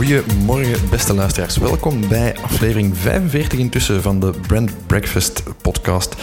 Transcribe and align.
Goedemorgen, 0.00 0.90
beste 0.90 1.14
luisteraars. 1.14 1.56
Welkom 1.56 2.08
bij 2.08 2.36
aflevering 2.36 2.96
45 2.96 3.58
intussen 3.58 4.02
van 4.02 4.20
de 4.20 4.30
Brand 4.46 4.86
Breakfast 4.86 5.42
podcast 5.62 6.14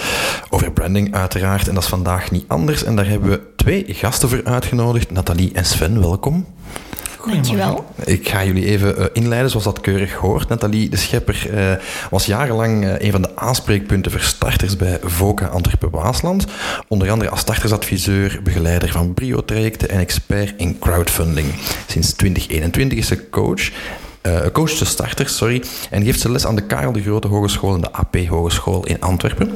over 0.49 0.71
branding 0.71 1.13
uiteraard. 1.13 1.67
En 1.67 1.73
dat 1.73 1.83
is 1.83 1.89
vandaag 1.89 2.31
niet 2.31 2.45
anders. 2.47 2.83
En 2.83 2.95
daar 2.95 3.07
hebben 3.07 3.29
we 3.29 3.41
twee 3.55 3.85
gasten 3.87 4.29
voor 4.29 4.43
uitgenodigd. 4.43 5.11
Nathalie 5.11 5.53
en 5.53 5.65
Sven, 5.65 5.99
welkom. 5.99 6.45
Dankjewel. 7.27 7.85
Ik 8.05 8.29
ga 8.29 8.43
jullie 8.43 8.65
even 8.65 8.99
uh, 8.99 9.05
inleiden 9.13 9.49
zoals 9.49 9.65
dat 9.65 9.81
keurig 9.81 10.13
hoort. 10.13 10.49
Nathalie 10.49 10.89
de 10.89 10.97
Schepper 10.97 11.49
uh, 11.53 11.71
was 12.09 12.25
jarenlang 12.25 12.83
uh, 12.83 12.99
een 12.99 13.11
van 13.11 13.21
de 13.21 13.35
aanspreekpunten 13.35 14.11
voor 14.11 14.21
starters 14.21 14.75
bij 14.75 14.99
VOCA 15.03 15.45
Antwerpen-Waasland. 15.45 16.45
Onder 16.87 17.11
andere 17.11 17.29
als 17.29 17.39
startersadviseur, 17.39 18.39
begeleider 18.43 18.91
van 18.91 19.13
brio-trajecten 19.13 19.89
en 19.89 19.99
expert 19.99 20.53
in 20.57 20.79
crowdfunding. 20.79 21.53
Sinds 21.87 22.13
2021 22.13 22.97
is 22.97 23.07
ze 23.07 23.29
coach 23.29 23.71
uh, 24.27 24.39
coach 24.51 24.77
de 24.77 24.85
starters, 24.85 25.37
sorry, 25.37 25.63
en 25.89 26.03
geeft 26.03 26.19
ze 26.19 26.31
les 26.31 26.45
aan 26.45 26.55
de 26.55 26.61
Karel 26.61 26.91
de 26.91 27.01
Grote 27.01 27.27
Hogeschool 27.27 27.75
en 27.75 27.81
de 27.81 27.91
AP 27.91 28.15
Hogeschool 28.27 28.85
in 28.85 29.01
Antwerpen. 29.01 29.51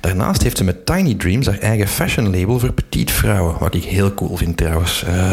Daarnaast 0.00 0.42
heeft 0.42 0.56
ze 0.56 0.64
met 0.64 0.86
Tiny 0.86 1.14
Dreams 1.14 1.46
haar 1.46 1.58
eigen 1.58 1.88
fashion 1.88 2.38
label 2.38 2.58
voor 2.58 2.72
petite 2.72 3.12
vrouwen, 3.12 3.58
wat 3.58 3.74
ik 3.74 3.84
heel 3.84 4.14
cool 4.14 4.36
vind 4.36 4.56
trouwens, 4.56 5.04
uh, 5.08 5.32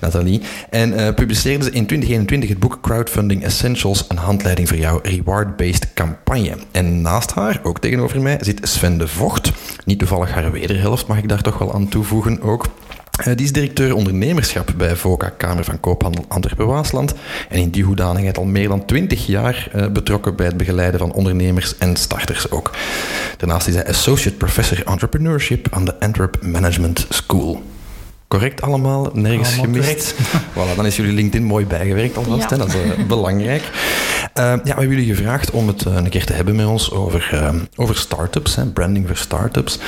Nathalie. 0.00 0.40
En 0.70 0.92
uh, 0.92 1.14
publiceerde 1.14 1.64
ze 1.64 1.70
in 1.70 1.86
2021 1.86 2.48
het 2.48 2.58
boek 2.58 2.78
Crowdfunding 2.80 3.44
Essentials, 3.44 4.04
een 4.08 4.16
handleiding 4.16 4.68
voor 4.68 4.78
jouw 4.78 5.00
reward-based 5.02 5.92
campagne. 5.94 6.56
En 6.70 7.02
naast 7.02 7.32
haar, 7.32 7.60
ook 7.62 7.78
tegenover 7.78 8.20
mij, 8.20 8.38
zit 8.40 8.68
Sven 8.68 8.98
de 8.98 9.08
Vocht. 9.08 9.52
Niet 9.84 9.98
toevallig 9.98 10.30
haar 10.30 10.52
wederhelft, 10.52 11.06
mag 11.06 11.18
ik 11.18 11.28
daar 11.28 11.42
toch 11.42 11.58
wel 11.58 11.74
aan 11.74 11.88
toevoegen 11.88 12.42
ook. 12.42 12.66
Uh, 13.18 13.24
die 13.24 13.44
is 13.44 13.52
directeur 13.52 13.94
ondernemerschap 13.94 14.72
bij 14.76 14.96
VOCA 14.96 15.28
Kamer 15.28 15.64
van 15.64 15.80
Koophandel 15.80 16.24
Antwerpen-Waasland 16.28 17.14
en 17.48 17.58
in 17.58 17.70
die 17.70 17.84
hoedanigheid 17.84 18.38
al 18.38 18.44
meer 18.44 18.68
dan 18.68 18.84
20 18.84 19.26
jaar 19.26 19.70
uh, 19.74 19.86
betrokken 19.88 20.36
bij 20.36 20.46
het 20.46 20.56
begeleiden 20.56 21.00
van 21.00 21.12
ondernemers 21.12 21.78
en 21.78 21.96
starters 21.96 22.50
ook. 22.50 22.70
Daarnaast 23.36 23.66
is 23.66 23.74
hij 23.74 23.86
Associate 23.86 24.36
Professor 24.36 24.86
Entrepreneurship 24.86 25.66
aan 25.70 25.84
de 25.84 26.00
Antwerp 26.00 26.42
Management 26.42 27.06
School. 27.08 27.62
Correct 28.28 28.62
allemaal? 28.62 29.10
Nergens 29.12 29.58
allemaal 29.58 29.82
gemist? 29.82 30.14
voilà, 30.54 30.76
dan 30.76 30.86
is 30.86 30.96
jullie 30.96 31.12
LinkedIn 31.12 31.46
mooi 31.46 31.66
bijgewerkt 31.66 32.16
alvast, 32.16 32.42
ja. 32.42 32.48
hè? 32.48 32.56
dat 32.56 32.68
is 32.68 32.74
uh, 32.74 33.06
belangrijk. 33.06 33.62
Uh, 33.62 34.44
ja, 34.44 34.58
we 34.62 34.68
hebben 34.68 34.88
jullie 34.88 35.14
gevraagd 35.14 35.50
om 35.50 35.66
het 35.66 35.84
uh, 35.86 35.94
een 35.94 36.08
keer 36.08 36.24
te 36.24 36.32
hebben 36.32 36.56
met 36.56 36.66
ons 36.66 36.90
over, 36.90 37.30
uh, 37.34 37.54
over 37.76 37.96
start-ups, 37.96 38.54
hè, 38.54 38.66
branding 38.66 39.06
voor 39.06 39.16
start-ups. 39.16 39.78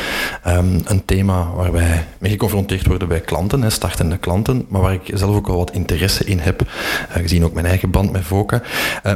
Um, 0.47 0.81
een 0.85 1.05
thema 1.05 1.53
waar 1.55 1.73
wij 1.73 2.07
mee 2.19 2.31
geconfronteerd 2.31 2.87
worden 2.87 3.09
bij 3.09 3.21
klanten, 3.21 3.63
hè, 3.63 3.71
startende 3.71 4.17
klanten, 4.19 4.67
maar 4.69 4.81
waar 4.81 4.93
ik 4.93 5.11
zelf 5.15 5.37
ook 5.37 5.47
wel 5.47 5.57
wat 5.57 5.73
interesse 5.73 6.25
in 6.25 6.39
heb, 6.39 6.63
gezien 7.09 7.45
ook 7.45 7.55
mijn 7.55 7.67
eigen 7.67 7.91
band 7.91 8.13
met 8.13 8.25
VOCA. 8.25 8.63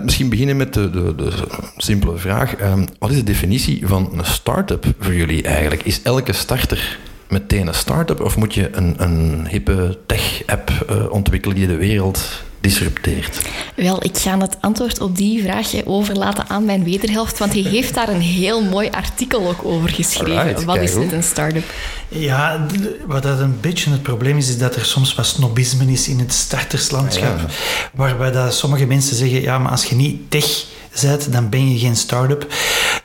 misschien 0.03 0.29
beginnen 0.29 0.57
met 0.57 0.75
de, 0.75 0.91
de, 0.91 1.15
de 1.15 1.33
simpele 1.77 2.17
vraag. 2.17 2.61
Um, 2.61 2.85
wat 2.99 3.11
is 3.11 3.17
de 3.17 3.25
definitie 3.25 3.87
van 3.87 4.11
een 4.13 4.25
start-up 4.25 4.85
voor 4.99 5.15
jullie 5.15 5.43
eigenlijk? 5.43 5.83
Is 5.83 6.03
elke 6.03 6.33
starter 6.33 6.99
meteen 7.31 7.67
een 7.67 7.75
start-up 7.75 8.21
of 8.21 8.37
moet 8.37 8.55
je 8.55 8.69
een, 8.73 8.95
een 8.99 9.47
hippe 9.49 9.99
tech-app 10.07 10.71
uh, 10.91 11.11
ontwikkelen 11.13 11.57
die 11.57 11.67
de 11.67 11.77
wereld 11.77 12.29
disrupteert? 12.61 13.41
Wel, 13.75 14.05
ik 14.05 14.19
ga 14.19 14.39
het 14.39 14.57
antwoord 14.61 15.01
op 15.01 15.17
die 15.17 15.43
vraag 15.43 15.85
overlaten 15.85 16.49
aan 16.49 16.65
mijn 16.65 16.85
wederhelft, 16.85 17.39
want 17.39 17.53
hij 17.53 17.63
heeft 17.63 17.95
daar 17.95 18.09
een 18.09 18.21
heel 18.21 18.63
mooi 18.63 18.89
artikel 18.91 19.49
ook 19.49 19.65
over 19.65 19.89
geschreven. 19.89 20.65
Wat 20.65 20.77
is 20.77 20.95
dit 20.95 21.13
een 21.13 21.23
start-up? 21.23 21.65
Ja, 22.09 22.67
wat 23.07 23.23
dat 23.23 23.41
een 23.41 23.61
beetje 23.61 23.91
het 23.91 24.03
probleem 24.03 24.37
is, 24.37 24.49
is 24.49 24.59
dat 24.59 24.77
er 24.77 24.85
soms 24.85 25.15
wat 25.15 25.27
snobisme 25.27 25.93
is 25.93 26.09
in 26.09 26.19
het 26.19 26.33
starterslandschap. 26.33 27.39
Ja. 27.39 27.47
Waarbij 27.95 28.31
dat 28.31 28.55
sommige 28.55 28.87
mensen 28.87 29.17
zeggen, 29.17 29.41
ja, 29.41 29.59
maar 29.59 29.71
als 29.71 29.85
je 29.85 29.95
niet 29.95 30.31
tech 30.31 30.65
bent, 31.01 31.33
dan 31.33 31.49
ben 31.49 31.73
je 31.73 31.79
geen 31.79 31.97
start-up. 31.97 32.47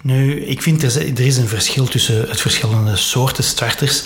Nu, 0.02 0.46
ik 0.46 0.62
vind 0.62 0.84
er, 0.84 0.98
er 0.98 1.26
is 1.26 1.38
een 1.38 1.48
verschil 1.48 1.86
tussen 1.86 2.30
het 2.30 2.42
verschillende 2.42 2.96
soorten 2.96 3.44
starters. 3.44 4.04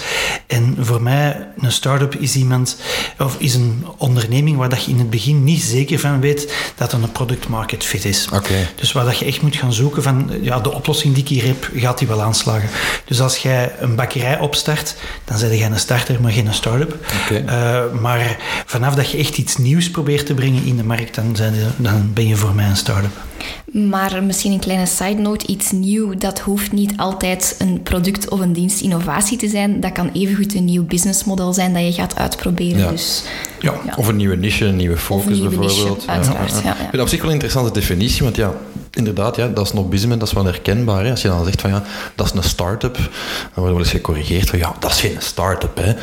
En 0.47 0.77
voor 0.79 1.01
mij, 1.01 1.47
een 1.57 1.71
start-up 1.71 2.15
is 2.15 2.35
iemand, 2.35 2.77
of 3.17 3.35
is 3.39 3.53
een 3.53 3.85
onderneming 3.97 4.57
waar 4.57 4.69
dat 4.69 4.83
je 4.83 4.91
in 4.91 4.99
het 4.99 5.09
begin 5.09 5.43
niet 5.43 5.61
zeker 5.61 5.99
van 5.99 6.19
weet 6.19 6.53
dat 6.75 6.91
het 6.91 7.03
een 7.03 7.11
product 7.11 7.47
market 7.47 7.83
fit 7.83 8.05
is. 8.05 8.27
Okay. 8.33 8.67
Dus 8.75 8.91
waar 8.91 9.05
dat 9.05 9.17
je 9.17 9.25
echt 9.25 9.41
moet 9.41 9.55
gaan 9.55 9.73
zoeken 9.73 10.03
van, 10.03 10.31
ja, 10.41 10.59
de 10.59 10.73
oplossing 10.73 11.13
die 11.13 11.23
ik 11.23 11.29
hier 11.29 11.45
heb, 11.45 11.69
gaat 11.75 11.97
die 11.97 12.07
wel 12.07 12.21
aanslagen. 12.21 12.69
Dus 13.05 13.21
als 13.21 13.37
jij 13.37 13.75
een 13.79 13.95
bakkerij 13.95 14.39
opstart, 14.39 14.95
dan 15.25 15.39
ben 15.39 15.57
je 15.57 15.63
een 15.63 15.79
starter, 15.79 16.21
maar 16.21 16.31
geen 16.31 16.53
start-up. 16.53 16.95
Okay. 17.25 17.43
Uh, 17.43 17.99
maar 18.01 18.37
vanaf 18.65 18.95
dat 18.95 19.11
je 19.11 19.17
echt 19.17 19.37
iets 19.37 19.57
nieuws 19.57 19.91
probeert 19.91 20.25
te 20.25 20.33
brengen 20.33 20.65
in 20.65 20.77
de 20.77 20.83
markt, 20.83 21.15
dan, 21.15 21.35
zijn 21.35 21.53
de, 21.53 21.67
dan 21.77 22.13
ben 22.13 22.27
je 22.27 22.35
voor 22.35 22.55
mij 22.55 22.65
een 22.65 22.77
start-up. 22.77 23.27
Maar 23.71 24.23
misschien 24.23 24.51
een 24.51 24.59
kleine 24.59 24.85
side 24.85 25.21
note, 25.21 25.47
iets 25.47 25.71
nieuw, 25.71 26.17
dat 26.17 26.39
hoeft 26.39 26.71
niet 26.71 26.93
altijd 26.97 27.55
een 27.59 27.83
product 27.83 28.29
of 28.29 28.39
een 28.39 28.53
dienst 28.53 28.81
innovatie 28.81 29.37
te 29.37 29.47
zijn. 29.47 29.79
Dat 29.79 29.91
kan 29.91 30.09
evengoed 30.13 30.55
een 30.55 30.65
nieuw 30.65 30.83
businessmodel 30.83 31.53
zijn 31.53 31.73
dat 31.73 31.85
je 31.85 31.93
gaat 31.93 32.15
uitproberen. 32.15 32.79
Ja. 32.79 32.89
Dus, 32.89 33.23
ja. 33.59 33.73
ja. 33.85 33.93
Of 33.95 34.07
een 34.07 34.15
nieuwe 34.15 34.35
niche, 34.35 34.65
een 34.65 34.75
nieuwe 34.75 34.97
focus 34.97 35.25
een 35.25 35.33
nieuwe 35.33 35.57
bijvoorbeeld. 35.57 35.97
Niche, 35.97 36.11
uiteraard, 36.11 36.61
ja, 36.63 36.71
Ik 36.71 36.77
vind 36.77 36.91
dat 36.91 37.01
op 37.01 37.07
zich 37.07 37.19
wel 37.19 37.27
een 37.27 37.33
interessante 37.33 37.71
definitie, 37.71 38.23
want 38.23 38.35
ja, 38.35 38.53
inderdaad, 38.91 39.35
ja, 39.35 39.47
dat 39.47 39.67
snobisme, 39.67 40.17
dat 40.17 40.27
is 40.27 40.33
wel 40.33 40.45
herkenbaar. 40.45 41.03
Hè? 41.03 41.11
Als 41.11 41.21
je 41.21 41.27
dan 41.27 41.45
zegt 41.45 41.61
van 41.61 41.69
ja, 41.69 41.83
dat 42.15 42.25
is 42.25 42.33
een 42.33 42.43
start-up, 42.43 42.95
dan 42.95 43.09
wordt 43.53 43.71
wel 43.71 43.79
eens 43.79 43.89
gecorrigeerd 43.89 44.49
van 44.49 44.59
ja, 44.59 44.75
dat 44.79 44.91
is 44.91 44.99
geen 44.99 45.15
start-up, 45.19 45.77
hè. 45.77 45.93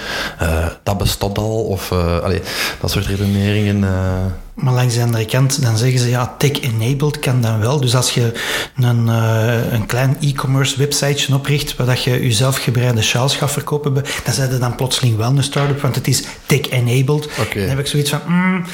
Uh, 0.42 0.66
dat 0.82 0.98
bestaat 0.98 1.38
al, 1.38 1.64
of 1.64 1.90
uh, 1.90 2.18
allee, 2.18 2.40
dat 2.80 2.90
soort 2.90 3.06
redeneringen. 3.06 3.76
Uh, 3.76 4.24
maar 4.56 4.74
langs 4.74 4.94
de 4.94 5.02
andere 5.02 5.24
kant, 5.24 5.62
dan 5.62 5.76
zeggen 5.76 5.98
ze 5.98 6.08
ja, 6.08 6.34
tech-enabled 6.38 7.18
kan 7.18 7.40
dan 7.40 7.60
wel. 7.60 7.80
Dus 7.80 7.96
als 7.96 8.10
je 8.10 8.32
een, 8.76 9.06
uh, 9.06 9.72
een 9.72 9.86
klein 9.86 10.16
e-commerce 10.20 10.78
websiteje 10.78 11.34
opricht, 11.34 11.76
waar 11.76 11.86
dat 11.86 12.02
je 12.02 12.10
jezelf 12.10 12.56
gebreide 12.56 13.02
sjaals 13.02 13.36
gaat 13.36 13.50
verkopen, 13.50 13.94
dan 13.94 14.34
zijn 14.34 14.52
je 14.52 14.58
dan 14.58 14.74
plotseling 14.74 15.16
wel 15.16 15.30
een 15.30 15.42
start-up, 15.42 15.80
want 15.80 15.94
het 15.94 16.08
is 16.08 16.24
tech-enabled. 16.46 17.28
Okay. 17.40 17.60
Dan 17.60 17.68
heb 17.68 17.78
ik 17.78 17.86
zoiets 17.86 18.10
van, 18.10 18.20
mm, 18.26 18.64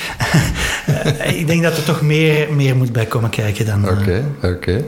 ik 1.41 1.47
denk 1.47 1.63
dat 1.63 1.77
er 1.77 1.85
toch 1.85 2.03
meer, 2.03 2.53
meer 2.53 2.77
moet 2.77 2.93
bij 2.93 3.07
komen 3.07 3.31
kijken 3.31 3.67
dan... 3.67 3.89
Oké, 3.89 4.01
okay, 4.01 4.25
oké. 4.37 4.57
Okay. 4.57 4.85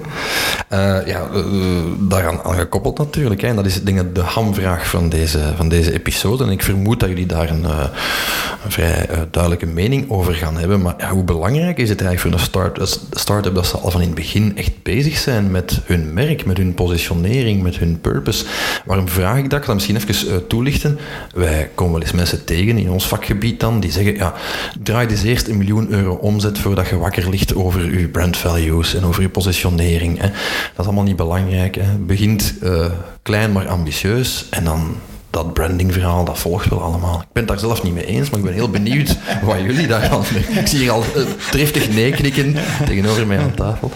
Uh, 0.70 1.06
ja, 1.06 1.28
uh, 1.34 1.82
daaraan 1.98 2.42
aan 2.42 2.54
gekoppeld 2.54 2.98
natuurlijk. 2.98 3.40
Hè. 3.40 3.48
En 3.48 3.56
dat 3.56 3.66
is 3.66 3.82
denk 3.82 4.00
ik 4.00 4.14
de 4.14 4.20
hamvraag 4.20 4.88
van 4.88 5.08
deze, 5.08 5.52
van 5.56 5.68
deze 5.68 5.92
episode. 5.92 6.44
En 6.44 6.50
ik 6.50 6.62
vermoed 6.62 7.00
dat 7.00 7.08
jullie 7.08 7.26
daar 7.26 7.50
een, 7.50 7.64
een 7.64 8.70
vrij 8.70 9.08
duidelijke 9.30 9.66
mening 9.66 10.10
over 10.10 10.34
gaan 10.34 10.56
hebben. 10.56 10.82
Maar 10.84 11.08
hoe 11.08 11.24
belangrijk 11.24 11.78
is 11.78 11.88
het 11.88 12.00
eigenlijk 12.00 12.20
voor 12.20 12.40
een 12.40 12.72
start, 12.74 12.98
start-up 13.10 13.54
dat 13.54 13.66
ze 13.66 13.76
al 13.76 13.90
van 13.90 14.00
in 14.00 14.06
het 14.06 14.16
begin 14.16 14.56
echt 14.56 14.82
bezig 14.82 15.16
zijn 15.16 15.50
met 15.50 15.80
hun 15.84 16.12
merk, 16.12 16.44
met 16.44 16.56
hun 16.56 16.74
positionering, 16.74 17.62
met 17.62 17.76
hun 17.76 18.00
purpose? 18.00 18.44
Waarom 18.84 19.08
vraag 19.08 19.38
ik 19.38 19.50
dat? 19.50 19.58
Ik 19.58 19.64
ga 19.64 19.74
dat 19.74 19.74
misschien 19.74 19.96
even 19.96 20.34
uh, 20.34 20.36
toelichten. 20.48 20.98
Wij 21.34 21.70
komen 21.74 21.92
wel 21.92 22.02
eens 22.02 22.12
mensen 22.12 22.44
tegen 22.44 22.78
in 22.78 22.90
ons 22.90 23.06
vakgebied 23.06 23.60
dan, 23.60 23.80
die 23.80 23.90
zeggen, 23.90 24.14
ja, 24.14 24.34
draai 24.82 25.06
dus 25.06 25.22
eerst 25.22 25.48
een 25.48 25.58
miljoen 25.58 25.90
euro 25.90 26.14
omzet 26.14 26.58
voordat 26.58 26.88
je 26.88 26.98
wakker 26.98 27.30
ligt 27.30 27.54
over 27.54 27.98
je 27.98 28.08
brand 28.08 28.36
values 28.36 28.94
en 28.94 29.04
over 29.04 29.22
je 29.22 29.28
positionering. 29.28 30.20
Hè. 30.20 30.28
Dat 30.28 30.78
is 30.78 30.84
allemaal 30.84 31.04
niet 31.04 31.16
belangrijk. 31.16 31.74
Hè. 31.74 31.96
Begint 31.98 32.54
uh, 32.62 32.86
klein 33.22 33.52
maar 33.52 33.68
ambitieus 33.68 34.46
en 34.50 34.64
dan 34.64 34.96
dat 35.34 35.52
brandingverhaal, 35.52 36.24
dat 36.24 36.38
volgt 36.38 36.68
wel 36.68 36.82
allemaal. 36.82 37.20
Ik 37.20 37.32
ben 37.32 37.42
het 37.42 37.48
daar 37.48 37.58
zelf 37.58 37.82
niet 37.82 37.94
mee 37.94 38.06
eens, 38.06 38.30
maar 38.30 38.38
ik 38.38 38.44
ben 38.44 38.54
heel 38.54 38.70
benieuwd 38.70 39.16
wat 39.44 39.60
jullie 39.60 39.86
daarvan 39.86 40.24
Ik 40.58 40.66
zie 40.66 40.78
hier 40.78 40.90
al 40.90 41.04
uh, 41.16 41.22
driftig 41.50 41.90
nee 41.90 42.10
knikken 42.10 42.56
tegenover 42.84 43.26
mij 43.26 43.38
aan 43.38 43.54
tafel. 43.54 43.90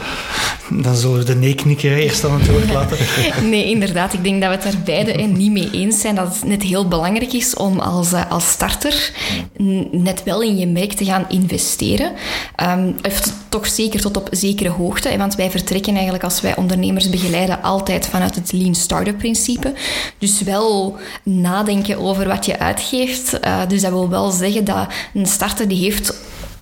Dan 0.71 0.95
zullen 0.95 1.19
we 1.19 1.25
de 1.25 1.35
nee-knikker 1.35 1.97
eerst 1.97 2.25
aan 2.25 2.41
het 2.41 2.51
woord 2.51 2.73
laten. 2.73 2.97
Nee, 3.51 3.65
inderdaad. 3.65 4.13
Ik 4.13 4.25
denk 4.25 4.43
dat 4.43 4.51
we 4.51 4.55
het 4.57 4.73
daar 4.73 4.83
beide 4.85 5.13
niet 5.23 5.53
mee 5.53 5.71
eens 5.71 6.01
zijn. 6.01 6.15
Dat 6.15 6.35
het 6.35 6.45
net 6.45 6.63
heel 6.63 6.89
belangrijk 6.89 7.33
is 7.33 7.55
om 7.55 7.79
als, 7.79 8.13
als 8.29 8.49
starter 8.49 9.13
net 9.91 10.23
wel 10.25 10.43
in 10.43 10.57
je 10.57 10.67
merk 10.67 10.93
te 10.93 11.05
gaan 11.05 11.25
investeren. 11.29 12.13
Um, 12.63 12.95
toch 13.49 13.67
zeker 13.67 14.01
tot 14.01 14.17
op 14.17 14.29
zekere 14.31 14.69
hoogte. 14.69 15.17
Want 15.17 15.35
wij 15.35 15.51
vertrekken 15.51 15.95
eigenlijk 15.95 16.25
als 16.25 16.41
wij 16.41 16.57
ondernemers 16.57 17.11
begeleiden 17.11 17.63
altijd 17.63 18.07
vanuit 18.07 18.35
het 18.35 18.53
Lean 18.53 18.75
Startup 18.75 19.19
principe. 19.19 19.73
Dus 20.19 20.43
wel 20.43 20.97
nadenken 21.23 21.99
over 21.99 22.29
wat 22.29 22.47
je 22.47 22.59
uitgeeft. 22.59 23.39
Uh, 23.45 23.61
dus 23.69 23.83
dat 23.83 23.91
wil 23.91 24.09
wel 24.09 24.31
zeggen 24.31 24.65
dat 24.65 24.87
een 25.15 25.27
starter 25.27 25.69
die 25.69 25.83
heeft 25.83 26.15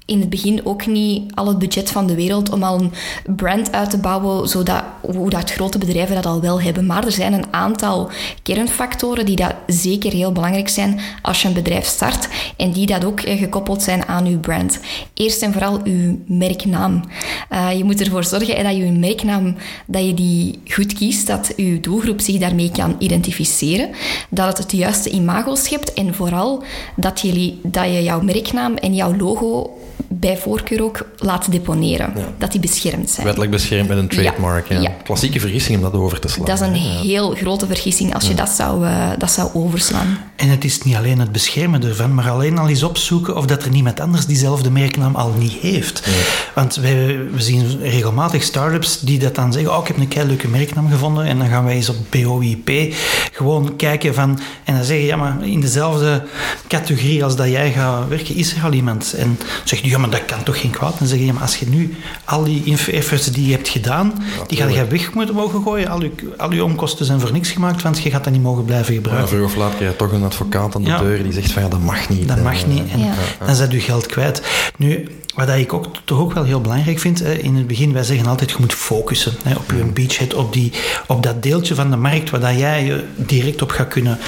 in 0.06 0.20
het 0.20 0.30
begin 0.30 0.66
ook 0.66 0.86
niet 0.86 1.34
al 1.34 1.46
het 1.46 1.58
budget 1.58 1.90
van 1.90 2.06
de 2.06 2.14
wereld 2.14 2.50
om 2.50 2.62
al 2.62 2.80
een 2.80 2.92
brand 3.36 3.72
uit 3.72 3.90
te 3.90 3.98
bouwen, 3.98 4.48
zodat, 4.48 4.84
hoe 5.00 5.30
dat 5.30 5.50
grote 5.50 5.78
bedrijven 5.78 6.14
dat 6.14 6.26
al 6.26 6.40
wel 6.40 6.60
hebben. 6.60 6.86
Maar 6.86 7.04
er 7.04 7.12
zijn 7.12 7.32
een 7.32 7.46
aantal 7.50 8.10
kernfactoren 8.42 9.26
die 9.26 9.36
dat 9.36 9.54
zeker 9.66 10.12
heel 10.12 10.32
belangrijk 10.32 10.68
zijn 10.68 11.00
als 11.22 11.42
je 11.42 11.48
een 11.48 11.54
bedrijf 11.54 11.86
start 11.86 12.28
en 12.56 12.72
die 12.72 12.86
dat 12.86 13.04
ook 13.04 13.20
eh, 13.20 13.38
gekoppeld 13.38 13.82
zijn 13.82 14.06
aan 14.06 14.26
uw 14.26 14.40
brand. 14.40 14.80
Eerst 15.14 15.42
en 15.42 15.52
vooral 15.52 15.80
uw 15.84 16.18
merknaam. 16.26 17.04
Uh, 17.52 17.76
je 17.76 17.84
moet 17.84 18.00
ervoor 18.00 18.24
zorgen 18.24 18.64
dat 18.64 18.76
je 18.76 18.84
je 18.84 18.92
merknaam 18.92 19.56
dat 19.86 20.04
je 20.04 20.14
die 20.14 20.60
goed 20.68 20.92
kiest, 20.92 21.26
dat 21.26 21.52
je 21.56 21.80
doelgroep 21.80 22.20
zich 22.20 22.38
daarmee 22.38 22.70
kan 22.70 22.96
identificeren, 22.98 23.90
dat 24.30 24.46
het 24.46 24.58
het 24.58 24.72
juiste 24.72 25.10
imago 25.10 25.54
schept 25.54 25.92
en 25.92 26.14
vooral 26.14 26.62
dat, 26.96 27.20
jullie, 27.20 27.60
dat 27.62 27.84
je 27.84 28.02
jouw 28.02 28.20
merknaam 28.20 28.74
en 28.74 28.94
jouw 28.94 29.16
logo 29.16 29.70
bij 30.08 30.38
voorkeur 30.38 30.82
ook 30.82 31.06
laten 31.16 31.50
deponeren. 31.50 32.12
Dat 32.38 32.52
die 32.52 32.60
beschermd 32.60 33.10
zijn. 33.10 33.26
Wettelijk 33.26 33.52
beschermd 33.52 33.88
met 33.88 33.98
een 33.98 34.08
trademark. 34.08 34.69
Ja. 34.69 34.90
Klassieke 35.04 35.40
vergissing 35.40 35.76
om 35.76 35.82
dat 35.82 36.00
over 36.00 36.20
te 36.20 36.28
slaan. 36.28 36.46
Dat 36.46 36.60
is 36.60 36.66
een 36.66 36.75
heel 36.75 37.31
grote 37.31 37.66
vergissing 37.66 38.14
als 38.14 38.28
je 38.28 38.34
dat, 38.34 38.48
zou, 38.48 38.87
uh, 38.87 39.08
dat 39.19 39.31
zou 39.31 39.50
overslaan. 39.54 40.19
En 40.37 40.48
het 40.48 40.64
is 40.64 40.82
niet 40.82 40.96
alleen 40.96 41.19
het 41.19 41.32
beschermen 41.32 41.84
ervan, 41.84 42.14
maar 42.14 42.31
alleen 42.31 42.58
al 42.58 42.69
eens 42.69 42.82
opzoeken 42.82 43.37
of 43.37 43.46
dat 43.46 43.64
er 43.64 43.70
niemand 43.70 44.00
anders 44.00 44.26
diezelfde 44.26 44.70
merknaam 44.70 45.14
al 45.14 45.32
niet 45.38 45.52
heeft. 45.52 46.08
Want 46.54 46.75
wij, 46.75 47.19
we 47.32 47.42
zien 47.42 47.81
regelmatig 47.81 48.42
start-ups 48.42 49.00
die 49.00 49.19
dat 49.19 49.34
dan 49.34 49.52
zeggen, 49.52 49.72
oh, 49.72 49.81
ik 49.81 49.87
heb 49.87 49.96
een 49.96 50.08
kei 50.08 50.26
leuke 50.26 50.49
merknaam 50.49 50.90
gevonden 50.90 51.25
en 51.25 51.38
dan 51.38 51.49
gaan 51.49 51.64
wij 51.64 51.75
eens 51.75 51.88
op 51.88 51.96
BOIP 52.10 52.94
gewoon 53.32 53.76
kijken 53.76 54.14
van, 54.14 54.40
en 54.64 54.75
dan 54.75 54.84
zeggen, 54.84 55.06
ja, 55.06 55.16
maar 55.16 55.37
in 55.46 55.60
dezelfde 55.60 56.25
categorie 56.69 57.25
als 57.25 57.37
dat 57.37 57.49
jij 57.49 57.72
gaat 57.72 58.08
werken, 58.08 58.34
is 58.34 58.54
er 58.54 58.64
al 58.64 58.72
iemand. 58.72 59.12
En 59.12 59.38
zegt 59.64 59.84
ja, 59.90 59.98
maar 59.98 60.10
dat 60.10 60.24
kan 60.24 60.42
toch 60.42 60.60
geen 60.60 60.70
kwaad? 60.70 60.98
Dan 60.98 61.08
zeg 61.08 61.18
je, 61.18 61.32
maar 61.32 61.42
als 61.42 61.56
je 61.56 61.68
nu 61.68 61.96
al 62.24 62.44
die 62.44 62.76
efforts 62.92 63.26
die 63.26 63.46
je 63.46 63.52
hebt 63.52 63.68
gedaan, 63.68 64.24
die 64.46 64.58
ga 64.58 64.68
je 64.68 64.86
weg 64.86 65.14
moeten 65.14 65.34
mogen 65.34 65.62
gooien. 65.62 65.88
Al 65.88 66.02
je, 66.02 66.10
al 66.36 66.52
je 66.52 66.64
omkosten 66.64 67.06
zijn 67.06 67.20
voor 67.20 67.32
niks 67.32 67.50
gemaakt, 67.50 67.82
want 67.82 68.02
je 68.02 68.10
gaat 68.10 68.24
dat 68.24 68.32
niet 68.32 68.42
mogen 68.42 68.64
blijven 68.64 68.94
gebruiken. 68.94 69.28
Maar 69.28 69.38
vroeg 69.38 69.50
of 69.50 69.56
laat 69.56 69.76
krijg 69.76 69.90
je 69.90 69.96
toch 69.96 70.12
een 70.12 70.24
advocaat 70.24 70.74
aan 70.74 70.82
de 70.82 70.96
deur 70.98 71.22
die 71.22 71.32
zegt 71.32 71.52
van 71.52 71.62
ja, 71.62 71.68
dat 71.68 71.80
mag 71.80 72.08
niet. 72.08 72.28
Dat 72.28 72.42
mag 72.42 72.66
niet. 72.66 72.90
En 72.90 73.14
dan 73.46 73.54
zet 73.54 73.72
je 73.72 73.80
geld 73.80 74.06
kwijt. 74.06 74.42
Nu, 74.76 75.08
wat 75.34 75.48
ik 75.48 75.72
ook, 75.72 75.86
toch 76.04 76.18
ook 76.18 76.32
wel 76.32 76.44
heel 76.44 76.60
belangrijk 76.60 76.98
vind, 76.98 77.20
in 77.20 77.56
het 77.56 77.66
begin, 77.66 77.92
wij 77.92 78.02
zeggen 78.02 78.26
altijd, 78.26 78.50
je 78.50 78.56
moet 78.60 78.74
focussen 78.74 79.32
op 79.56 79.72
je 79.76 79.84
beachhead, 79.84 80.34
op, 80.34 80.52
die, 80.52 80.72
op 81.06 81.22
dat 81.22 81.42
deeltje 81.42 81.74
van 81.74 81.90
de 81.90 81.96
markt 81.96 82.30
waar 82.30 82.56
jij 82.56 82.84
je 82.84 83.04
direct 83.16 83.62
op 83.62 83.70
gaat 83.70 83.88
kunnen 83.88 84.18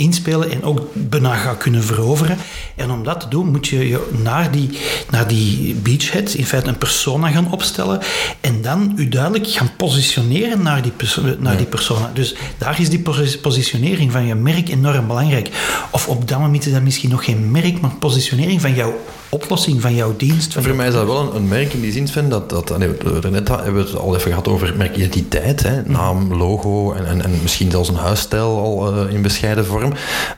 inspelen 0.00 0.50
en 0.50 0.62
ook 0.62 0.80
bijna 0.92 1.34
gaat 1.34 1.56
kunnen 1.56 1.84
veroveren. 1.84 2.36
En 2.76 2.90
om 2.90 3.04
dat 3.04 3.20
te 3.20 3.28
doen, 3.28 3.50
moet 3.50 3.68
je 3.68 3.88
je 3.88 4.08
naar 4.22 4.50
die, 4.50 4.78
naar 5.10 5.28
die 5.28 5.74
beachhead 5.74 6.32
in 6.32 6.46
feite 6.46 6.68
een 6.68 6.78
persona 6.78 7.30
gaan 7.30 7.52
opstellen 7.52 8.00
en 8.40 8.62
dan 8.62 8.92
je 8.96 9.08
duidelijk 9.08 9.46
gaan 9.46 9.70
positioneren 9.76 10.62
naar 10.62 10.82
die, 10.82 10.92
naar 11.38 11.56
die 11.56 11.66
persona. 11.66 12.10
Dus 12.14 12.34
daar 12.58 12.80
is 12.80 12.90
die 12.90 13.02
positionering 13.42 14.12
van 14.12 14.26
je 14.26 14.34
merk 14.34 14.68
enorm 14.68 15.06
belangrijk. 15.06 15.50
Of 15.90 16.08
op 16.08 16.28
dat 16.28 16.38
moment 16.38 16.66
is 16.66 16.72
dat 16.72 16.82
misschien 16.82 17.10
nog 17.10 17.24
geen 17.24 17.50
merk, 17.50 17.80
maar 17.80 17.90
positionering 17.90 18.60
van 18.60 18.74
jouw 18.74 19.00
oplossing 19.30 19.80
van 19.80 19.94
jouw 19.94 20.16
dienst. 20.16 20.52
Van 20.52 20.62
Voor 20.62 20.74
mij 20.74 20.86
is 20.86 20.94
dat 20.94 21.06
wel 21.06 21.20
een, 21.20 21.36
een, 21.36 21.48
merk 21.48 21.72
in 21.72 21.80
die 21.80 21.92
zin, 21.92 22.08
Sven, 22.08 22.28
dat, 22.28 22.50
dat 22.50 22.78
nee, 22.78 22.88
net 23.30 23.48
hebben 23.48 23.74
we 23.74 23.80
het 23.80 23.96
al 23.96 24.16
even 24.16 24.30
gehad 24.30 24.48
over 24.48 24.74
merkidentiteit, 24.76 25.62
hè, 25.62 25.80
mhm. 25.80 25.92
naam, 25.92 26.34
logo 26.34 26.92
en, 26.92 27.06
en, 27.06 27.22
en, 27.22 27.30
misschien 27.42 27.70
zelfs 27.70 27.88
een 27.88 27.94
huisstijl 27.94 28.58
al 28.58 29.04
uh, 29.06 29.12
in 29.12 29.22
bescheiden 29.22 29.66
vorm. 29.66 29.92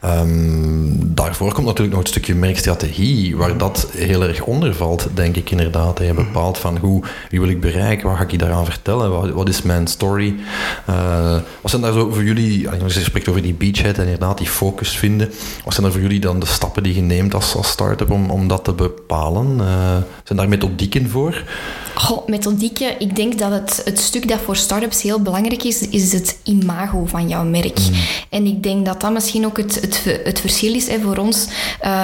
Um, 0.04 1.14
daarvoor 1.14 1.52
komt 1.52 1.66
natuurlijk 1.66 1.94
nog 1.96 2.04
een 2.04 2.10
stukje 2.10 2.34
merkstrategie, 2.34 3.36
waar 3.36 3.58
dat 3.58 3.88
heel 3.96 4.22
erg 4.22 4.42
onder 4.42 4.74
valt, 4.74 5.08
denk 5.14 5.36
ik 5.36 5.50
inderdaad. 5.50 5.98
Je 5.98 6.14
bepaalt 6.14 6.58
van 6.58 6.76
hoe, 6.76 7.02
wie 7.30 7.40
wil 7.40 7.48
ik 7.48 7.60
bereiken, 7.60 8.08
wat 8.08 8.16
ga 8.16 8.22
ik 8.22 8.30
je 8.30 8.38
daaraan 8.38 8.64
vertellen, 8.64 9.10
wat, 9.10 9.30
wat 9.30 9.48
is 9.48 9.62
mijn 9.62 9.86
story. 9.86 10.34
Uh, 10.90 11.36
wat 11.60 11.70
zijn 11.70 11.82
daar 11.82 11.92
zo 11.92 12.10
voor 12.10 12.24
jullie, 12.24 12.68
als 12.68 12.94
je 12.94 13.00
spreekt 13.00 13.28
over 13.28 13.42
die 13.42 13.54
beachhead 13.54 13.98
en 13.98 14.04
inderdaad 14.04 14.38
die 14.38 14.46
focus 14.46 14.96
vinden, 14.96 15.32
wat 15.64 15.74
zijn 15.74 15.86
er 15.86 15.92
voor 15.92 16.00
jullie 16.00 16.20
dan 16.20 16.40
de 16.40 16.46
stappen 16.46 16.82
die 16.82 16.94
je 16.94 17.00
neemt 17.00 17.34
als, 17.34 17.54
als 17.54 17.68
start-up 17.68 18.10
om, 18.10 18.30
om 18.30 18.48
dat 18.48 18.64
te 18.64 18.72
bepalen? 18.82 19.56
Uh, 19.60 19.96
zijn 20.24 20.38
daar 20.38 20.48
methodieken 20.48 21.10
voor? 21.10 21.44
Goh, 21.94 22.26
methodieken. 22.26 23.00
Ik 23.00 23.16
denk 23.16 23.38
dat 23.38 23.50
het, 23.50 23.82
het 23.84 23.98
stuk 24.00 24.28
dat 24.28 24.40
voor 24.40 24.56
startups 24.56 25.02
heel 25.02 25.20
belangrijk 25.20 25.64
is, 25.64 25.88
is 25.88 26.12
het 26.12 26.38
imago 26.42 27.06
van 27.06 27.28
jouw 27.28 27.44
merk. 27.44 27.78
Mm. 27.78 27.94
En 28.30 28.46
ik 28.46 28.62
denk 28.62 28.86
dat 28.86 29.00
dat 29.00 29.12
misschien 29.12 29.46
ook 29.46 29.56
het, 29.56 29.74
het, 29.80 30.20
het 30.24 30.40
verschil 30.40 30.74
is 30.74 30.88
hè, 30.88 31.00
voor 31.00 31.16
ons. 31.16 31.46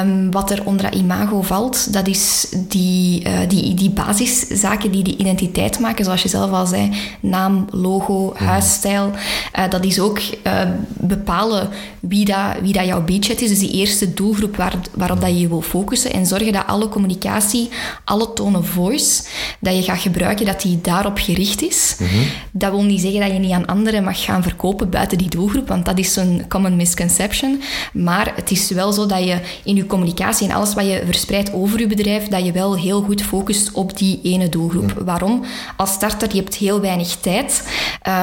Um, 0.02 0.30
wat 0.30 0.50
er 0.50 0.62
onder 0.64 0.94
imago 0.94 1.42
valt, 1.42 1.92
dat 1.92 2.06
is 2.06 2.46
die, 2.56 3.24
uh, 3.26 3.38
die, 3.48 3.74
die 3.74 3.90
basiszaken 3.90 4.90
die 4.90 5.02
die 5.02 5.16
identiteit 5.16 5.78
maken, 5.78 6.04
zoals 6.04 6.22
je 6.22 6.28
zelf 6.28 6.50
al 6.50 6.66
zei. 6.66 6.90
Naam, 7.20 7.66
logo, 7.70 8.34
mm. 8.40 8.46
huisstijl. 8.46 9.10
Uh, 9.58 9.70
dat 9.70 9.84
is 9.84 10.00
ook 10.00 10.18
uh, 10.46 10.60
bepalen 10.88 11.68
wie 12.00 12.24
dat, 12.24 12.60
wie 12.62 12.72
dat 12.72 12.86
jouw 12.86 13.04
budget 13.04 13.40
is. 13.40 13.48
Dus 13.48 13.58
die 13.58 13.72
eerste 13.72 14.14
doelgroep 14.14 14.56
waar, 14.56 14.74
waarop 14.94 15.20
dat 15.20 15.30
je 15.30 15.40
je 15.40 15.48
wil 15.48 15.62
focussen. 15.62 16.12
En 16.12 16.26
zorgen 16.26 16.52
dat 16.52 16.66
alle 16.66 16.88
communicatie, 16.88 17.68
alle 18.04 18.32
tonen 18.32 18.64
voice, 18.64 19.22
dat 19.60 19.74
je 19.74 19.77
gaat 19.82 20.00
gebruiken, 20.00 20.46
dat 20.46 20.62
die 20.62 20.80
daarop 20.82 21.18
gericht 21.18 21.62
is. 21.62 21.96
Mhm. 21.98 22.10
Dat 22.50 22.70
wil 22.70 22.82
niet 22.82 23.00
zeggen 23.00 23.20
dat 23.20 23.32
je 23.32 23.38
niet 23.38 23.52
aan 23.52 23.66
anderen 23.66 24.04
mag 24.04 24.24
gaan 24.24 24.42
verkopen 24.42 24.90
buiten 24.90 25.18
die 25.18 25.28
doelgroep, 25.28 25.68
want 25.68 25.84
dat 25.84 25.98
is 25.98 26.16
een 26.16 26.44
common 26.48 26.76
misconception. 26.76 27.62
Maar 27.92 28.32
het 28.36 28.50
is 28.50 28.70
wel 28.70 28.92
zo 28.92 29.06
dat 29.06 29.24
je 29.24 29.38
in 29.64 29.74
je 29.74 29.86
communicatie 29.86 30.48
en 30.48 30.54
alles 30.54 30.74
wat 30.74 30.84
je 30.84 31.02
verspreidt 31.04 31.52
over 31.52 31.80
je 31.80 31.86
bedrijf, 31.86 32.28
dat 32.28 32.44
je 32.44 32.52
wel 32.52 32.76
heel 32.76 33.02
goed 33.02 33.22
focust 33.22 33.72
op 33.72 33.98
die 33.98 34.20
ene 34.22 34.48
doelgroep. 34.48 34.94
Mhm. 34.94 35.04
Waarom? 35.04 35.44
Als 35.76 35.92
starter, 35.92 36.28
je 36.32 36.40
hebt 36.40 36.54
heel 36.54 36.80
weinig 36.80 37.16
tijd, 37.16 37.68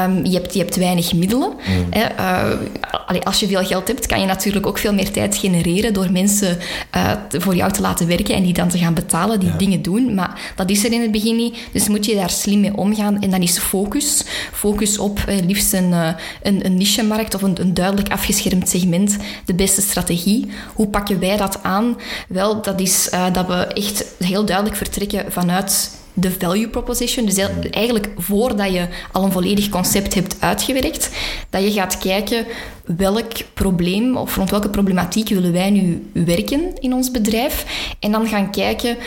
um, 0.08 0.26
je, 0.26 0.38
hebt, 0.38 0.54
je 0.54 0.60
hebt 0.60 0.76
weinig 0.76 1.14
middelen. 1.14 1.54
Mhm. 1.90 2.00
Uh, 2.00 3.22
als 3.24 3.40
je 3.40 3.48
veel 3.48 3.66
geld 3.66 3.88
hebt, 3.88 4.06
kan 4.06 4.20
je 4.20 4.26
natuurlijk 4.26 4.68
ook 4.68 4.78
veel 4.78 4.94
meer 4.94 5.12
tijd 5.12 5.38
genereren 5.38 5.94
door 5.94 6.12
mensen 6.12 6.58
uh, 6.96 7.12
voor 7.30 7.56
jou 7.56 7.72
te 7.72 7.82
laten 7.82 8.08
werken 8.08 8.36
en 8.36 8.44
die 8.44 8.54
dan 8.54 8.70
te 8.70 8.78
gaan 8.78 8.94
betalen, 8.94 9.40
die 9.40 9.56
dingen 9.56 9.82
doen. 9.82 10.14
Maar 10.14 10.54
dat 10.56 10.70
is 10.70 10.86
er 10.86 10.92
in 10.92 11.02
het 11.02 11.12
begin 11.12 11.36
niet. 11.36 11.45
Dus 11.72 11.88
moet 11.88 12.06
je 12.06 12.16
daar 12.16 12.30
slim 12.30 12.60
mee 12.60 12.78
omgaan. 12.78 13.22
En 13.22 13.30
dan 13.30 13.42
is 13.42 13.58
focus. 13.58 14.24
Focus 14.52 14.98
op 14.98 15.20
eh, 15.20 15.46
liefst 15.46 15.74
een, 15.74 15.90
uh, 15.90 16.14
een, 16.44 16.66
een 16.66 16.78
niche-markt 16.78 17.36
of 17.36 17.42
een, 17.42 17.62
een 17.62 17.74
duidelijk 17.74 18.12
afgeschermd 18.12 18.70
segment. 18.70 19.18
De 19.46 19.54
beste 19.54 19.82
strategie. 19.82 20.48
Hoe 20.76 20.88
pakken 20.88 21.20
wij 21.20 21.38
dat 21.38 21.64
aan? 21.64 21.98
Wel, 22.28 22.62
dat 22.62 22.80
is 22.80 23.10
uh, 23.14 23.34
dat 23.34 23.48
we 23.48 23.54
echt 23.54 24.06
heel 24.20 24.46
duidelijk 24.46 24.78
vertrekken 24.78 25.32
vanuit 25.32 25.92
de 26.16 26.32
value 26.32 26.68
proposition. 26.68 27.26
Dus 27.26 27.38
eigenlijk 27.70 28.10
voordat 28.18 28.74
je 28.74 28.88
al 29.12 29.24
een 29.24 29.32
volledig 29.32 29.70
concept 29.70 30.14
hebt 30.14 30.36
uitgewerkt, 30.40 31.10
dat 31.50 31.64
je 31.64 31.72
gaat 31.72 31.98
kijken 31.98 32.46
welk 32.86 33.32
probleem 33.54 34.18
of 34.18 34.36
rond 34.36 34.50
welke 34.50 34.70
problematiek 34.70 35.30
willen 35.30 35.52
wij 35.52 35.70
nu 35.70 36.10
werken 36.14 36.80
in 36.80 36.94
ons 36.94 37.12
bedrijf. 37.12 37.66
En 38.00 38.12
dan 38.12 38.28
gaan 38.28 38.52
kijken 38.52 38.98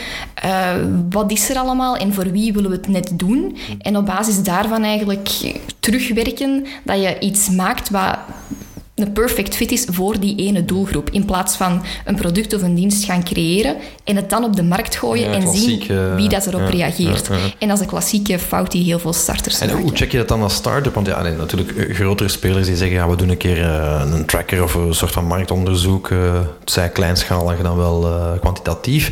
uh, 0.45 0.71
wat 1.09 1.31
is 1.31 1.49
er 1.49 1.57
allemaal 1.57 1.95
en 1.95 2.13
voor 2.13 2.31
wie 2.31 2.53
willen 2.53 2.69
we 2.69 2.75
het 2.75 2.87
net 2.87 3.11
doen. 3.13 3.57
En 3.79 3.97
op 3.97 4.05
basis 4.05 4.43
daarvan 4.43 4.83
eigenlijk 4.83 5.29
terugwerken 5.79 6.65
dat 6.83 7.01
je 7.01 7.19
iets 7.19 7.49
maakt 7.49 7.89
wat 7.89 8.17
een 9.01 9.13
perfect 9.13 9.55
fit 9.55 9.71
is 9.71 9.85
voor 9.91 10.19
die 10.19 10.35
ene 10.35 10.65
doelgroep. 10.65 11.09
In 11.09 11.25
plaats 11.25 11.55
van 11.55 11.83
een 12.05 12.15
product 12.15 12.53
of 12.53 12.61
een 12.61 12.75
dienst 12.75 13.03
gaan 13.03 13.23
creëren 13.23 13.75
en 14.03 14.15
het 14.15 14.29
dan 14.29 14.43
op 14.43 14.55
de 14.55 14.63
markt 14.63 14.95
gooien 14.95 15.31
en 15.31 15.55
zien 15.55 15.83
wie 16.15 16.29
dat 16.29 16.45
erop 16.45 16.67
reageert. 16.67 17.29
En 17.59 17.67
dat 17.67 17.77
is 17.77 17.83
een 17.83 17.89
klassieke 17.89 18.39
fout 18.39 18.71
die 18.71 18.83
heel 18.83 18.99
veel 18.99 19.13
starters 19.13 19.59
En 19.59 19.69
hoe 19.69 19.91
check 19.93 20.11
je 20.11 20.17
dat 20.17 20.27
dan 20.27 20.41
als 20.41 20.53
start-up? 20.53 20.93
Want 20.93 21.07
ja, 21.07 21.21
nee, 21.21 21.33
natuurlijk 21.33 21.71
eh, 21.71 21.95
grotere 21.95 22.29
spelers 22.29 22.67
die 22.67 22.75
zeggen, 22.75 22.97
ja, 22.97 23.09
we 23.09 23.15
doen 23.15 23.29
een 23.29 23.37
keer 23.37 23.57
uh, 23.57 24.01
een 24.13 24.25
tracker 24.25 24.63
of 24.63 24.73
een 24.73 24.93
soort 24.93 25.11
van 25.11 25.25
marktonderzoek. 25.25 26.09
Uh, 26.09 26.33
het 26.59 26.71
zij 26.71 26.89
kleinschalig 26.89 27.61
dan 27.61 27.77
wel 27.77 28.07
kwantitatief. 28.39 29.11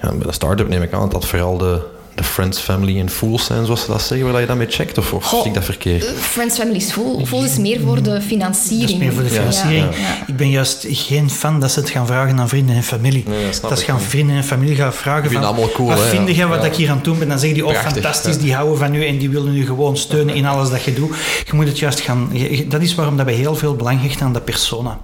Bij 0.00 0.10
een 0.20 0.32
start-up 0.32 0.68
neem 0.68 0.82
ik 0.82 0.92
aan 0.92 1.00
dat 1.00 1.10
dat 1.10 1.26
vooral 1.26 1.58
de 1.58 1.80
de 2.14 2.24
Friends, 2.24 2.58
Family 2.60 2.98
en 3.00 3.10
Fools 3.10 3.44
zijn, 3.44 3.64
zoals 3.64 3.80
ze 3.80 3.86
dat 3.86 4.02
zeggen, 4.02 4.32
waar 4.32 4.40
je 4.40 4.46
dat 4.46 4.56
mee 4.56 4.66
checkt? 4.70 4.98
Of, 4.98 5.12
of 5.12 5.26
zie 5.28 5.44
ik 5.44 5.54
dat 5.54 5.64
verkeerd? 5.64 6.04
Friends, 6.20 6.56
Family 6.58 6.76
is 6.76 6.90
Full. 6.92 7.24
Full 7.26 7.44
is 7.44 7.56
meer 7.58 7.80
voor 7.80 8.02
de 8.02 8.20
financiering. 8.20 8.88
Dat 8.90 8.98
is 9.00 9.04
meer 9.04 9.12
voor 9.12 9.22
de 9.22 9.28
financiering. 9.30 9.84
Ja, 9.94 10.00
ja. 10.00 10.24
Ik 10.26 10.36
ben 10.36 10.50
juist 10.50 10.86
geen 10.88 11.30
fan 11.30 11.60
dat 11.60 11.70
ze 11.72 11.80
het 11.80 11.90
gaan 11.90 12.06
vragen 12.06 12.38
aan 12.38 12.48
vrienden 12.48 12.76
en 12.76 12.82
familie. 12.82 13.24
Nee, 13.28 13.44
dat 13.60 13.78
ze 13.78 13.84
gaan 13.84 14.00
vrienden 14.00 14.36
en 14.36 14.44
familie 14.44 14.74
gaan 14.76 14.92
vragen 14.92 15.30
van... 15.30 15.44
allemaal 15.44 15.70
cool, 15.70 15.88
wat 15.88 16.00
vind 16.00 16.28
ja. 16.28 16.34
jij 16.34 16.46
wat 16.46 16.60
Ja. 16.60 16.66
ik 16.66 16.74
hier 16.74 16.88
aan 16.88 16.94
het 16.96 17.04
doen 17.04 17.18
ben? 17.18 17.28
Dan 17.28 17.38
zeggen 17.38 17.56
die, 17.58 17.66
oh, 17.66 17.72
Prachtig, 17.72 17.92
fantastisch, 18.02 18.34
ja. 18.34 18.40
die 18.40 18.54
houden 18.54 18.78
van 18.78 18.94
u 18.94 19.06
en 19.06 19.18
die 19.18 19.30
willen 19.30 19.56
u 19.56 19.66
gewoon 19.66 19.96
steunen 19.96 20.34
in 20.34 20.46
alles 20.46 20.70
dat 20.70 20.82
je 20.82 20.92
doet. 20.94 21.14
Je 21.46 21.52
moet 21.52 21.66
het 21.66 21.78
juist 21.78 22.00
gaan... 22.00 22.28
je- 22.32 22.56
je- 22.56 22.68
Dat 22.68 22.82
is 22.82 22.94
waarom 22.94 23.16
dat 23.16 23.26
wij 23.26 23.34
heel 23.34 23.56
veel 23.56 23.74
belang 23.76 24.02
hechten 24.02 24.26
aan 24.26 24.32
de 24.32 24.40
persona. 24.40 24.98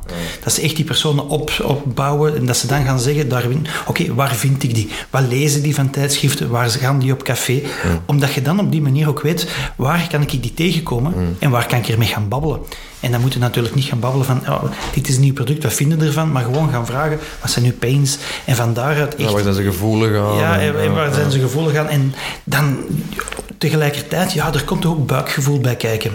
Dat 0.45 0.53
ze 0.53 0.61
echt 0.61 0.77
die 0.77 0.85
personen 0.85 1.29
op, 1.29 1.51
opbouwen 1.63 2.37
en 2.37 2.47
dat 2.47 2.57
ze 2.57 2.67
dan 2.67 2.85
gaan 2.85 3.01
zeggen, 3.01 3.29
Darwin, 3.29 3.67
oké, 3.87 4.15
waar 4.15 4.35
vind 4.35 4.63
ik 4.63 4.75
die? 4.75 4.89
Wat 5.11 5.23
lezen 5.29 5.63
die 5.63 5.75
van 5.75 5.91
tijdschriften? 5.91 6.51
Waar 6.51 6.71
gaan 6.71 7.00
die 7.01 7.13
op 7.13 7.23
café? 7.23 7.63
Omdat 8.07 8.33
je 8.35 8.43
dan 8.43 8.61
op 8.61 8.71
die 8.73 8.83
manier 8.83 9.09
ook 9.09 9.21
weet, 9.21 9.49
waar 9.77 10.07
kan 10.11 10.23
ik 10.23 10.43
die 10.43 10.55
tegenkomen 10.55 11.37
en 11.39 11.51
waar 11.51 11.67
kan 11.67 11.79
ik 11.79 11.89
ermee 11.89 12.09
gaan 12.09 12.29
babbelen? 12.29 12.61
En 13.01 13.11
dan 13.11 13.21
moet 13.21 13.33
je 13.33 13.39
natuurlijk 13.39 13.75
niet 13.75 13.85
gaan 13.85 14.01
babbelen 14.01 14.27
van, 14.27 14.41
oh, 14.49 14.63
dit 14.95 15.09
is 15.09 15.15
een 15.15 15.21
nieuw 15.21 15.33
product, 15.33 15.63
wat 15.63 15.73
vinden 15.73 15.99
we 15.99 16.07
ervan? 16.07 16.33
Maar 16.33 16.45
gewoon 16.45 16.71
gaan 16.71 16.87
vragen, 16.87 17.19
wat 17.41 17.51
zijn 17.51 17.65
uw 17.65 17.79
pains? 17.79 18.19
En 18.45 18.57
van 18.57 18.75
daaruit 18.75 19.15
echt... 19.15 19.29
Ja, 19.29 19.33
waar 19.33 19.43
zijn 19.43 19.55
ze 19.55 19.63
gevoelig 19.63 20.21
aan? 20.21 20.37
Ja, 20.37 20.59
En, 20.59 20.81
en, 20.81 20.95
waar 20.95 21.15
zijn 21.15 21.31
ze 21.31 21.41
gevoelig 21.41 21.77
aan? 21.77 21.89
En 21.89 22.15
dan 22.45 22.79
tegelijkertijd, 23.61 24.33
ja, 24.33 24.55
er 24.55 24.65
komt 24.65 24.87
ook 24.87 25.07
buikgevoel 25.07 25.61
bij 25.61 25.77
kijken. 25.77 26.11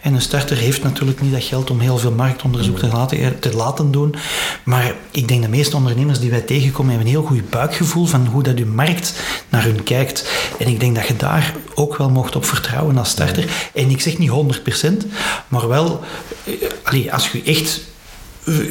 En 0.00 0.14
een 0.14 0.20
starter 0.20 0.56
heeft 0.56 0.82
natuurlijk 0.82 1.20
niet 1.20 1.32
dat 1.32 1.44
geld 1.44 1.70
om 1.70 1.80
heel 1.80 1.98
veel 1.98 2.12
marktonderzoek 2.12 2.78
te 2.78 2.86
laten, 2.86 3.38
te 3.38 3.56
laten 3.56 3.90
doen. 3.90 4.14
Maar 4.64 4.94
ik 5.10 5.28
denk 5.28 5.42
de 5.42 5.48
meeste 5.48 5.76
ondernemers 5.76 6.18
die 6.18 6.30
wij 6.30 6.40
tegenkomen 6.40 6.90
hebben 6.90 7.06
een 7.06 7.18
heel 7.18 7.26
goed 7.26 7.50
buikgevoel 7.50 8.06
van 8.06 8.26
hoe 8.26 8.42
dat 8.42 8.56
uw 8.56 8.72
markt 8.72 9.12
naar 9.48 9.64
hun 9.64 9.82
kijkt. 9.82 10.30
En 10.58 10.68
ik 10.68 10.80
denk 10.80 10.94
dat 10.94 11.06
je 11.06 11.16
daar 11.16 11.54
ook 11.74 11.96
wel 11.96 12.10
mocht 12.10 12.36
op 12.36 12.44
vertrouwen 12.44 12.98
als 12.98 13.08
starter. 13.08 13.70
En 13.74 13.90
ik 13.90 14.00
zeg 14.00 14.18
niet 14.18 14.30
100%, 14.30 15.06
maar 15.48 15.68
wel, 15.68 16.00
eh, 16.28 16.29
allee, 16.82 17.12
als 17.12 17.30
je 17.30 17.42
echt 17.44 17.80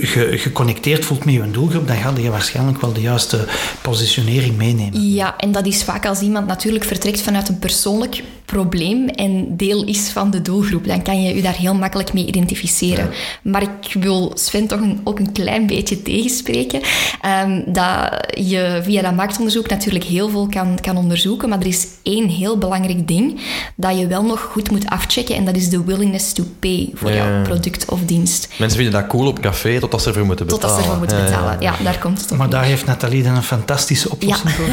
ge- 0.01 0.37
geconnecteerd 0.37 1.05
voelt 1.05 1.25
met 1.25 1.33
je 1.33 1.51
doelgroep, 1.51 1.87
dan 1.87 1.97
ga 1.97 2.13
je 2.21 2.29
waarschijnlijk 2.29 2.81
wel 2.81 2.93
de 2.93 3.01
juiste 3.01 3.47
positionering 3.81 4.57
meenemen. 4.57 5.09
Ja, 5.13 5.37
en 5.37 5.51
dat 5.51 5.65
is 5.65 5.83
vaak 5.83 6.05
als 6.05 6.21
iemand 6.21 6.47
natuurlijk 6.47 6.85
vertrekt 6.85 7.21
vanuit 7.21 7.49
een 7.49 7.59
persoonlijk 7.59 8.23
probleem 8.49 9.07
en 9.09 9.57
deel 9.57 9.83
is 9.85 10.09
van 10.09 10.31
de 10.31 10.41
doelgroep. 10.41 10.87
Dan 10.87 11.01
kan 11.01 11.21
je 11.23 11.35
je 11.35 11.41
daar 11.41 11.55
heel 11.57 11.73
makkelijk 11.73 12.13
mee 12.13 12.25
identificeren. 12.25 13.09
Maar 13.43 13.61
ik 13.61 13.93
wil 13.93 14.31
Sven 14.35 14.67
toch 14.67 14.79
een, 14.79 14.99
ook 15.03 15.19
een 15.19 15.31
klein 15.31 15.67
beetje 15.67 16.01
tegenspreken. 16.01 16.81
ehm, 17.21 17.61
dat 17.65 18.09
je 18.35 18.79
via 18.83 19.01
dat 19.01 19.15
marktonderzoek 19.15 19.69
natuurlijk 19.69 20.05
heel 20.05 20.29
veel 20.29 20.47
kan, 20.49 20.77
kan 20.81 20.97
onderzoeken. 20.97 21.49
Maar 21.49 21.59
er 21.59 21.65
is 21.67 21.87
één 22.03 22.27
heel 22.29 22.57
belangrijk 22.57 23.07
ding 23.07 23.39
dat 23.75 23.97
je 23.99 24.07
wel 24.07 24.23
nog 24.23 24.39
goed 24.41 24.71
moet 24.71 24.89
afchecken. 24.89 25.35
En 25.35 25.45
dat 25.45 25.55
is 25.55 25.69
de 25.69 25.83
willingness 25.83 26.33
to 26.33 26.43
pay 26.59 26.89
voor 26.93 27.09
Ja. 27.11 27.15
jouw 27.15 27.43
product 27.43 27.89
of 27.89 27.99
dienst. 28.05 28.47
Mensen 28.57 28.77
vinden 28.81 29.01
dat 29.01 29.09
cool 29.09 29.27
op 29.27 29.39
café 29.39 29.79
totdat 29.79 30.01
ze 30.01 30.07
ervoor 30.07 30.25
moeten 30.25 30.45
betalen. 30.45 30.67
Totdat 30.75 30.83
ze 30.85 30.91
ervoor 30.91 30.97
moeten 30.99 31.17
Ja, 31.17 31.23
ja, 31.23 31.29
ja. 31.51 31.57
betalen. 31.57 31.77
Ja, 31.77 31.83
daar 31.83 31.99
komt 31.99 32.21
het 32.21 32.31
op. 32.31 32.37
Maar 32.37 32.49
daar 32.49 32.63
heeft 32.63 32.85
Nathalie 32.85 33.23
dan 33.23 33.35
een 33.35 33.43
fantastische 33.43 34.09
oplossing 34.11 34.49
Ja. 34.49 34.55
voor. 34.55 34.67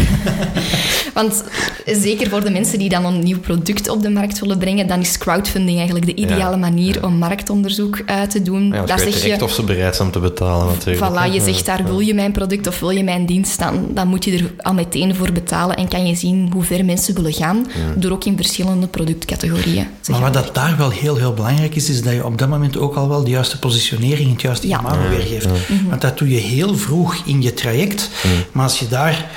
Want 1.15 1.45
zeker 1.87 2.29
voor 2.29 2.45
de 2.45 2.51
mensen 2.51 2.79
die 2.79 2.89
dan 2.89 3.05
een 3.05 3.19
nieuw 3.23 3.39
product 3.39 3.65
op 3.91 4.03
de 4.03 4.11
markt 4.11 4.39
willen 4.39 4.59
brengen, 4.59 4.87
dan 4.87 5.01
is 5.01 5.19
crowdfunding 5.19 5.77
eigenlijk 5.77 6.07
de 6.07 6.15
ideale 6.15 6.51
Ja, 6.51 6.57
manier 6.57 7.05
om 7.05 7.19
marktonderzoek 7.19 7.99
eh, 8.07 8.23
te 8.23 8.43
doen. 8.43 8.67
Ja, 8.73 8.85
weet 8.85 8.89
zeg 8.89 9.23
direct 9.23 9.39
je, 9.39 9.45
of 9.45 9.53
ze 9.53 9.63
bereid 9.63 9.97
zijn 9.97 10.07
om 10.07 10.13
te 10.13 10.19
betalen 10.21 10.67
natuurlijk. 10.67 11.13
voilà, 11.13 11.33
je 11.33 11.41
zegt 11.41 11.67
daar, 11.67 11.85
wil 11.85 11.99
je 12.01 12.15
mijn 12.15 12.33
product 12.33 12.67
of 12.67 12.81
wil 12.81 12.91
je 12.91 13.05
mijn 13.05 13.27
dienst, 13.27 13.59
dan, 13.59 13.87
dan 13.91 14.09
moet 14.09 14.25
je 14.25 14.33
er 14.33 14.53
al 14.59 14.75
meteen 14.75 15.15
voor 15.15 15.33
betalen 15.33 15.77
en 15.77 15.89
kan 15.89 16.07
je 16.07 16.15
zien 16.15 16.51
hoe 16.53 16.63
ver 16.63 16.85
mensen 16.85 17.15
willen 17.15 17.33
gaan, 17.33 17.67
door 17.97 18.11
ook 18.11 18.25
in 18.25 18.37
verschillende 18.37 18.87
productcategorieën. 18.87 19.87
te 20.01 20.11
Maar 20.11 20.21
wat 20.21 20.35
dat 20.35 20.55
daar 20.55 20.77
wel 20.77 20.91
heel, 20.91 21.17
heel 21.17 21.35
belangrijk 21.35 21.75
is, 21.75 21.91
is 21.91 22.03
dat 22.03 22.13
je 22.13 22.25
op 22.25 22.39
dat 22.39 22.49
moment 22.49 22.79
ook 22.79 22.95
al 22.95 23.09
wel 23.09 23.25
de 23.25 23.31
juiste 23.31 23.59
positionering, 23.59 24.31
het 24.33 24.43
juiste 24.43 24.69
Ja. 24.69 24.79
imago 24.79 25.09
weergeeft. 25.09 25.49
Want 25.89 26.01
dat 26.01 26.19
doe 26.19 26.29
je 26.29 26.39
heel 26.39 26.77
vroeg 26.77 27.17
in 27.25 27.43
je 27.43 27.55
traject. 27.55 28.11
Maar 28.53 28.65
als 28.65 28.79
je 28.79 28.89
daar... 28.89 29.31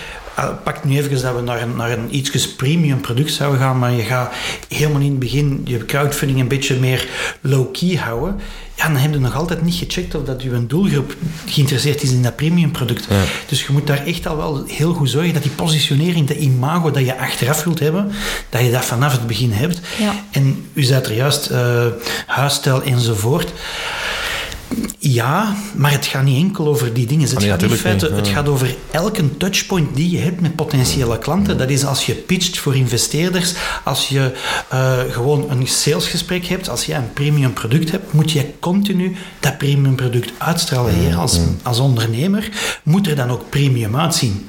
eh, 0.44 0.50
Pak 0.64 0.84
nu 0.84 0.98
even 0.98 1.22
dat 1.22 1.36
we 1.36 1.42
naar 1.42 1.62
een, 1.62 1.76
naar 1.76 1.92
een 1.92 2.16
iets 2.16 2.56
premium 2.56 3.02
product 3.02 3.32
zouden 3.32 3.60
gaan, 3.60 3.80
maar 3.80 3.92
je 3.92 4.04
gaat 4.04 4.34
helemaal 4.68 5.02
in 5.02 5.10
het 5.10 5.20
begin 5.20 5.62
je 5.66 5.86
crowdfunding 5.86 6.40
een 6.40 6.48
beetje 6.48 6.76
meer 6.76 7.08
low-key 7.42 7.96
houden. 7.96 8.40
Ja, 8.76 8.88
dan 8.88 8.96
heb 8.96 9.14
je 9.14 9.20
nog 9.20 9.36
altijd 9.36 9.62
niet 9.62 9.76
gecheckt 9.76 10.16
of 10.16 10.24
dat 10.24 10.42
je 10.42 10.66
doelgroep 10.68 11.16
geïnteresseerd 11.46 12.04
is 12.04 12.12
in 12.12 12.22
dat 12.22 12.36
premium 12.36 12.72
product. 12.72 13.08
Dus 13.48 13.66
je 13.66 13.72
moet 13.72 13.88
daar 13.88 14.06
echt 14.06 14.28
al 14.28 14.38
wel 14.38 14.64
heel 14.68 14.94
goed 14.94 15.10
zorgen 15.10 15.34
dat 15.34 15.44
die 15.44 15.52
positionering, 15.52 16.28
de 16.28 16.38
imago 16.38 16.92
dat 16.92 17.06
je 17.06 17.18
achteraf 17.18 17.64
wilt 17.64 17.80
hebben, 17.80 18.12
dat 18.50 18.62
je 18.62 18.72
dat 18.72 18.86
vanaf 18.86 19.12
het 19.12 19.28
begin 19.28 19.52
hebt. 19.52 19.80
Ja. 20.00 20.14
En 20.32 20.66
u 20.74 20.84
zei 20.84 21.02
er 21.04 21.14
juist, 21.14 21.48
eh 21.48 21.86
huisstijl 22.26 22.84
enzovoort. 22.84 23.54
Ja, 24.98 25.56
maar 25.76 25.92
het 25.92 26.06
gaat 26.06 26.24
niet 26.24 26.44
enkel 26.44 26.68
over 26.68 26.94
die 26.94 27.06
dingen. 27.06 27.28
Het, 27.28 27.36
Ah, 27.36 27.42
nee, 27.42 27.50
gaat, 27.50 27.62
in 27.64 27.70
feite, 27.70 28.06
niet, 28.06 28.16
het 28.16 28.28
gaat 28.28 28.48
over 28.48 28.76
elke 28.92 29.38
touchpoint 29.38 29.96
die 29.96 30.10
je 30.10 30.18
hebt 30.18 30.42
met 30.42 30.56
potentiële 30.56 31.18
klanten. 31.18 31.58
Dat 31.58 31.70
is 31.70 31.86
als 31.86 32.06
je 32.06 32.14
pitcht 32.14 32.58
voor 32.58 32.76
investeerders, 32.76 33.54
als 33.84 34.08
je 34.08 34.32
eh, 34.70 34.98
gewoon 35.10 35.46
een 35.50 35.68
salesgesprek 35.68 36.46
hebt, 36.46 36.70
als 36.70 36.86
je 36.86 36.94
een 36.94 37.14
premium 37.14 37.54
product 37.54 37.92
hebt, 37.92 38.14
moet 38.14 38.32
je 38.32 38.46
continu 38.60 39.16
dat 39.40 39.58
premium 39.58 39.96
product 39.96 40.32
uitstralen. 40.38 41.02
Jij 41.02 41.16
als, 41.16 41.40
als 41.64 41.80
ondernemer 41.80 42.50
moet 42.84 43.08
er 43.08 43.16
dan 43.16 43.30
ook 43.30 43.50
premium 43.50 43.98
uitzien. 43.98 44.48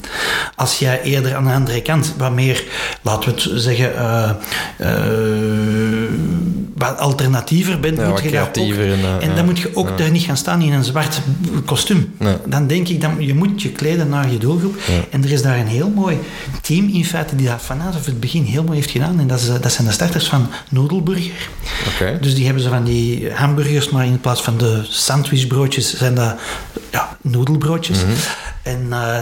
Als 0.57 0.79
jij 0.79 1.03
eerder 1.03 1.35
aan 1.35 1.45
de 1.45 1.53
andere 1.53 1.83
kant 1.83 2.15
wat 2.19 2.33
meer, 2.33 2.65
laten 3.03 3.35
we 3.35 3.41
het 3.41 3.63
zeggen, 3.63 3.97
eh, 3.97 4.31
eh, 4.79 6.11
wat 6.77 6.99
alternatiever 6.99 7.81
bent, 7.81 7.97
Ja, 7.97 8.03
moet 8.09 8.13
wat 8.13 8.31
je 8.31 8.41
ook, 8.41 8.53
creatiever 8.53 9.21
en, 9.21 9.35
dan 9.35 9.45
moet 9.45 9.59
je 9.59 9.77
ook 9.77 9.99
daar 10.11 10.19
niet 10.19 10.29
gaan 10.29 10.37
staan 10.37 10.63
in 10.63 10.73
een 10.73 10.85
zwart 10.85 11.21
kostuum. 11.65 12.15
Nee. 12.19 12.37
Dan 12.47 12.67
denk 12.67 12.89
ik, 12.89 13.01
dat 13.01 13.11
je 13.19 13.35
moet 13.35 13.63
je 13.63 13.73
kleden 13.73 14.09
naar 14.09 14.31
je 14.31 14.39
doelgroep. 14.39 14.77
En 15.11 15.25
er 15.25 15.33
is 15.33 15.43
daar 15.43 15.59
een 15.59 15.67
heel 15.67 15.89
mooi 15.89 16.19
team 16.63 16.89
in 16.89 17.05
feite 17.05 17.37
die 17.37 17.47
dat 17.47 17.63
vanaf 17.63 18.07
het 18.07 18.21
begin 18.21 18.45
heel 18.45 18.65
mooi 18.65 18.77
heeft 18.77 18.91
gedaan. 18.91 19.21
En 19.21 19.27
dat, 19.27 19.41
is, 19.41 19.49
eh, 19.49 19.55
dat 19.61 19.73
zijn 19.73 19.87
de 19.87 19.93
starters 19.93 20.29
van 20.29 20.49
Noedelburger. 20.69 21.49
Dus 22.21 22.35
die 22.35 22.45
hebben 22.45 22.63
ze 22.63 22.69
van 22.69 22.85
die 22.85 23.33
hamburgers, 23.33 23.89
maar 23.89 24.07
in 24.07 24.21
plaats 24.21 24.43
van 24.43 24.59
de 24.59 24.83
sandwichbroodjes 24.89 25.97
zijn 25.97 26.15
dat 26.15 26.35
ja, 26.91 27.17
noedelbroodjes. 27.21 27.99
En 28.63 28.87
eh, 28.91 29.19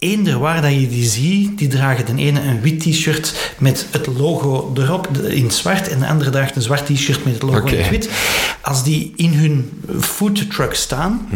eender 0.00 0.38
waar 0.38 0.62
dat 0.62 0.72
je 0.72 0.88
die 0.88 1.08
ziet, 1.08 1.58
die 1.58 1.68
dragen 1.68 2.06
de 2.16 2.22
ene 2.22 2.40
een 2.42 2.60
wit 2.60 2.80
t-shirt 2.80 3.54
met 3.58 3.86
het 3.90 4.06
logo 4.06 4.72
erop 4.76 5.08
in 5.16 5.44
het 5.44 5.54
zwart 5.54 5.88
en 5.88 5.98
de 5.98 6.06
andere 6.06 6.30
draagt 6.30 6.56
een 6.56 6.62
zwart 6.62 6.86
t-shirt 6.86 7.24
met 7.24 7.32
het 7.32 7.42
logo 7.42 7.66
in 7.66 7.78
het 7.78 7.90
wit. 7.90 8.10
Als 8.62 8.82
die 8.84 9.12
in 9.16 9.32
hun 9.32 9.70
foodtruck 10.00 10.74
staan, 10.74 11.28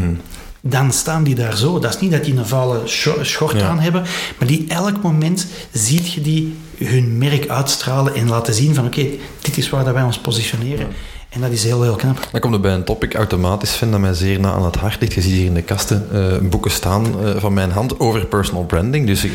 dan 0.60 0.92
staan 0.92 1.24
die 1.24 1.34
daar 1.34 1.56
zo. 1.56 1.78
Dat 1.78 1.94
is 1.94 2.00
niet 2.00 2.10
dat 2.10 2.24
die 2.24 2.36
een 2.36 2.46
vuile 2.46 2.80
scho- 2.84 3.22
schort 3.24 3.60
Ja. 3.60 3.66
aan 3.68 3.80
hebben, 3.80 4.02
maar 4.38 4.48
die 4.48 4.64
elk 4.68 5.02
moment 5.02 5.46
ziet 5.72 6.12
je 6.12 6.20
die 6.20 6.54
hun 6.84 7.18
merk 7.18 7.48
uitstralen 7.48 8.14
en 8.14 8.28
laten 8.28 8.54
zien 8.54 8.74
van 8.74 8.86
oké, 8.86 9.06
dit 9.40 9.56
is 9.56 9.70
waar 9.70 9.84
dat 9.84 9.94
wij 9.94 10.02
ons 10.02 10.18
positioneren. 10.18 10.86
En 11.34 11.40
dat 11.40 11.50
is 11.50 11.64
heel, 11.64 11.82
heel 11.82 11.94
knap. 11.96 12.28
Dan 12.30 12.40
komt 12.40 12.54
er 12.54 12.60
bij 12.60 12.72
een 12.72 12.84
topic 12.84 13.14
automatisch, 13.14 13.70
vind 13.76 13.90
dat 13.90 14.00
mij 14.00 14.14
zeer 14.14 14.40
na 14.40 14.52
aan 14.52 14.64
het 14.64 14.76
hart 14.76 15.00
ligt. 15.00 15.12
Je 15.12 15.20
ziet 15.20 15.32
hier 15.32 15.46
in 15.46 15.54
de 15.54 15.62
kasten 15.62 16.08
eh, 16.12 16.48
boeken 16.48 16.70
staan 16.70 17.04
eh, 17.24 17.30
van 17.36 17.52
mijn 17.54 17.70
hand 17.70 18.00
over 18.00 18.26
personal 18.26 18.64
branding. 18.64 19.06
Dus 19.06 19.24
eh, 19.24 19.30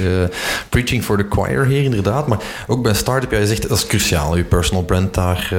preaching 0.70 1.04
for 1.04 1.18
the 1.18 1.26
choir 1.30 1.66
hier 1.66 1.84
inderdaad. 1.84 2.28
Maar 2.28 2.38
ook 2.68 2.82
bij 2.82 2.92
een 2.92 2.98
start-up, 2.98 3.32
ja, 3.32 3.38
je 3.38 3.48
zegt 3.48 3.70
dat 3.70 3.78
is 3.78 3.86
cruciaal. 3.88 4.38
Je 4.38 4.44
personal 4.44 4.84
brand 4.84 5.14
daar 5.14 5.54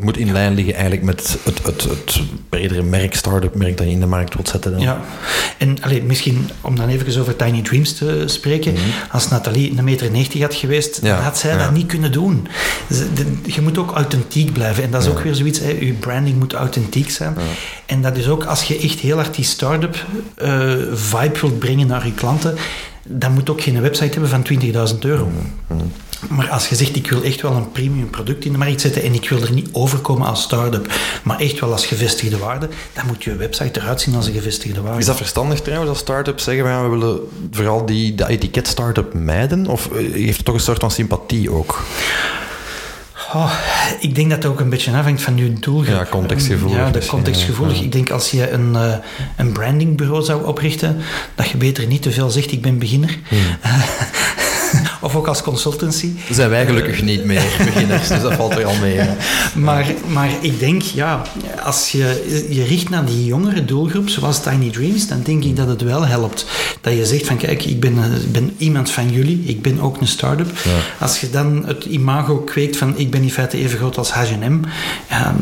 moet 0.00 0.16
in 0.16 0.32
lijn 0.32 0.54
liggen 0.54 0.74
eigenlijk 0.74 1.02
met 1.02 1.36
het, 1.44 1.66
het, 1.66 1.82
het 1.82 2.20
bredere 2.48 2.82
merk, 2.82 3.14
start-up 3.14 3.54
merk 3.54 3.76
dat 3.76 3.86
je 3.86 3.92
in 3.92 4.00
de 4.00 4.06
markt 4.06 4.34
wilt 4.34 4.48
zetten. 4.48 4.72
Dan. 4.72 4.80
Ja, 4.80 5.00
en 5.58 5.76
allee, 5.82 6.02
misschien 6.02 6.50
om 6.60 6.76
dan 6.76 6.88
even 6.88 7.20
over 7.20 7.36
Tiny 7.36 7.62
Dreams 7.62 7.92
te 7.94 8.22
spreken. 8.26 8.74
Als 9.10 9.28
Nathalie 9.28 9.78
een 9.78 9.84
meter 9.84 10.10
90 10.10 10.40
had 10.40 10.54
geweest, 10.54 10.98
Mhm. 11.00 11.06
Ja, 11.06 11.20
had 11.20 11.38
zij 11.38 11.50
ja. 11.50 11.58
dat 11.58 11.72
niet 11.72 11.86
kunnen 11.86 12.12
doen. 12.12 12.48
Je 13.46 13.60
moet 13.60 13.78
ook 13.78 13.90
authentiek 13.90 14.52
blijven. 14.52 14.82
En 14.82 14.90
dat 14.90 15.02
is 15.02 15.08
ook 15.08 15.20
weer 15.20 15.34
zoiets, 15.34 15.59
hè, 15.60 15.70
je 15.70 15.92
branding 15.92 16.38
moet 16.38 16.52
authentiek 16.52 17.10
zijn. 17.10 17.36
En 17.86 18.02
dat 18.02 18.16
is 18.16 18.28
ook 18.28 18.44
als 18.44 18.62
je 18.62 18.78
echt 18.78 18.98
heel 18.98 19.16
hard 19.16 19.34
die 19.34 19.44
start-up 19.44 20.04
eh, 20.34 20.74
vibe 20.92 21.40
wilt 21.40 21.58
brengen 21.58 21.86
naar 21.86 22.06
je 22.06 22.14
klanten, 22.14 22.56
dan 23.02 23.32
moet 23.32 23.50
ook 23.50 23.60
geen 23.60 23.80
website 23.80 24.10
hebben 24.10 24.28
van 24.28 24.46
20.000 24.92 24.98
euro. 24.98 25.30
Mhm. 25.66 25.84
Maar 26.28 26.48
als 26.48 26.68
je 26.68 26.74
zegt, 26.74 26.96
ik 26.96 27.10
wil 27.10 27.22
echt 27.22 27.40
wel 27.40 27.52
een 27.52 27.72
premium 27.72 28.10
product 28.10 28.44
in 28.44 28.52
de 28.52 28.58
markt 28.58 28.80
zetten 28.80 29.02
en 29.02 29.14
ik 29.14 29.28
wil 29.28 29.42
er 29.42 29.52
niet 29.52 29.68
overkomen 29.72 30.26
als 30.26 30.42
start-up, 30.42 30.92
maar 31.22 31.40
echt 31.40 31.60
wel 31.60 31.72
als 31.72 31.86
gevestigde 31.86 32.38
waarde, 32.38 32.68
dan 32.92 33.06
moet 33.06 33.24
je 33.24 33.36
website 33.36 33.80
eruit 33.80 34.00
zien 34.00 34.14
als 34.14 34.26
een 34.26 34.32
gevestigde 34.32 34.80
waarde. 34.80 34.98
Is 34.98 35.06
dat 35.06 35.16
verstandig 35.16 35.60
trouwens 35.60 35.90
als 35.90 35.98
start-ups 35.98 36.44
zeggen 36.44 36.82
we 36.82 36.88
willen 36.88 37.18
vooral 37.50 37.86
die, 37.86 38.14
dat 38.14 38.28
etiket 38.28 38.66
start-up 38.66 39.14
mijden? 39.14 39.66
Of 39.66 39.88
eh, 39.92 40.12
heeft 40.12 40.36
het 40.36 40.46
toch 40.46 40.54
een 40.54 40.60
soort 40.60 40.80
van 40.80 40.90
sympathie 40.90 41.50
ook? 41.50 41.82
Oh, 43.34 43.52
ik 44.00 44.14
denk 44.14 44.30
dat 44.30 44.42
het 44.42 44.52
ook 44.52 44.60
een 44.60 44.68
beetje 44.68 44.90
afhangt 44.92 45.22
van 45.22 45.36
je 45.36 45.52
doelgroep. 45.52 45.94
Ja, 45.94 46.06
contextgevoelig 46.10 46.76
Ja, 46.76 46.90
de 46.90 47.06
contextgevoelig. 47.06 47.76
ja. 47.78 47.82
Ik 47.82 47.92
denk 47.92 48.10
als 48.10 48.30
je 48.30 48.50
een, 48.50 48.76
eh, 48.76 48.94
een 49.36 49.52
brandingbureau 49.52 50.22
zou 50.22 50.46
oprichten, 50.46 50.96
dat 51.34 51.48
je 51.48 51.56
beter 51.56 51.86
niet 51.86 52.02
te 52.02 52.10
veel 52.10 52.30
zegt, 52.30 52.52
ik 52.52 52.62
ben 52.62 52.78
beginner. 52.78 53.18
Hmm. 53.28 53.38
of 55.00 55.14
ook 55.14 55.26
als 55.26 55.42
consultancy. 55.42 56.10
Zijn 56.30 56.50
wij 56.50 56.66
gelukkig 56.66 57.02
niet 57.02 57.24
meer 57.24 57.42
beginners, 57.58 58.08
dus 58.08 58.20
dat 58.20 58.34
valt 58.34 58.56
er 58.56 58.64
al 58.64 58.76
mee. 58.80 58.98
Maar, 59.54 59.86
maar 60.06 60.30
ik 60.40 60.58
denk, 60.58 60.82
ja, 60.82 61.22
als 61.62 61.90
je 61.90 62.46
je 62.50 62.64
richt 62.64 62.88
naar 62.90 63.04
die 63.04 63.24
jongere 63.24 63.64
doelgroep, 63.64 64.08
zoals 64.08 64.40
Tiny 64.40 64.70
Dreams, 64.70 65.08
dan 65.08 65.22
denk 65.22 65.44
ik 65.44 65.56
dat 65.56 65.68
het 65.68 65.82
wel 65.82 66.06
helpt. 66.06 66.46
Dat 66.80 66.92
je 66.92 67.06
zegt 67.06 67.26
van, 67.26 67.36
kijk, 67.36 67.64
ik 67.64 67.80
ben, 67.80 67.94
ben 68.32 68.54
iemand 68.56 68.90
van 68.90 69.10
jullie, 69.12 69.42
ik 69.44 69.62
ben 69.62 69.80
ook 69.80 70.00
een 70.00 70.06
start-up. 70.06 70.50
Als 70.98 71.20
je 71.20 71.30
dan 71.30 71.62
het 71.66 71.84
imago 71.84 72.36
kweekt 72.36 72.76
van, 72.76 72.98
ik 72.98 73.10
ben 73.10 73.22
in 73.22 73.30
feite 73.30 73.56
even 73.56 73.78
groot 73.78 73.98
als 73.98 74.10
H&M, 74.10 74.60
ja, 75.08 75.34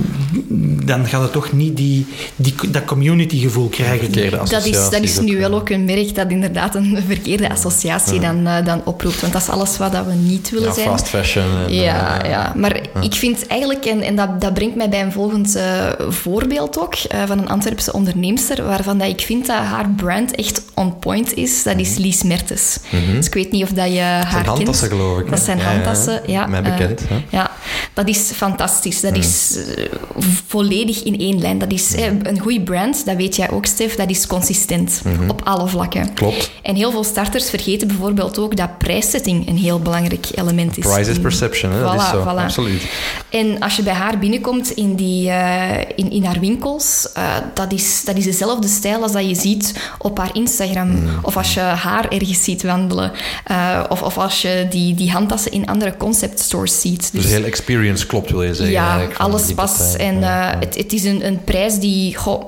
dan 0.84 1.06
gaat 1.06 1.22
het 1.22 1.32
toch 1.32 1.52
niet 1.52 1.76
die, 1.76 2.06
die, 2.36 2.54
dat 2.70 2.84
community 2.84 3.38
gevoel 3.38 3.68
krijgen. 3.68 4.12
Dat 4.48 4.64
is, 4.64 4.90
dat 4.90 5.02
is 5.02 5.20
nu 5.20 5.38
wel 5.38 5.54
ook 5.54 5.68
een 5.68 5.84
merk 5.84 6.14
dat 6.14 6.30
inderdaad 6.30 6.74
een 6.74 7.02
verkeerde 7.06 7.50
associatie 7.50 8.20
dan, 8.20 8.46
uh, 8.46 8.64
dan 8.64 8.80
oproept. 8.84 9.20
Want 9.20 9.32
dat 9.32 9.42
is 9.48 9.54
alles 9.54 9.78
wat 9.78 10.04
we 10.06 10.12
niet 10.12 10.50
willen 10.50 10.68
ja, 10.68 10.74
zijn. 10.74 10.88
fast 10.88 11.08
fashion. 11.08 11.44
En, 11.66 11.74
ja, 11.74 12.24
uh, 12.24 12.30
ja, 12.30 12.52
maar 12.56 12.80
ik 13.00 13.14
vind 13.14 13.46
eigenlijk, 13.46 13.84
en, 13.84 14.02
en 14.02 14.16
dat, 14.16 14.40
dat 14.40 14.54
brengt 14.54 14.76
mij 14.76 14.88
bij 14.88 15.02
een 15.02 15.12
volgend 15.12 15.56
uh, 15.56 15.88
voorbeeld 16.08 16.78
ook, 16.78 16.94
van 17.26 17.38
een 17.38 17.48
Antwerpse 17.48 17.92
onderneemster, 17.92 18.64
waarvan 18.64 18.98
dat 18.98 19.08
ik 19.08 19.20
vind 19.20 19.46
dat 19.46 19.56
haar 19.56 19.90
brand 19.96 20.34
echt 20.34 20.62
on 20.74 20.98
point 20.98 21.34
is. 21.34 21.62
Dat 21.62 21.78
is 21.78 21.96
Lies 21.96 22.22
Mertens. 22.22 22.78
-hmm. 22.90 23.14
Dus 23.14 23.26
ik 23.26 23.34
weet 23.34 23.52
niet 23.52 23.62
of 23.62 23.70
dat 23.70 23.92
je 23.92 24.00
haar 24.00 24.22
kent. 24.22 24.32
Dat 24.32 24.44
zijn 24.44 24.46
handtassen, 24.46 24.88
geloof 24.88 25.18
ik. 25.18 25.30
Dat 25.30 25.40
zijn 25.40 25.60
handtassen, 25.60 26.20
ja. 26.26 26.46
Mij 26.46 26.62
bekend. 26.62 27.02
ja, 27.30 27.50
dat 27.94 28.08
is 28.08 28.30
fantastisch. 28.34 29.00
Dat 29.00 29.12
mm. 29.14 29.20
is 29.20 29.58
volledig 30.46 31.02
in 31.02 31.18
één 31.18 31.40
lijn. 31.40 31.58
Dat 31.58 31.72
is 31.72 31.94
een 32.22 32.38
goede 32.40 32.60
brand, 32.60 33.06
dat 33.06 33.16
weet 33.16 33.36
jij 33.36 33.50
ook, 33.50 33.66
Stef. 33.66 33.94
Dat 33.94 34.10
is 34.10 34.26
consistent 34.26 35.02
op 35.28 35.40
alle 35.44 35.68
vlakken. 35.68 36.14
Klopt. 36.14 36.50
En 36.62 36.74
heel 36.74 36.90
veel 36.90 37.04
starters 37.04 37.50
vergeten 37.50 37.88
bijvoorbeeld 37.88 38.38
ook 38.38 38.56
dat 38.56 38.78
een 39.46 39.56
heel 39.56 39.78
belangrijk 39.78 40.26
element 40.34 40.78
is. 40.78 40.84
Price 40.86 41.10
is 41.10 41.18
perception, 41.18 41.72
hè? 41.72 41.78
Voilà, 41.78 41.82
dat 41.82 42.00
is 42.00 42.08
zo. 42.08 42.22
Voilà. 42.22 42.42
Absoluut. 42.42 42.82
En 43.28 43.60
als 43.60 43.76
je 43.76 43.82
bij 43.82 43.92
haar 43.92 44.18
binnenkomt 44.18 44.70
in, 44.70 44.94
die, 44.94 45.28
uh, 45.28 45.78
in, 45.96 46.10
in 46.10 46.24
haar 46.24 46.40
winkels, 46.40 47.08
uh, 47.16 47.34
dat, 47.54 47.72
is, 47.72 48.02
dat 48.04 48.16
is 48.16 48.24
dezelfde 48.24 48.68
stijl 48.68 49.02
als 49.02 49.12
dat 49.12 49.28
je 49.28 49.34
ziet 49.34 49.74
op 49.98 50.18
haar 50.18 50.30
Instagram. 50.32 50.88
Mm. 50.88 51.08
Of 51.22 51.36
als 51.36 51.54
je 51.54 51.60
haar 51.60 52.08
ergens 52.08 52.44
ziet 52.44 52.62
wandelen. 52.62 53.12
Uh, 53.50 53.84
of, 53.88 54.02
of 54.02 54.18
als 54.18 54.42
je 54.42 54.66
die, 54.70 54.94
die 54.94 55.10
handtassen 55.10 55.52
in 55.52 55.66
andere 55.66 55.96
concept 55.96 56.40
stores 56.40 56.80
ziet. 56.80 57.00
Dus, 57.00 57.10
dus 57.10 57.22
de 57.22 57.28
hele 57.28 57.46
experience 57.46 58.06
klopt, 58.06 58.30
wil 58.30 58.42
je 58.42 58.54
zeggen? 58.54 58.74
Ja, 58.74 59.06
alles 59.16 59.54
past. 59.54 59.94
En 59.94 60.20
ja. 60.20 60.56
het, 60.60 60.76
het 60.76 60.92
is 60.92 61.04
een, 61.04 61.26
een 61.26 61.44
prijs 61.44 61.78
die 61.78 62.16
goh, 62.16 62.44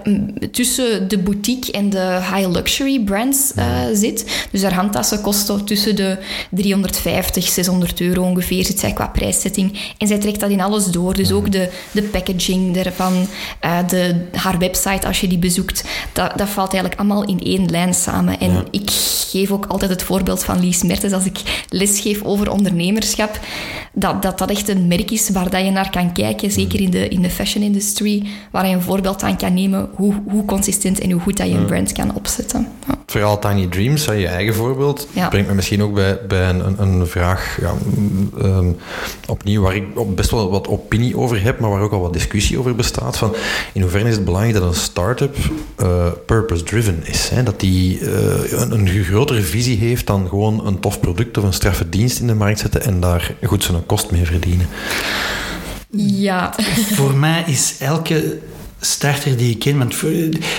tussen 0.52 1.08
de 1.08 1.18
boutique 1.18 1.72
en 1.72 1.90
de 1.90 2.18
high 2.34 2.48
luxury 2.48 3.00
brands 3.00 3.52
zit. 3.92 4.46
Dus 4.50 4.62
haar 4.62 4.74
handtassen 4.74 5.20
kosten 5.20 5.64
tussen 5.64 5.96
de 5.96 6.18
350, 6.80 7.48
600 7.48 8.00
euro 8.00 8.22
ongeveer, 8.22 8.64
zit 8.64 8.80
zij 8.80 8.92
qua 8.92 9.06
prijszetting. 9.06 9.78
En 9.98 10.06
zij 10.06 10.18
trekt 10.18 10.40
dat 10.40 10.50
in 10.50 10.60
alles 10.60 10.84
door. 10.84 11.14
Dus 11.14 11.32
ook 11.32 11.52
de, 11.52 11.70
de 11.90 12.02
packaging 12.02 12.76
ervan, 12.76 13.26
uh, 13.64 13.78
de, 13.88 14.26
haar 14.32 14.58
website 14.58 15.06
als 15.06 15.20
je 15.20 15.28
die 15.28 15.38
bezoekt, 15.38 15.84
dat, 16.12 16.32
dat 16.36 16.48
valt 16.48 16.72
eigenlijk 16.72 17.00
allemaal 17.00 17.24
in 17.24 17.40
één 17.40 17.70
lijn 17.70 17.94
samen. 17.94 18.40
En 18.40 18.52
ja. 18.52 18.64
ik 18.70 18.90
geef 19.30 19.50
ook 19.50 19.66
altijd 19.66 19.90
het 19.90 20.02
voorbeeld 20.02 20.44
van 20.44 20.60
Lies 20.60 20.82
Mertens 20.82 21.12
als 21.12 21.24
ik 21.24 21.64
lesgeef 21.68 22.22
over 22.22 22.50
ondernemerschap, 22.50 23.40
dat, 23.92 24.22
dat 24.22 24.38
dat 24.38 24.50
echt 24.50 24.68
een 24.68 24.88
merk 24.88 25.10
is 25.10 25.30
waar 25.30 25.50
dat 25.50 25.64
je 25.64 25.70
naar 25.70 25.90
kan 25.90 26.12
kijken, 26.12 26.50
zeker 26.50 26.80
in 26.80 26.90
de, 26.90 27.08
in 27.08 27.22
de 27.22 27.30
fashion 27.30 27.64
industry, 27.64 28.26
waar 28.50 28.66
je 28.66 28.74
een 28.74 28.82
voorbeeld 28.82 29.22
aan 29.22 29.36
kan 29.36 29.54
nemen 29.54 29.88
hoe, 29.94 30.14
hoe 30.28 30.44
consistent 30.44 31.00
en 31.00 31.10
hoe 31.10 31.20
goed 31.20 31.36
dat 31.36 31.48
je 31.48 31.54
een 31.54 31.66
brand 31.66 31.92
kan 31.92 32.14
opzetten. 32.14 32.68
Ja. 32.86 32.94
Verhaal 33.06 33.38
Tiny 33.38 33.66
Dreams, 33.66 34.04
je 34.04 34.26
eigen 34.26 34.54
voorbeeld, 34.54 35.08
ja. 35.12 35.28
brengt 35.28 35.48
me 35.48 35.54
misschien 35.54 35.82
ook 35.82 35.94
bij, 35.94 36.18
bij 36.28 36.48
een, 36.48 36.69
een 36.78 37.06
vraag, 37.06 37.58
ja, 37.60 37.72
um, 38.42 38.76
opnieuw, 39.28 39.62
waar 39.62 39.74
ik 39.74 40.14
best 40.14 40.30
wel 40.30 40.50
wat 40.50 40.68
opinie 40.68 41.16
over 41.16 41.42
heb, 41.42 41.60
maar 41.60 41.70
waar 41.70 41.80
ook 41.80 41.92
al 41.92 42.00
wat 42.00 42.12
discussie 42.12 42.58
over 42.58 42.74
bestaat. 42.74 43.16
Van 43.16 43.34
in 43.72 43.80
hoeverre 43.80 44.08
is 44.08 44.14
het 44.14 44.24
belangrijk 44.24 44.54
dat 44.54 44.68
een 44.68 44.74
start-up 44.74 45.36
uh, 45.82 46.06
purpose-driven 46.26 47.06
is? 47.06 47.28
Hè? 47.28 47.42
Dat 47.42 47.60
die 47.60 48.00
uh, 48.00 48.52
een, 48.52 48.72
een, 48.72 49.04
grotere 49.04 49.42
visie 49.42 49.78
heeft 49.78 50.06
dan 50.06 50.28
gewoon 50.28 50.66
een 50.66 50.80
tof 50.80 51.00
product 51.00 51.38
of 51.38 51.44
een 51.44 51.52
straffe 51.52 51.88
dienst 51.88 52.20
in 52.20 52.26
de 52.26 52.34
markt 52.34 52.58
zetten 52.58 52.84
en 52.84 53.00
daar 53.00 53.34
goed 53.42 53.64
zijn 53.64 53.86
kost 53.86 54.10
mee 54.10 54.24
verdienen. 54.24 54.66
Ja. 55.96 56.54
Voor 56.92 57.14
mij 57.14 57.44
is 57.46 57.76
elke 57.80 58.38
starter 58.80 59.36
die 59.36 59.50
ik 59.50 59.58
ken. 59.58 59.78
Want 59.78 59.94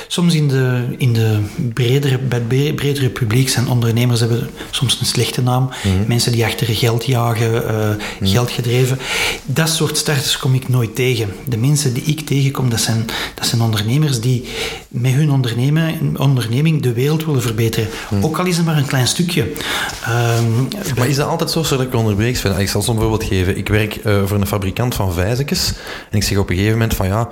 soms 0.07 0.33
in 0.33 0.47
de, 0.47 0.83
in 0.97 1.13
de 1.13 1.39
bredere, 1.73 2.17
bij 2.17 2.57
het 2.57 2.75
bredere 2.75 3.09
publiek 3.09 3.49
zijn 3.49 3.67
ondernemers 3.67 4.19
hebben 4.19 4.49
soms 4.69 4.99
een 4.99 5.05
slechte 5.05 5.41
naam. 5.41 5.69
Mm. 5.83 6.03
Mensen 6.07 6.31
die 6.31 6.45
achter 6.45 6.67
geld 6.67 7.05
jagen, 7.05 7.53
uh, 7.53 7.89
mm. 8.19 8.27
geld 8.27 8.51
gedreven. 8.51 8.99
Dat 9.45 9.69
soort 9.69 9.97
starters 9.97 10.37
kom 10.37 10.55
ik 10.55 10.69
nooit 10.69 10.95
tegen. 10.95 11.29
De 11.45 11.57
mensen 11.57 11.93
die 11.93 12.03
ik 12.03 12.19
tegenkom, 12.19 12.69
dat 12.69 12.81
zijn, 12.81 13.05
dat 13.35 13.47
zijn 13.47 13.61
ondernemers 13.61 14.19
die 14.19 14.47
met 14.87 15.13
hun 15.13 15.31
ondernemen, 15.31 16.17
onderneming 16.17 16.81
de 16.81 16.93
wereld 16.93 17.25
willen 17.25 17.41
verbeteren. 17.41 17.89
Mm. 18.09 18.23
Ook 18.23 18.39
al 18.39 18.45
is 18.45 18.57
het 18.57 18.65
maar 18.65 18.77
een 18.77 18.85
klein 18.85 19.07
stukje. 19.07 19.41
Um, 19.41 20.67
maar 20.97 21.07
is 21.07 21.15
dat 21.15 21.27
altijd 21.27 21.51
zo, 21.51 21.63
zodat 21.63 21.85
ik 21.85 21.95
onderbreek? 21.95 22.37
Ik 22.37 22.69
zal 22.69 22.81
zo'n 22.81 22.99
voorbeeld 22.99 23.23
geven. 23.23 23.57
Ik 23.57 23.67
werk 23.67 23.99
uh, 24.05 24.25
voor 24.25 24.37
een 24.37 24.47
fabrikant 24.47 24.95
van 24.95 25.13
vijzekjes. 25.13 25.73
En 26.09 26.17
ik 26.17 26.23
zeg 26.23 26.37
op 26.37 26.49
een 26.49 26.55
gegeven 26.55 26.77
moment 26.77 26.95
van 26.95 27.07
ja, 27.07 27.29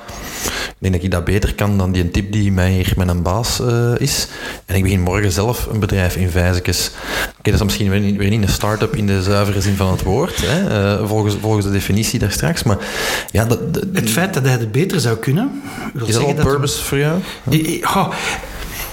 ik 0.69 0.75
denk 0.79 0.93
dat 0.93 1.03
ik 1.03 1.11
dat 1.11 1.23
beter 1.23 1.55
kan 1.55 1.77
dan 1.77 1.91
die 1.91 2.11
tip 2.11 2.31
die 2.31 2.51
mij 2.51 2.71
hier 2.71 2.93
met 2.97 3.07
een 3.07 3.21
baas 3.21 3.59
uh, 3.59 3.91
is. 3.97 4.27
En 4.65 4.75
ik 4.75 4.83
begin 4.83 5.01
morgen 5.01 5.31
zelf 5.31 5.65
een 5.65 5.79
bedrijf 5.79 6.15
in 6.15 6.29
Vijzekes. 6.29 6.87
Oké, 6.87 7.29
okay, 7.29 7.51
dat 7.51 7.53
is 7.53 7.63
misschien 7.63 7.89
weer 7.89 7.99
niet, 7.99 8.17
weer 8.17 8.29
niet 8.29 8.41
een 8.41 8.49
start-up 8.49 8.95
in 8.95 9.07
de 9.07 9.23
zuivere 9.23 9.61
zin 9.61 9.75
van 9.75 9.91
het 9.91 10.03
woord, 10.03 10.41
hè, 10.45 10.97
uh, 10.99 11.07
volgens, 11.07 11.35
volgens 11.41 11.65
de 11.65 11.71
definitie 11.71 12.19
daar 12.19 12.31
straks. 12.31 12.63
Maar 12.63 12.77
ja, 13.31 13.45
dat, 13.45 13.73
dat, 13.73 13.83
het 13.93 14.09
feit 14.09 14.33
dat 14.33 14.43
hij 14.43 14.51
het 14.51 14.71
beter 14.71 14.99
zou 14.99 15.17
kunnen... 15.17 15.61
Wil 15.93 16.07
is 16.07 16.13
dat 16.13 16.23
al 16.23 16.33
purpose 16.33 16.75
dat, 16.75 16.85
voor 16.85 16.97
jou? 16.97 17.19
Oh, 17.81 18.13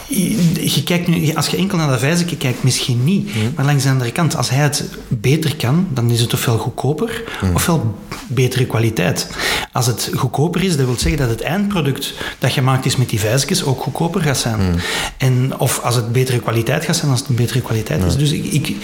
je 0.08 0.82
kijkt 0.84 1.06
nu, 1.06 1.34
als 1.34 1.46
je 1.46 1.56
enkel 1.56 1.78
naar 1.78 1.88
dat 1.88 1.98
vijzeke 1.98 2.36
kijkt, 2.36 2.62
misschien 2.62 3.04
niet. 3.04 3.34
Mm. 3.34 3.52
Maar 3.56 3.64
langs 3.64 3.82
de 3.82 3.90
andere 3.90 4.12
kant, 4.12 4.36
als 4.36 4.50
hij 4.50 4.62
het 4.62 4.84
beter 5.08 5.56
kan, 5.56 5.86
dan 5.90 6.10
is 6.10 6.20
het 6.20 6.34
ofwel 6.34 6.58
goedkoper, 6.58 7.22
mm. 7.42 7.54
ofwel 7.54 7.94
betere 8.26 8.66
kwaliteit. 8.66 9.30
Als 9.72 9.86
het 9.86 10.10
goedkoper 10.14 10.64
is, 10.64 10.76
dat 10.76 10.86
wil 10.86 10.98
zeggen 10.98 11.20
dat 11.20 11.28
het 11.28 11.40
eindproduct 11.40 12.14
dat 12.38 12.52
gemaakt 12.52 12.86
is 12.86 12.96
met 12.96 13.08
die 13.08 13.20
vijzekjes 13.20 13.64
ook 13.64 13.82
goedkoper 13.82 14.20
gaat 14.20 14.38
zijn. 14.38 14.60
Mm. 14.60 14.74
En, 15.16 15.58
of 15.58 15.80
als 15.80 15.94
het 15.94 16.12
betere 16.12 16.38
kwaliteit 16.38 16.84
gaat 16.84 16.96
zijn, 16.96 17.10
als 17.10 17.20
het 17.20 17.28
een 17.28 17.34
betere 17.34 17.60
kwaliteit 17.60 18.04
is. 18.04 18.16
Dus 18.16 18.32
ik, 18.32 18.44
ik, 18.44 18.74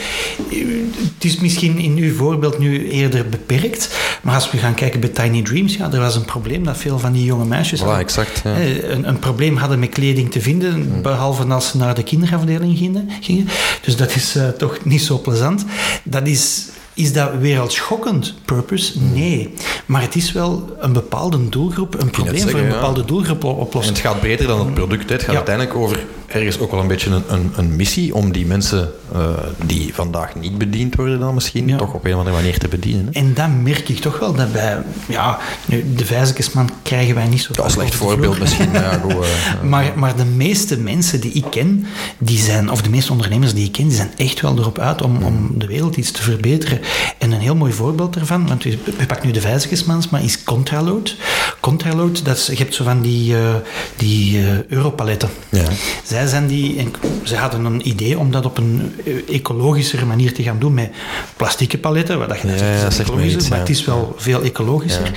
het 1.14 1.24
is 1.24 1.40
misschien 1.40 1.78
in 1.78 1.96
uw 1.96 2.14
voorbeeld 2.14 2.58
nu 2.58 2.90
eerder 2.90 3.28
beperkt, 3.28 3.96
maar 4.22 4.34
als 4.34 4.50
we 4.50 4.58
gaan 4.58 4.74
kijken 4.74 5.00
bij 5.00 5.08
Tiny 5.08 5.42
Dreams, 5.42 5.76
ja, 5.76 5.92
er 5.92 6.00
was 6.00 6.16
een 6.16 6.24
probleem 6.24 6.64
dat 6.64 6.76
veel 6.76 6.98
van 6.98 7.12
die 7.12 7.24
jonge 7.24 7.44
meisjes 7.44 7.80
voilà, 7.80 7.82
hadden, 7.82 8.00
exact, 8.00 8.40
ja. 8.44 8.56
een, 8.60 9.08
een, 9.08 9.18
probleem 9.18 9.56
hadden 9.56 9.78
met 9.78 9.88
kleding 9.88 10.30
te 10.30 10.40
vinden, 10.40 11.02
behalve 11.12 11.44
als 11.44 11.68
ze 11.68 11.76
naar 11.76 11.94
de 11.94 12.02
kinderafdeling 12.02 12.78
gingen. 12.78 13.48
Dus 13.82 13.96
dat 13.96 14.14
is 14.14 14.36
uh, 14.36 14.48
toch 14.48 14.84
niet 14.84 15.02
zo 15.02 15.18
plezant. 15.18 15.64
Dat 16.04 16.26
is 16.26 16.66
is 16.94 17.12
dat 17.12 17.30
wereldschokkend, 17.40 18.34
purpose? 18.44 19.00
Nee. 19.00 19.54
Maar 19.86 20.02
het 20.02 20.14
is 20.14 20.32
wel 20.32 20.76
een 20.78 20.92
bepaalde 20.92 21.48
doelgroep, 21.48 22.00
een 22.00 22.10
probleem 22.10 22.36
zeggen, 22.36 22.50
voor 22.50 22.60
een 22.60 22.68
bepaalde 22.68 23.00
ja. 23.00 23.06
doelgroep 23.06 23.44
oplossen. 23.44 23.94
En 23.94 24.00
het 24.00 24.10
gaat 24.10 24.20
breder 24.20 24.46
dan 24.46 24.58
het 24.58 24.74
product. 24.74 25.10
Het 25.10 25.22
gaat 25.22 25.30
ja. 25.30 25.36
uiteindelijk 25.36 25.76
over 25.76 26.04
ergens 26.32 26.58
ook 26.58 26.70
wel 26.70 26.80
een 26.80 26.86
beetje 26.86 27.10
een, 27.10 27.22
een, 27.28 27.52
een 27.56 27.76
missie 27.76 28.14
om 28.14 28.32
die 28.32 28.46
mensen 28.46 28.92
uh, 29.14 29.28
die 29.66 29.94
vandaag 29.94 30.34
niet 30.34 30.58
bediend 30.58 30.94
worden 30.94 31.20
dan 31.20 31.34
misschien, 31.34 31.68
ja. 31.68 31.76
toch 31.76 31.94
op 31.94 32.04
een 32.04 32.12
of 32.12 32.18
andere 32.18 32.36
manier 32.36 32.58
te 32.58 32.68
bedienen. 32.68 33.04
Hè? 33.04 33.20
En 33.20 33.34
dat 33.34 33.48
merk 33.62 33.88
ik 33.88 33.98
toch 33.98 34.18
wel, 34.18 34.34
dat 34.34 34.52
bij 34.52 34.82
ja, 35.08 35.38
nu, 35.66 35.94
de 35.94 36.04
vijzekesman 36.04 36.70
krijgen 36.82 37.14
wij 37.14 37.26
niet 37.26 37.40
zo... 37.42 37.52
Dat 37.52 37.66
is 37.66 37.74
een 37.74 37.80
slecht 37.80 37.94
voorbeeld 37.94 38.38
misschien, 38.38 38.70
maar 38.70 38.82
ja, 38.82 38.98
goed, 39.02 39.12
uh, 39.12 39.62
maar, 39.62 39.92
maar 39.96 40.16
de 40.16 40.24
meeste 40.24 40.78
mensen 40.78 41.20
die 41.20 41.32
ik 41.32 41.44
ken, 41.50 41.86
die 42.18 42.38
zijn, 42.38 42.70
of 42.70 42.82
de 42.82 42.90
meeste 42.90 43.12
ondernemers 43.12 43.54
die 43.54 43.64
ik 43.64 43.72
ken, 43.72 43.88
die 43.88 43.96
zijn 43.96 44.12
echt 44.16 44.40
wel 44.40 44.58
erop 44.58 44.78
uit 44.78 45.02
om, 45.02 45.22
om 45.22 45.50
de 45.58 45.66
wereld 45.66 45.96
iets 45.96 46.10
te 46.10 46.22
verbeteren. 46.22 46.80
En 47.18 47.32
een 47.32 47.40
heel 47.40 47.56
mooi 47.56 47.72
voorbeeld 47.72 48.14
daarvan, 48.14 48.46
want 48.46 48.62
we 48.62 49.06
pakken 49.06 49.26
nu 49.26 49.32
de 49.32 49.40
vijzekesmans, 49.40 50.08
maar 50.08 50.24
is 50.24 50.42
Contraload. 50.42 51.16
Contraload, 51.62 52.24
dat 52.24 52.36
is, 52.36 52.46
je 52.46 52.56
hebt 52.56 52.74
zo 52.74 52.84
van 52.84 53.00
die, 53.00 53.32
uh, 53.32 53.54
die 53.96 54.38
uh, 54.38 54.64
europaletten. 54.68 55.28
Ja. 55.48 55.64
Zij 56.04 56.26
zijn 56.26 56.46
die, 56.46 56.78
en 56.78 56.92
ze 57.22 57.36
hadden 57.36 57.64
een 57.64 57.88
idee 57.88 58.18
om 58.18 58.30
dat 58.30 58.44
op 58.44 58.58
een 58.58 58.94
ecologischere 59.28 60.04
manier 60.04 60.34
te 60.34 60.42
gaan 60.42 60.58
doen 60.58 60.74
met 60.74 60.90
plastieke 61.36 61.78
paletten, 61.78 62.18
wat 62.18 62.28
dat 62.28 62.40
je 62.40 62.48
ja, 62.48 62.90
zegt, 62.90 63.10
iets, 63.24 63.48
maar 63.48 63.58
ja. 63.58 63.64
het 63.64 63.68
is 63.68 63.84
wel 63.84 64.14
veel 64.16 64.42
ecologischer. 64.42 65.12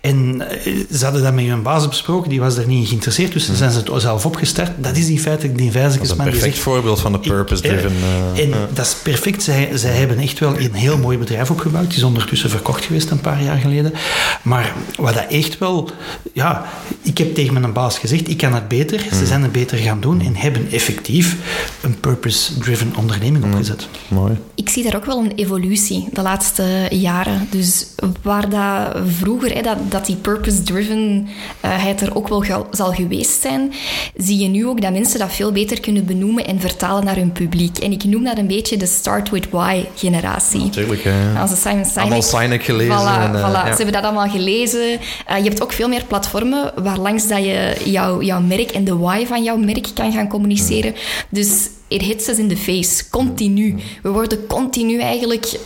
En 0.00 0.48
eh, 0.48 0.74
ze 0.92 1.04
hadden 1.04 1.22
dat 1.22 1.34
met 1.34 1.44
hun 1.44 1.62
baas 1.62 1.88
besproken, 1.88 2.30
die 2.30 2.40
was 2.40 2.54
daar 2.54 2.66
niet 2.66 2.80
in 2.80 2.86
geïnteresseerd, 2.86 3.32
dus 3.32 3.44
ze 3.44 3.56
zijn 3.56 3.70
ze 3.70 3.78
het 3.78 4.02
zelf 4.02 4.26
opgestart. 4.26 4.70
Dat 4.76 4.96
is 4.96 5.08
in 5.08 5.18
feite 5.18 5.52
die 5.52 5.70
vijzigste 5.70 6.16
man. 6.16 6.26
Een 6.26 6.32
perfect 6.32 6.58
voorbeeld 6.58 7.00
van 7.00 7.12
de 7.12 7.18
purpose-driven... 7.18 7.92
Uh, 8.34 8.42
en 8.42 8.52
dat 8.72 8.86
is 8.86 8.94
perfect. 8.94 9.42
Zij, 9.42 9.70
zij 9.74 9.92
hebben 9.92 10.18
echt 10.18 10.38
wel 10.38 10.58
een 10.58 10.74
heel 10.74 10.98
mooi 10.98 11.18
bedrijf 11.18 11.50
opgebouwd. 11.50 11.88
Die 11.88 11.96
is 11.96 12.02
ondertussen 12.02 12.50
verkocht 12.50 12.84
geweest 12.84 13.10
een 13.10 13.20
paar 13.20 13.42
jaar 13.42 13.58
geleden. 13.58 13.92
Maar 14.42 14.72
wat 14.96 15.14
dat 15.14 15.26
echt 15.28 15.58
wel... 15.58 15.79
Ja, 16.32 16.64
ik 17.02 17.18
heb 17.18 17.34
tegen 17.34 17.52
mijn 17.52 17.72
baas 17.72 17.98
gezegd, 17.98 18.28
ik 18.28 18.36
kan 18.36 18.54
het 18.54 18.68
beter. 18.68 18.98
Ze 18.98 19.20
mm. 19.20 19.26
zijn 19.26 19.42
het 19.42 19.52
beter 19.52 19.78
gaan 19.78 20.00
doen 20.00 20.20
en 20.20 20.36
hebben 20.36 20.68
effectief 20.70 21.36
een 21.82 22.00
purpose-driven 22.00 22.92
onderneming 22.96 23.44
mm. 23.44 23.50
opgezet. 23.50 23.88
Mooi. 24.08 24.38
Ik 24.54 24.68
zie 24.68 24.82
daar 24.82 24.96
ook 24.96 25.04
wel 25.04 25.18
een 25.18 25.32
evolutie 25.34 26.08
de 26.12 26.22
laatste 26.22 26.86
jaren. 26.90 27.48
Dus 27.50 27.86
waar 28.22 28.48
dat 28.48 29.02
vroeger, 29.18 29.54
hè, 29.54 29.62
dat, 29.62 29.76
dat 29.88 30.06
die 30.06 30.16
purpose-drivenheid 30.16 32.00
er 32.00 32.14
ook 32.14 32.28
wel 32.28 32.44
zal 32.70 32.92
geweest 32.92 33.40
zijn, 33.40 33.72
zie 34.16 34.38
je 34.38 34.48
nu 34.48 34.66
ook 34.66 34.80
dat 34.80 34.92
mensen 34.92 35.18
dat 35.18 35.32
veel 35.32 35.52
beter 35.52 35.80
kunnen 35.80 36.04
benoemen 36.04 36.46
en 36.46 36.60
vertalen 36.60 37.04
naar 37.04 37.16
hun 37.16 37.32
publiek. 37.32 37.78
En 37.78 37.92
ik 37.92 38.04
noem 38.04 38.24
dat 38.24 38.38
een 38.38 38.46
beetje 38.46 38.76
de 38.76 38.86
Start 38.86 39.30
with 39.30 39.50
Why-generatie. 39.50 40.60
Natuurlijk, 40.60 41.02
ja. 41.02 41.40
Als 41.40 41.60
Simon 41.60 41.84
Sinek. 41.84 41.98
Allemaal 41.98 42.22
Sinek 42.22 42.62
gelezen. 42.62 42.98
Voilà, 42.98 43.22
en, 43.22 43.32
uh, 43.32 43.48
voilà. 43.48 43.68
Ze 43.70 43.76
hebben 43.76 43.92
dat 43.92 44.02
allemaal 44.02 44.28
gelezen. 44.28 44.90
Uh, 44.90 45.36
je 45.36 45.42
hebt 45.42 45.62
ook 45.62 45.69
veel 45.72 45.88
meer 45.88 46.04
platformen 46.04 46.72
waar 46.82 46.98
langs 46.98 47.28
dat 47.28 47.44
je 47.44 47.76
jouw, 47.84 48.22
jouw 48.22 48.40
merk 48.40 48.70
en 48.70 48.84
de 48.84 48.96
why 48.96 49.26
van 49.26 49.42
jouw 49.42 49.56
merk 49.56 49.86
kan 49.94 50.12
gaan 50.12 50.28
communiceren. 50.28 50.94
Dus 51.28 51.70
it 51.88 52.02
hits 52.02 52.28
us 52.28 52.38
in 52.38 52.48
the 52.48 52.56
face, 52.56 53.10
continu. 53.10 53.76
We 54.02 54.10
worden 54.10 54.46
continu 54.46 55.00
eigenlijk 55.00 55.58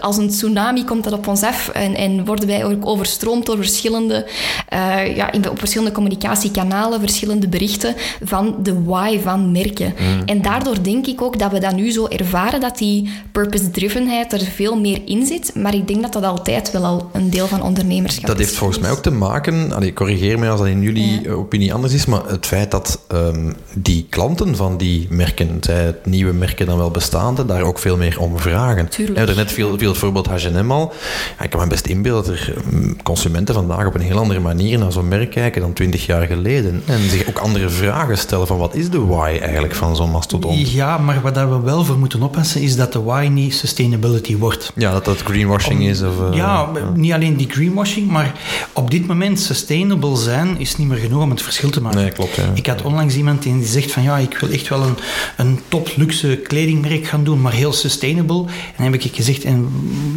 als 0.00 0.16
een 0.16 0.28
tsunami 0.28 0.84
komt 0.84 1.04
dat 1.04 1.12
op 1.12 1.26
ons 1.26 1.42
af 1.42 1.68
en, 1.68 1.94
en 1.94 2.24
worden 2.24 2.46
wij 2.46 2.64
ook 2.64 2.86
overstroomd 2.86 3.46
door 3.46 3.56
verschillende, 3.56 4.26
uh, 4.72 5.16
ja, 5.16 5.32
in, 5.32 5.50
op 5.50 5.58
verschillende 5.58 5.92
communicatiekanalen, 5.92 7.00
verschillende 7.00 7.48
berichten 7.48 7.94
van 8.22 8.56
de 8.62 8.82
why 8.82 9.18
van 9.20 9.52
merken. 9.52 9.94
Mm. 9.98 10.22
En 10.26 10.42
daardoor 10.42 10.82
denk 10.82 11.06
ik 11.06 11.22
ook 11.22 11.38
dat 11.38 11.52
we 11.52 11.58
dat 11.58 11.74
nu 11.74 11.90
zo 11.90 12.06
ervaren, 12.06 12.60
dat 12.60 12.78
die 12.78 13.10
purpose-drivenheid 13.32 14.32
er 14.32 14.40
veel 14.40 14.80
meer 14.80 15.00
in 15.04 15.26
zit. 15.26 15.54
Maar 15.54 15.74
ik 15.74 15.88
denk 15.88 16.02
dat 16.02 16.12
dat 16.12 16.24
altijd 16.24 16.70
wel 16.70 16.84
al 16.84 17.10
een 17.12 17.30
deel 17.30 17.46
van 17.46 17.62
ondernemerschap 17.62 18.22
is. 18.22 18.28
Dat 18.28 18.38
heeft 18.38 18.54
volgens 18.54 18.78
mij 18.78 18.90
ook 18.90 19.02
te 19.02 19.10
maken, 19.10 19.72
allee, 19.72 19.92
corrigeer 19.92 20.38
mij 20.38 20.50
als 20.50 20.60
dat 20.60 20.68
in 20.68 20.82
jullie 20.82 21.30
opinie 21.30 21.74
anders 21.74 21.92
is, 21.92 22.06
maar 22.06 22.26
het 22.26 22.46
feit 22.46 22.70
dat 22.70 23.00
um, 23.12 23.54
die 23.74 24.06
klanten 24.08 24.56
van 24.56 24.76
die 24.76 25.06
merken, 25.10 25.56
zij 25.60 25.84
het 25.84 26.06
nieuwe 26.06 26.32
merken 26.32 26.66
dan 26.66 26.78
wel 26.78 26.90
bestaande, 26.90 27.44
daar 27.44 27.62
ook 27.62 27.78
veel 27.78 27.96
meer 27.96 28.20
om 28.20 28.38
vragen. 28.38 28.88
Tuurlijk. 28.88 29.18
We 29.18 29.18
hebben 29.18 29.36
er 29.36 29.44
net 29.44 29.52
veel 29.52 29.71
veel 29.78 29.88
het 29.88 29.98
voorbeeld 29.98 30.26
H&M 30.26 30.70
al. 30.70 30.92
Ja, 31.38 31.44
ik 31.44 31.50
kan 31.50 31.60
me 31.60 31.66
best 31.66 31.86
inbeelden 31.86 32.24
dat 32.24 32.40
er 32.40 32.54
mm, 32.70 33.02
consumenten 33.02 33.54
vandaag 33.54 33.86
op 33.86 33.94
een 33.94 34.00
heel 34.00 34.18
andere 34.18 34.40
manier 34.40 34.78
naar 34.78 34.92
zo'n 34.92 35.08
merk 35.08 35.30
kijken 35.30 35.60
dan 35.60 35.72
twintig 35.72 36.06
jaar 36.06 36.26
geleden. 36.26 36.82
En 36.86 37.10
zich 37.10 37.28
ook 37.28 37.38
andere 37.38 37.68
vragen 37.68 38.18
stellen 38.18 38.46
van 38.46 38.58
wat 38.58 38.74
is 38.74 38.90
de 38.90 39.04
why 39.04 39.38
eigenlijk 39.40 39.74
van 39.74 39.96
zo'n 39.96 40.10
mastodon? 40.10 40.70
Ja, 40.70 40.98
maar 40.98 41.20
wat 41.20 41.34
we 41.34 41.60
wel 41.60 41.84
voor 41.84 41.98
moeten 41.98 42.22
oppassen 42.22 42.60
is 42.60 42.76
dat 42.76 42.92
de 42.92 43.02
why 43.02 43.28
niet 43.30 43.54
sustainability 43.54 44.36
wordt. 44.36 44.72
Ja, 44.74 44.92
dat 44.92 45.04
dat 45.04 45.22
greenwashing 45.22 45.82
is? 45.82 46.02
Of, 46.02 46.20
uh, 46.30 46.36
ja, 46.36 46.68
niet 46.94 47.12
alleen 47.12 47.36
die 47.36 47.50
greenwashing, 47.50 48.10
maar 48.10 48.32
op 48.72 48.90
dit 48.90 49.06
moment 49.06 49.40
sustainable 49.40 50.16
zijn 50.16 50.58
is 50.58 50.76
niet 50.76 50.88
meer 50.88 50.98
genoeg 50.98 51.22
om 51.22 51.30
het 51.30 51.42
verschil 51.42 51.70
te 51.70 51.80
maken. 51.80 52.00
Nee, 52.00 52.10
klopt. 52.10 52.34
Ja. 52.34 52.42
Ik 52.54 52.66
had 52.66 52.82
onlangs 52.82 53.16
iemand 53.16 53.42
die 53.42 53.64
zegt 53.64 53.92
van 53.92 54.02
ja, 54.02 54.18
ik 54.18 54.38
wil 54.38 54.50
echt 54.50 54.68
wel 54.68 54.82
een, 54.82 54.96
een 55.36 55.60
top 55.68 55.90
luxe 55.96 56.36
kledingmerk 56.36 57.06
gaan 57.06 57.24
doen, 57.24 57.40
maar 57.40 57.52
heel 57.52 57.72
sustainable. 57.72 58.40
En 58.46 58.82
dan 58.82 58.92
heb 58.92 58.94
ik 58.94 59.14
gezegd, 59.14 59.44
en 59.44 59.61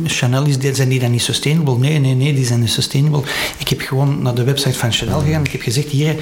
Chanel 0.05 0.45
is, 0.45 0.57
zijn 0.71 0.89
die 0.89 0.99
dan 0.99 1.11
niet 1.11 1.21
sustainable? 1.21 1.77
Nee, 1.77 1.99
nee, 1.99 2.13
nee, 2.13 2.33
die 2.33 2.45
zijn 2.45 2.59
niet 2.59 2.69
sustainable. 2.69 3.21
Ik 3.57 3.67
heb 3.67 3.81
gewoon 3.81 4.21
naar 4.21 4.35
de 4.35 4.43
website 4.43 4.77
van 4.77 4.91
Chanel 4.91 5.19
gegaan. 5.19 5.43
Ik 5.43 5.51
heb 5.51 5.61
gezegd, 5.61 5.87
hier, 5.87 6.15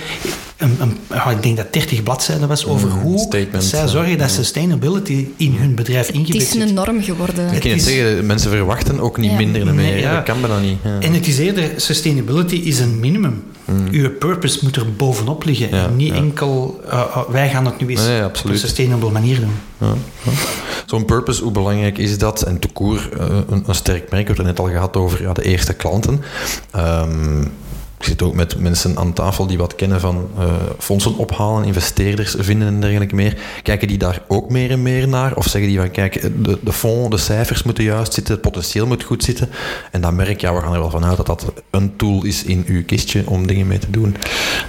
een, 0.58 0.78
een, 0.80 0.98
ik 1.32 1.44
denk 1.44 1.58
dat 1.58 1.74
30 1.74 2.04
bladzijden 2.04 2.48
was 2.48 2.66
over 2.66 2.90
mm, 2.90 3.02
hoe 3.02 3.28
zij 3.58 3.88
zorgen 3.88 4.18
dat 4.18 4.32
sustainability 4.32 5.28
in 5.38 5.56
hun 5.56 5.76
bedrijf 5.76 6.10
ingebed 6.10 6.42
zit. 6.42 6.54
Het 6.54 6.62
is 6.62 6.70
een 6.70 6.76
norm 6.76 7.04
geworden. 7.04 7.54
Ik 7.54 7.62
kan 7.62 7.80
zeggen, 7.80 8.26
mensen 8.26 8.50
verwachten 8.50 9.00
ook 9.00 9.18
niet 9.18 9.36
minder 9.36 9.74
meer. 9.74 10.00
Ja. 10.00 10.14
Dat 10.16 10.24
kan 10.24 10.42
bijna 10.42 10.60
niet. 10.60 10.78
Ja. 10.84 11.00
En 11.00 11.14
het 11.14 11.28
is 11.28 11.38
eerder, 11.38 11.72
sustainability 11.76 12.56
is 12.56 12.80
een 12.80 13.00
minimum. 13.00 13.44
Mm. 13.66 13.88
Uw 13.92 14.10
purpose 14.18 14.60
moet 14.62 14.76
er 14.76 14.94
bovenop 14.94 15.44
liggen. 15.44 15.72
en 15.72 15.96
niet 15.96 16.14
enkel, 16.14 16.82
uh, 16.86 17.18
wij 17.30 17.50
gaan 17.50 17.66
het 17.66 17.80
nu 17.80 17.88
eens 17.88 18.08
op 18.26 18.50
een 18.50 18.58
sustainable 18.58 19.12
manier 19.12 19.40
doen. 19.40 19.54
Zo'n 20.86 21.06
purpose, 21.06 21.44
hoe 21.44 21.52
belangrijk 21.52 21.98
is 21.98 22.18
dat? 22.18 22.42
En 22.42 22.60
toekoer, 22.60 23.10
uh, 23.20 23.26
een, 23.50 23.64
een 23.68 23.76
sterk 23.76 24.10
merk, 24.10 24.28
we 24.28 24.34
hebben 24.34 24.46
het 24.46 24.58
net 24.58 24.60
al 24.60 24.72
gehad 24.72 24.98
over 24.98 25.22
ja, 25.22 25.34
de 25.34 25.44
eerste 25.44 25.74
klanten. 25.74 26.22
Um, 26.76 27.52
ik 28.04 28.10
zit 28.10 28.22
ook 28.22 28.34
met 28.34 28.60
mensen 28.60 28.98
aan 28.98 29.14
tafel 29.14 29.48
die 29.48 29.58
wat 29.58 29.76
kennen 29.76 30.00
van 30.00 30.30
uh, 30.40 30.46
fondsen 30.78 31.18
ophalen, 31.18 31.66
investeerders 31.66 32.36
vinden 32.38 32.68
en 32.68 32.82
dergelijke 32.82 33.16
meer. 33.16 33.38
Kijken 33.64 33.88
die 33.88 33.98
daar 33.98 34.22
ook 34.28 34.50
meer 34.50 34.72
en 34.72 34.82
meer 34.82 35.08
naar? 35.08 35.36
Of 35.36 35.48
zeggen 35.48 35.70
die 35.70 35.80
van, 35.80 35.92
kijk, 35.92 36.22
de, 36.44 36.60
de 36.62 36.74
fonds, 36.74 37.10
de 37.10 37.18
cijfers 37.18 37.64
moeten 37.64 37.84
juist 37.84 38.14
zitten, 38.14 38.34
het 38.34 38.44
potentieel 38.44 38.88
moet 38.88 39.04
goed 39.04 39.24
zitten. 39.24 39.50
En 39.92 40.02
dan 40.02 40.16
merk 40.16 40.42
ja, 40.42 40.54
we 40.54 40.62
gaan 40.62 40.74
er 40.74 40.80
wel 40.80 40.90
vanuit 40.90 41.18
dat 41.18 41.26
dat 41.26 41.54
een 41.70 41.96
tool 41.96 42.24
is 42.24 42.44
in 42.44 42.64
uw 42.68 42.86
kistje 42.86 43.24
om 43.26 43.48
dingen 43.48 43.68
mee 43.68 43.80
te 43.80 43.90
doen. 43.90 44.16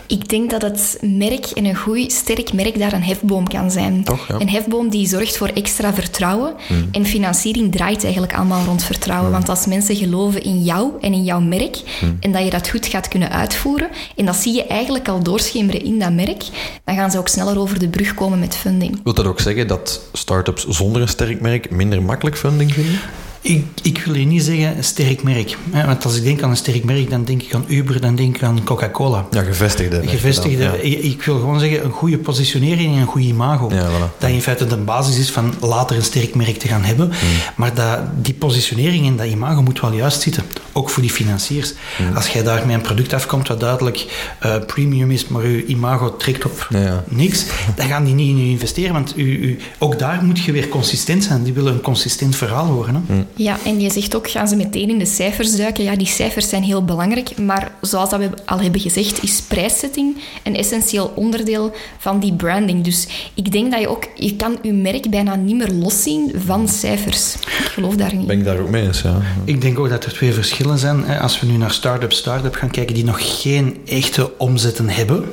Ik 0.07 0.29
denk 0.29 0.51
dat 0.51 0.63
het 0.63 0.99
merk 1.01 1.47
en 1.47 1.65
een 1.65 1.77
goed, 1.77 2.13
sterk 2.13 2.53
merk 2.53 2.79
daar 2.79 2.93
een 2.93 3.03
hefboom 3.03 3.49
kan 3.49 3.71
zijn. 3.71 4.05
Toch, 4.05 4.29
ja. 4.29 4.41
Een 4.41 4.49
hefboom 4.49 4.89
die 4.89 5.09
zorgt 5.09 5.37
voor 5.37 5.49
extra 5.49 5.95
vertrouwen. 5.95 6.55
Hmm. 6.67 6.89
En 6.93 7.07
financiering 7.07 7.73
draait 7.73 8.03
eigenlijk 8.05 8.35
allemaal 8.35 8.65
rond 8.65 8.85
vertrouwen. 8.85 9.31
Hmm. 9.31 9.37
Want 9.37 9.49
als 9.49 9.67
mensen 9.67 9.97
geloven 9.97 10.43
in 10.43 10.63
jou 10.63 10.91
en 11.01 11.13
in 11.13 11.25
jouw 11.25 11.41
merk, 11.41 11.77
hmm. 12.01 12.17
en 12.21 12.33
dat 12.33 12.45
je 12.45 12.51
dat 12.51 12.69
goed 12.69 12.87
gaat 12.87 13.09
kunnen 13.09 13.24
uitvoeren, 13.31 13.89
en 14.17 14.27
dat 14.27 14.37
zie 14.37 14.55
je 14.55 14.67
eigenlijk 14.67 15.09
al 15.09 15.23
doorschemeren 15.23 15.85
in 15.85 15.99
dat 15.99 16.13
merk, 16.13 16.45
dan 16.85 16.95
gaan 16.95 17.11
ze 17.11 17.19
ook 17.19 17.29
sneller 17.29 17.59
over 17.59 17.79
de 17.79 17.89
brug 17.89 18.15
komen 18.15 18.39
met 18.39 18.57
funding. 18.57 19.01
Wilt 19.03 19.17
dat 19.17 19.27
ook 19.27 19.41
zeggen 19.41 19.67
dat 19.67 20.01
start-ups 20.13 20.67
zonder 20.69 21.03
een 21.03 21.09
sterk 21.09 21.41
merk 21.41 21.71
minder 21.71 22.03
makkelijk 22.03 22.37
funding 22.37 22.73
vinden? 22.75 23.01
Ik, 23.47 23.65
ik 23.83 24.03
wil 24.05 24.15
je 24.15 24.27
niet 24.27 24.43
zeggen 24.43 24.77
een 24.77 24.85
sterk 24.85 25.23
merk. 25.23 25.57
Hè? 25.71 25.87
Want 25.87 26.05
als 26.05 26.17
ik 26.17 26.23
denk 26.23 26.43
aan 26.43 26.51
een 26.51 26.57
sterk 26.57 26.85
merk, 26.85 27.11
dan 27.11 27.25
denk 27.25 27.43
ik 27.43 27.55
aan 27.55 27.65
Uber, 27.69 28.01
dan 28.01 28.17
denk 28.17 28.37
ik 28.37 28.43
aan 28.43 28.65
Coca-Cola. 28.65 29.27
Ja, 29.31 29.43
gevestigde. 29.43 30.03
Gevestigde. 30.07 30.83
Ik, 30.83 31.23
wil 31.23 31.39
gewoon 31.39 31.61
zeggen, 31.61 31.85
een 31.85 31.91
goede 31.91 32.19
positionering 32.19 32.95
en 32.95 33.01
een 33.01 33.07
goede 33.07 33.27
imago. 33.27 33.71
Ja, 33.73 33.89
voilà. 33.89 34.19
Dat 34.19 34.31
in 34.31 34.43
feite 34.43 34.67
de 34.67 34.77
basis 34.77 35.19
is 35.19 35.31
van 35.31 35.55
later 35.61 35.97
een 35.97 36.03
sterk 36.03 36.35
merk 36.35 36.59
te 36.59 36.69
gaan 36.69 36.83
hebben. 36.83 37.07
Hmm. 37.07 37.29
Maar 37.57 37.75
dat, 37.75 37.99
die 38.23 38.35
positionering 38.35 39.07
en 39.07 39.17
dat 39.17 39.27
imago 39.27 39.63
moet 39.63 39.81
wel 39.81 39.93
juist 39.93 40.21
zitten. 40.21 40.43
Ook 40.73 40.91
voor 40.91 41.03
die 41.03 41.13
financiers. 41.13 41.75
Hmm. 41.97 42.17
Als 42.17 42.29
jij 42.29 42.43
daar 42.43 42.67
met 42.67 42.75
een 42.75 42.81
product 42.81 43.13
afkomt 43.13 43.49
wat 43.49 43.61
duidelijk 43.61 44.07
uh, 44.43 44.57
premium 44.67 45.11
is, 45.11 45.29
maar 45.29 45.47
je 45.47 45.67
imago 45.67 46.17
trekt 46.17 46.45
op 46.45 46.67
ja. 46.71 47.05
niks, 47.09 47.45
dan 47.77 47.87
gaan 47.87 48.05
die 48.05 48.15
niet 48.15 48.29
in 48.29 48.45
je 48.45 48.51
investeren. 48.51 48.93
Want 48.93 49.13
u, 49.17 49.23
u, 49.23 49.59
ook 49.79 49.99
daar 49.99 50.25
moet 50.25 50.39
je 50.39 50.53
weer 50.53 50.69
consistent 50.69 51.25
zijn. 51.25 51.43
Die 51.43 51.53
willen 51.53 51.73
een 51.73 51.81
consistent 51.81 52.37
verhaal 52.37 52.67
horen. 52.67 52.95
Hè? 52.95 53.01
Hmm. 53.07 53.27
Ja, 53.37 53.59
en 53.65 53.81
je 53.81 53.91
zegt 53.91 54.17
ook, 54.17 54.31
gaan 54.31 54.49
ze 54.49 54.57
meteen 54.57 54.91
in 54.91 54.99
de 54.99 55.07
cijfers 55.07 55.57
duiken? 55.57 55.85
Ja, 55.85 55.97
die 55.97 56.07
cijfers 56.07 56.49
zijn 56.49 56.63
heel 56.63 56.85
belangrijk, 56.85 57.39
maar 57.39 57.73
zoals 57.81 58.11
dat 58.11 58.19
we 58.19 58.31
al 58.45 58.61
hebben 58.61 58.81
gezegd, 58.81 59.23
is 59.23 59.43
prijszetting 59.43 60.17
een 60.43 60.57
essentieel 60.57 61.13
onderdeel 61.15 61.73
van 61.99 62.21
die 62.21 62.33
branding. 62.35 62.85
Dus 62.85 63.07
ik 63.35 63.53
denk 63.53 63.71
dat 63.71 63.81
je 63.81 63.89
ook, 63.89 64.09
je 64.15 64.37
kan 64.37 64.59
je 64.63 64.73
merk 64.73 65.11
bijna 65.11 65.35
niet 65.35 65.57
meer 65.57 65.71
loszien 65.71 66.33
van 66.47 66.69
cijfers. 66.69 67.35
Ik 67.35 67.71
geloof 67.73 67.95
daar 67.95 68.15
niet. 68.15 68.27
Ben 68.27 68.39
ik 68.39 68.45
daar 68.45 68.59
ook 68.59 68.71
mee 68.71 68.87
eens, 68.87 69.03
ja. 69.03 69.21
Ik 69.45 69.61
denk 69.61 69.79
ook 69.79 69.89
dat 69.89 70.05
er 70.05 70.13
twee 70.13 70.33
verschillen 70.33 70.79
zijn. 70.79 71.19
Als 71.19 71.41
we 71.41 71.47
nu 71.47 71.57
naar 71.57 71.71
start-up, 71.71 72.13
start-up 72.13 72.55
gaan 72.55 72.71
kijken 72.71 72.95
die 72.95 73.05
nog 73.05 73.41
geen 73.41 73.79
echte 73.87 74.39
omzetten 74.39 74.89
hebben, 74.89 75.25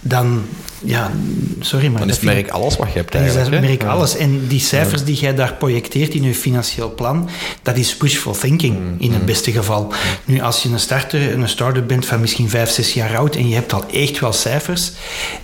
dan 0.00 0.42
ja, 0.86 1.10
sorry, 1.60 1.88
maar... 1.88 2.00
Dan 2.00 2.08
is 2.08 2.14
het 2.14 2.24
merk 2.24 2.48
alles 2.48 2.76
wat 2.76 2.92
je 2.92 2.98
hebt 2.98 3.14
eigenlijk. 3.14 3.50
Dan 3.50 3.54
is 3.54 3.68
het 3.68 3.78
merk 3.78 3.92
alles. 3.92 4.16
En 4.16 4.46
die 4.46 4.60
cijfers 4.60 5.04
die 5.04 5.16
jij 5.16 5.34
daar 5.34 5.54
projecteert 5.54 6.14
in 6.14 6.22
je 6.22 6.34
financieel 6.34 6.94
plan, 6.94 7.15
dat 7.62 7.76
is 7.76 7.96
wishful 7.96 8.32
thinking 8.32 8.78
mm, 8.78 8.94
in 8.98 9.10
het 9.10 9.20
mm. 9.20 9.26
beste 9.26 9.52
geval. 9.52 9.92
Nu, 10.24 10.40
als 10.40 10.62
je 10.62 10.68
een 10.68 10.80
starter, 10.80 11.32
een 11.32 11.48
start-up 11.48 11.88
bent 11.88 12.06
van 12.06 12.20
misschien 12.20 12.48
vijf, 12.48 12.70
zes 12.70 12.92
jaar 12.92 13.16
oud 13.16 13.36
en 13.36 13.48
je 13.48 13.54
hebt 13.54 13.72
al 13.72 13.84
echt 13.92 14.18
wel 14.18 14.32
cijfers, 14.32 14.92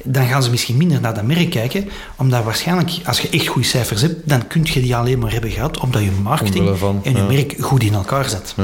dan 0.05 0.27
gaan 0.27 0.43
ze 0.43 0.51
misschien 0.51 0.77
minder 0.77 1.01
naar 1.01 1.15
dat 1.15 1.25
merk 1.25 1.51
kijken, 1.51 1.89
omdat 2.17 2.45
waarschijnlijk, 2.45 2.91
als 3.05 3.21
je 3.21 3.29
echt 3.29 3.47
goede 3.47 3.69
cijfers 3.69 4.01
hebt, 4.01 4.29
dan 4.29 4.47
kun 4.47 4.61
je 4.65 4.81
die 4.81 4.97
alleen 4.97 5.19
maar 5.19 5.33
hebben 5.33 5.51
gehad 5.51 5.79
omdat 5.79 6.03
je 6.03 6.11
marketing 6.23 6.81
en 7.03 7.17
je 7.17 7.23
merk 7.23 7.55
goed 7.61 7.83
in 7.83 7.95
elkaar 7.95 8.29
zet. 8.29 8.55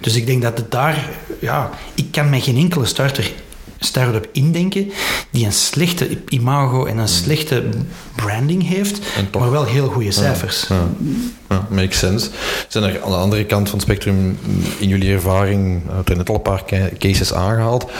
Dus 0.00 0.16
ik 0.16 0.26
denk 0.26 0.42
dat 0.42 0.58
het 0.58 0.70
daar... 0.70 1.08
Ja, 1.40 1.70
ik 1.94 2.06
kan 2.10 2.30
met 2.30 2.42
geen 2.42 2.56
enkele 2.56 2.86
starter 2.86 3.30
start-up 3.80 4.28
indenken 4.32 4.92
die 5.30 5.44
een 5.44 5.52
slechte 5.52 6.18
imago 6.28 6.84
en 6.84 6.98
een 6.98 7.08
slechte 7.08 7.64
branding 8.16 8.68
heeft, 8.68 9.00
maar 9.38 9.50
wel 9.50 9.64
heel 9.64 9.88
goede 9.88 10.10
cijfers. 10.10 10.66
ja, 10.68 10.88
makes 11.68 11.98
sense. 11.98 12.30
Zijn 12.68 12.84
er 12.84 13.02
aan 13.02 13.10
de 13.10 13.16
andere 13.16 13.44
kant 13.44 13.68
van 13.68 13.78
het 13.78 13.88
spectrum, 13.88 14.38
in 14.78 14.88
jullie 14.88 15.12
ervaring, 15.12 15.82
we 15.86 15.92
hebben 15.94 16.16
net 16.16 16.28
al 16.28 16.34
een 16.34 16.42
paar 16.42 16.64
cases 16.98 17.34
aangehaald, 17.34 17.90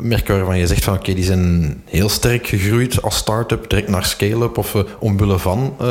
merken 0.00 0.36
waarvan 0.36 0.58
je 0.58 0.66
zegt 0.66 0.84
van 0.84 0.94
oké, 0.94 1.14
die 1.14 1.24
zijn 1.24 1.76
heel 1.84 2.08
sterk 2.08 2.46
gegroeid 2.46 3.02
als 3.02 3.16
start-up, 3.16 3.70
direct 3.70 3.88
naar 3.88 4.04
scale-up, 4.04 4.58
of 4.58 4.74
uh, 4.74 4.82
omwille 4.98 5.38
van 5.38 5.76
uh, 5.82 5.88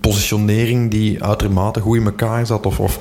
positionering 0.00 0.90
die 0.90 1.24
uitermate 1.24 1.80
goed 1.80 1.96
in 1.96 2.04
elkaar 2.04 2.46
zat, 2.46 2.66
of, 2.66 2.78
of 2.78 2.98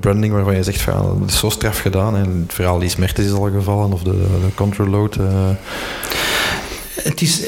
branding 0.00 0.32
waarvan 0.32 0.56
je 0.56 0.62
zegt 0.62 0.80
van 0.80 0.94
ja, 0.94 1.00
dat 1.20 1.28
is 1.28 1.38
zo 1.38 1.50
straf 1.50 1.78
gedaan, 1.78 2.16
en 2.16 2.42
het 2.46 2.54
verhaal 2.54 2.78
die 2.78 2.92
Mertens 2.98 3.26
is 3.26 3.32
al 3.32 3.50
gevallen, 3.50 3.92
of 3.92 4.02
de, 4.02 4.10
de 4.10 4.54
Control 4.54 4.88
Load. 4.88 5.16
Het 7.02 7.20
is, 7.20 7.40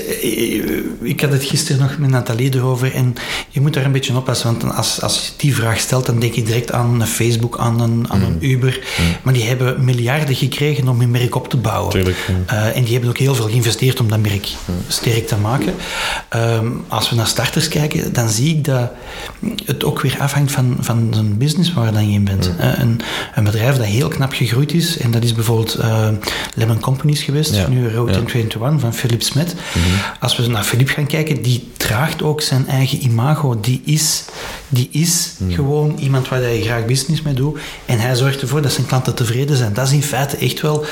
ik 1.02 1.20
had 1.20 1.32
het 1.32 1.44
gisteren 1.44 1.80
nog 1.80 1.98
met 1.98 2.10
Nathalie 2.10 2.54
erover 2.54 2.94
en 2.94 3.14
je 3.48 3.60
moet 3.60 3.74
daar 3.74 3.84
een 3.84 3.92
beetje 3.92 4.16
oppassen, 4.16 4.58
want 4.58 4.74
als, 4.74 5.02
als 5.02 5.26
je 5.26 5.32
die 5.36 5.54
vraag 5.54 5.78
stelt, 5.78 6.06
dan 6.06 6.20
denk 6.20 6.34
je 6.34 6.42
direct 6.42 6.72
aan 6.72 7.06
Facebook, 7.06 7.58
aan 7.58 7.80
een, 7.80 8.04
aan 8.08 8.22
een 8.22 8.32
mm. 8.32 8.50
Uber, 8.50 8.78
mm. 8.98 9.04
maar 9.22 9.34
die 9.34 9.44
hebben 9.44 9.84
miljarden 9.84 10.34
gekregen 10.34 10.88
om 10.88 11.00
hun 11.00 11.10
merk 11.10 11.34
op 11.34 11.48
te 11.48 11.56
bouwen. 11.56 11.90
Tuurlijk, 11.90 12.28
uh, 12.50 12.76
en 12.76 12.82
die 12.82 12.92
hebben 12.92 13.10
ook 13.10 13.18
heel 13.18 13.34
veel 13.34 13.48
geïnvesteerd 13.48 14.00
om 14.00 14.08
dat 14.08 14.20
merk 14.20 14.48
mm. 14.66 14.74
sterk 14.88 15.26
te 15.26 15.36
maken. 15.36 15.74
Um, 16.36 16.84
als 16.88 17.10
we 17.10 17.16
naar 17.16 17.26
starters 17.26 17.68
kijken, 17.68 18.12
dan 18.12 18.28
zie 18.28 18.56
ik 18.56 18.64
dat 18.64 18.90
het 19.64 19.84
ook 19.84 20.00
weer 20.00 20.16
afhangt 20.18 20.52
van, 20.52 20.76
van 20.80 21.14
een 21.14 21.38
business 21.38 21.72
waar 21.72 21.92
dan 21.92 22.08
je 22.08 22.14
in 22.14 22.24
bent. 22.24 22.50
Uh, 22.60 22.78
een, 22.78 23.00
een, 23.34 23.44
bedrijf 23.44 23.76
dat 23.76 23.86
heel 23.86 24.08
knap 24.08 24.32
gegroeid 24.32 24.72
is, 24.72 24.98
en 24.98 25.10
dat 25.10 25.24
is 25.24 25.34
bijvoorbeeld 25.34 25.78
uh, 25.78 26.08
Lemon 26.54 26.80
Companies 26.80 27.22
geweest, 27.22 27.54
ja. 27.54 27.68
nu 27.68 27.88
Road 27.88 28.08
ja. 28.08 28.14
21 28.14 28.80
van 28.80 28.94
Philip 28.94 29.22
Mm 29.54 29.82
-hmm. 29.82 30.00
Als 30.20 30.36
we 30.36 30.46
naar 30.46 30.64
Philippe 30.64 30.92
gaan 30.92 31.06
kijken, 31.06 31.42
die 31.42 31.68
draagt 31.76 32.22
ook 32.22 32.40
zijn 32.40 32.68
eigen 32.68 33.02
imago. 33.02 33.60
Die 33.60 33.82
is, 33.84 34.24
die 34.68 34.88
is 34.92 35.32
mm. 35.38 35.52
gewoon 35.52 35.98
iemand 35.98 36.28
waar 36.28 36.42
je 36.42 36.62
graag 36.62 36.84
business 36.86 37.22
mee 37.22 37.34
doet. 37.34 37.58
En 37.86 37.98
hij 37.98 38.14
zorgt 38.14 38.40
ervoor 38.40 38.62
dat 38.62 38.72
zijn 38.72 38.86
klanten 38.86 39.14
tevreden 39.14 39.56
zijn. 39.56 39.72
Dat 39.72 39.86
is 39.86 39.92
in 39.92 40.02
feite 40.02 40.36
echt 40.36 40.60
wel 40.60 40.84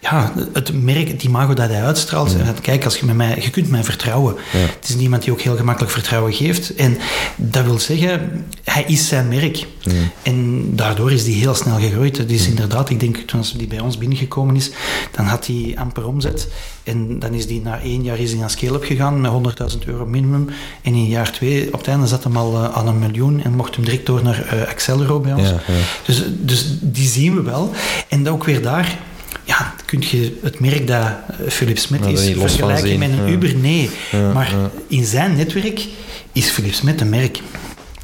ja, 0.00 0.32
het 0.52 0.82
merk, 0.82 1.08
het 1.08 1.22
imago 1.22 1.54
dat 1.54 1.68
hij 1.68 1.82
uitstraalt. 1.82 2.34
Mm. 2.34 2.40
En 2.40 2.60
kijk, 2.60 2.84
als 2.84 2.96
je, 2.98 3.06
met 3.06 3.16
mij, 3.16 3.38
je 3.40 3.50
kunt 3.50 3.70
mij 3.70 3.84
vertrouwen. 3.84 4.34
Ja. 4.52 4.58
Het 4.58 4.88
is 4.88 4.96
iemand 4.96 5.22
die 5.22 5.32
ook 5.32 5.40
heel 5.40 5.56
gemakkelijk 5.56 5.92
vertrouwen 5.92 6.32
geeft. 6.32 6.74
En 6.74 6.98
dat 7.36 7.64
wil 7.64 7.78
zeggen, 7.78 8.44
hij 8.64 8.84
is 8.86 9.08
zijn 9.08 9.28
merk. 9.28 9.66
Mm. 9.84 10.10
En 10.22 10.66
daardoor 10.76 11.12
is 11.12 11.24
die 11.24 11.34
heel 11.34 11.54
snel 11.54 11.78
gegroeid. 11.78 12.16
Het 12.16 12.30
is 12.30 12.46
inderdaad, 12.46 12.90
ik 12.90 13.00
denk, 13.00 13.16
toen 13.16 13.44
die 13.56 13.66
bij 13.66 13.80
ons 13.80 13.98
binnengekomen 13.98 14.56
is, 14.56 14.70
dan 15.10 15.24
had 15.24 15.46
hij 15.46 15.74
amper 15.78 16.06
omzet. 16.06 16.48
En 16.82 17.18
dan 17.18 17.34
is 17.34 17.46
die 17.46 17.60
na 17.62 17.80
één 17.92 18.02
jaar 18.02 18.18
is 18.18 18.30
hij 18.30 18.40
naar 18.40 18.50
scale-up 18.50 18.84
gegaan 18.84 19.20
met 19.20 19.30
100.000 19.72 19.78
euro 19.86 20.06
minimum. 20.06 20.48
En 20.82 20.94
in 20.94 21.06
jaar 21.06 21.32
twee, 21.32 21.66
op 21.66 21.78
het 21.78 21.88
einde 21.88 22.06
zat 22.06 22.24
hem 22.24 22.36
al 22.36 22.52
uh, 22.54 22.76
aan 22.76 22.86
een 22.86 22.98
miljoen 22.98 23.42
en 23.42 23.52
mocht 23.54 23.74
hem 23.74 23.84
direct 23.84 24.06
door 24.06 24.22
naar 24.22 24.54
uh, 24.54 24.68
Accelero 24.68 25.20
bij 25.20 25.32
ons. 25.32 25.48
Ja, 25.48 25.60
ja. 25.66 25.74
Dus, 26.06 26.22
dus 26.28 26.66
die 26.80 27.08
zien 27.08 27.34
we 27.34 27.42
wel. 27.42 27.70
En 28.08 28.28
ook 28.28 28.44
weer 28.44 28.62
daar, 28.62 28.98
ja, 29.44 29.74
kun 29.84 30.02
je 30.10 30.38
het 30.42 30.60
merk 30.60 30.86
dat 30.86 31.08
Philip 31.48 31.78
Smith 31.78 32.00
nou, 32.00 32.12
is 32.12 32.32
vergelijken 32.36 32.98
met 32.98 33.10
een 33.10 33.28
Uber? 33.28 33.56
Nee. 33.56 33.90
maar 34.34 34.54
in 34.86 35.04
zijn 35.04 35.36
netwerk 35.36 35.86
is 36.32 36.50
Philip 36.50 36.74
Smith 36.74 37.00
een 37.00 37.08
merk. 37.08 37.40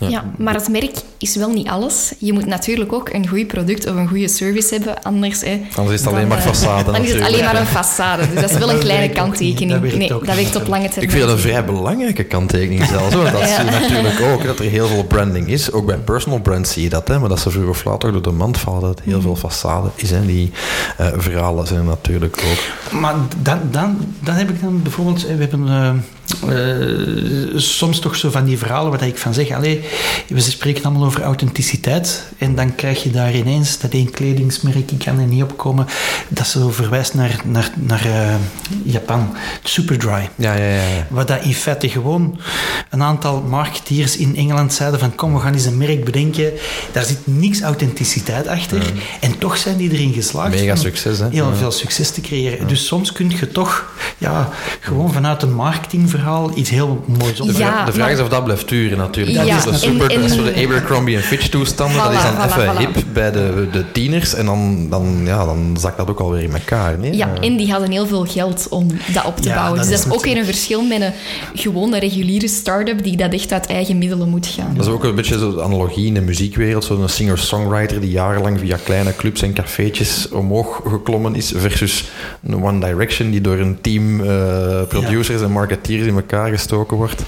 Ja. 0.01 0.09
ja. 0.09 0.25
maar 0.39 0.55
het 0.55 0.69
merk 0.69 0.97
is 1.19 1.37
wel 1.37 1.51
niet 1.51 1.69
alles. 1.69 2.13
Je 2.19 2.33
moet 2.33 2.47
natuurlijk 2.47 2.93
ook 2.93 3.09
een 3.09 3.29
goed 3.29 3.47
product 3.47 3.87
of 3.87 3.97
een 3.97 4.09
goede 4.09 4.29
service 4.29 4.75
hebben. 4.75 5.03
Anders, 5.03 5.41
hè, 5.41 5.61
anders 5.75 5.95
is 5.95 6.05
het 6.05 6.15
alleen 6.15 6.29
maar 6.29 6.41
façade. 6.41 6.85
Dan 6.85 7.03
is 7.03 7.13
het 7.13 7.23
alleen 7.23 7.45
maar 7.45 7.61
een 7.61 7.67
façade. 7.67 8.33
Dus 8.33 8.41
dat 8.41 8.51
is 8.51 8.59
wel 8.59 8.71
een 8.71 8.79
kleine 8.79 9.15
kanttekening. 9.15 9.71
Dat 9.71 9.93
nee, 9.95 10.09
dat 10.09 10.25
werkt 10.25 10.57
op 10.57 10.67
lange 10.67 10.89
termijn. 10.89 11.03
Ik 11.03 11.11
vind 11.11 11.23
dat 11.23 11.31
een 11.31 11.39
vrij 11.39 11.65
belangrijke 11.65 12.25
kanttekening 12.25 12.85
zelfs. 12.85 13.15
Want 13.15 13.33
dat 13.33 13.49
zie 13.49 13.65
je 13.65 13.71
natuurlijk 13.71 14.21
ook, 14.21 14.45
dat 14.45 14.59
er 14.59 14.65
heel 14.65 14.87
veel 14.87 15.05
branding 15.05 15.49
is. 15.49 15.73
Ook 15.73 15.87
bij 15.87 15.97
personal 15.97 16.41
brands 16.41 16.73
zie 16.73 16.83
je 16.83 16.89
dat. 16.89 17.09
Hè, 17.09 17.19
maar 17.19 17.29
dat 17.29 17.41
ze 17.41 17.51
vroeg 17.51 17.69
of 17.69 17.85
laat 17.85 18.05
ook 18.05 18.13
door 18.13 18.23
de 18.23 18.31
mand 18.31 18.59
vallen. 18.59 18.81
Dat 18.81 19.01
heel 19.05 19.21
veel 19.21 19.39
façade 19.39 19.95
is. 19.95 20.11
Hè. 20.11 20.27
Die 20.27 20.53
uh, 21.01 21.07
verhalen 21.17 21.67
zijn 21.67 21.85
natuurlijk 21.85 22.39
ook. 22.51 22.93
Maar 23.01 23.15
dan, 23.43 23.59
dan, 23.71 23.99
dan 24.21 24.35
heb 24.35 24.51
ik 24.51 24.61
dan 24.61 24.83
bijvoorbeeld... 24.83 25.23
We 25.23 25.37
hebben... 25.39 25.67
Uh, 25.67 25.91
uh, 26.49 27.59
soms 27.59 27.99
toch 27.99 28.17
zo 28.17 28.31
van 28.31 28.45
die 28.45 28.59
verhalen 28.59 28.91
waar 28.91 29.07
ik 29.07 29.19
van 29.19 29.35
zeg, 29.35 29.51
allee, 29.51 29.85
we 30.29 30.41
spreken 30.41 30.85
allemaal 30.85 31.05
over 31.05 31.23
authenticiteit 31.23 32.25
en 32.39 32.55
dan 32.55 32.75
krijg 32.75 33.03
je 33.03 33.11
daar 33.11 33.35
ineens 33.35 33.79
dat 33.79 33.93
één 33.93 34.11
kledingsmerk, 34.11 34.91
ik 34.91 34.99
kan 34.99 35.19
er 35.19 35.27
niet 35.27 35.43
opkomen, 35.43 35.87
dat 36.29 36.47
zo 36.47 36.71
verwijst 36.71 37.15
naar, 37.15 37.41
naar, 37.45 37.71
naar 37.75 38.07
uh, 38.07 38.35
Japan, 38.83 39.37
Superdry. 39.63 40.29
Ja, 40.35 40.55
ja, 40.55 40.65
ja, 40.65 40.75
ja. 40.75 41.07
Waar 41.09 41.27
dat 41.27 41.43
in 41.43 41.55
feite 41.55 41.89
gewoon 41.89 42.41
een 42.91 43.03
aantal 43.03 43.43
marketeers 43.43 44.17
in 44.17 44.37
Engeland 44.37 44.73
zeiden 44.73 45.01
van 45.01 45.15
kom, 45.15 45.35
we 45.35 45.41
gaan 45.41 45.53
eens 45.53 45.65
een 45.65 45.77
merk 45.77 46.05
bedenken, 46.05 46.53
daar 46.93 47.05
zit 47.05 47.19
niks 47.25 47.61
authenticititeit 47.61 48.47
achter 48.47 48.79
ja. 48.79 48.91
en 49.21 49.39
toch 49.39 49.57
zijn 49.57 49.77
die 49.77 49.91
erin 49.91 50.13
geslaagd. 50.13 50.51
Mega 50.51 50.77
succes, 50.77 51.19
hè? 51.19 51.29
Heel 51.31 51.55
veel 51.55 51.71
succes 51.71 52.11
te 52.11 52.21
creëren. 52.21 52.69
Dus 52.69 52.87
soms 52.87 53.13
kun 53.13 53.31
je 53.31 53.49
toch 53.49 53.93
ja, 54.19 54.49
gewoon 54.81 55.13
vanuit 55.13 55.43
een 55.43 55.55
marketing 55.55 56.11
verhaal 56.19 56.51
iets 56.55 56.71
heel 56.71 57.05
moois 57.19 57.41
op. 57.41 57.51
Ja, 57.51 57.85
de 57.85 57.93
vraag 57.93 58.11
is 58.11 58.21
of 58.21 58.29
dat 58.29 58.45
blijft 58.45 58.69
duren 58.69 58.99
natuurlijk. 58.99 59.37
Dat 59.37 59.47
is 59.47 59.65
de 59.81 59.89
super, 59.89 60.11
en, 60.11 60.23
en, 60.23 60.31
zo 60.31 60.45
de 60.45 60.55
Abercrombie 60.65 61.17
en 61.17 61.23
Fitch 61.23 61.49
toestanden. 61.49 62.01
Voilà, 62.01 62.03
dat 62.03 62.13
is 62.13 62.23
dan 62.23 62.35
voilà, 62.35 62.53
even 62.53 62.75
voilà. 62.75 62.79
hip 62.79 63.05
bij 63.13 63.31
de, 63.31 63.69
de 63.73 63.85
tieners 63.93 64.35
en 64.35 64.47
dan, 64.47 64.87
dan, 64.91 65.21
ja, 65.25 65.45
dan 65.45 65.77
zakt 65.81 65.97
dat 65.97 66.09
ook 66.11 66.21
alweer 66.21 66.43
in 66.43 66.53
elkaar. 66.53 66.99
Nee? 66.99 67.17
Ja, 67.17 67.29
en 67.41 67.57
die 67.57 67.71
hadden 67.71 67.91
heel 67.91 68.07
veel 68.07 68.25
geld 68.25 68.67
om 68.71 68.87
dat 69.13 69.25
op 69.25 69.37
te 69.37 69.49
ja, 69.49 69.55
bouwen. 69.55 69.79
Dat 69.79 69.89
dus 69.89 70.03
dat 70.03 70.07
is 70.07 70.19
ook 70.19 70.27
een 70.27 70.45
verschil 70.45 70.83
met 70.83 71.01
een 71.01 71.13
gewone 71.55 71.99
reguliere 71.99 72.49
start-up 72.49 73.03
die 73.03 73.17
dat 73.17 73.33
echt 73.33 73.53
uit 73.53 73.67
eigen 73.67 73.99
middelen 73.99 74.29
moet 74.29 74.47
gaan. 74.47 74.75
Dat 74.77 74.87
is 74.87 74.93
ook 74.93 75.05
een 75.05 75.15
beetje 75.15 75.39
zo'n 75.39 75.63
analogie 75.63 76.07
in 76.07 76.15
de 76.15 76.21
muziekwereld. 76.21 76.85
Zo'n 76.85 77.09
singer-songwriter 77.09 78.01
die 78.01 78.11
jarenlang 78.11 78.59
via 78.59 78.77
kleine 78.85 79.17
clubs 79.17 79.43
en 79.43 79.53
cafeetjes 79.53 80.29
omhoog 80.29 80.81
geklommen 80.87 81.35
is 81.35 81.53
versus 81.57 82.05
een 82.43 82.65
One 82.65 82.81
Direction 82.81 83.31
die 83.31 83.41
door 83.41 83.59
een 83.59 83.79
team 83.81 84.21
uh, 84.21 84.83
producers 84.89 85.43
en 85.43 85.51
marketeers 85.51 86.07
in 86.09 86.15
elkaar 86.15 86.51
gestoken 86.51 86.97
wordt. 86.97 87.23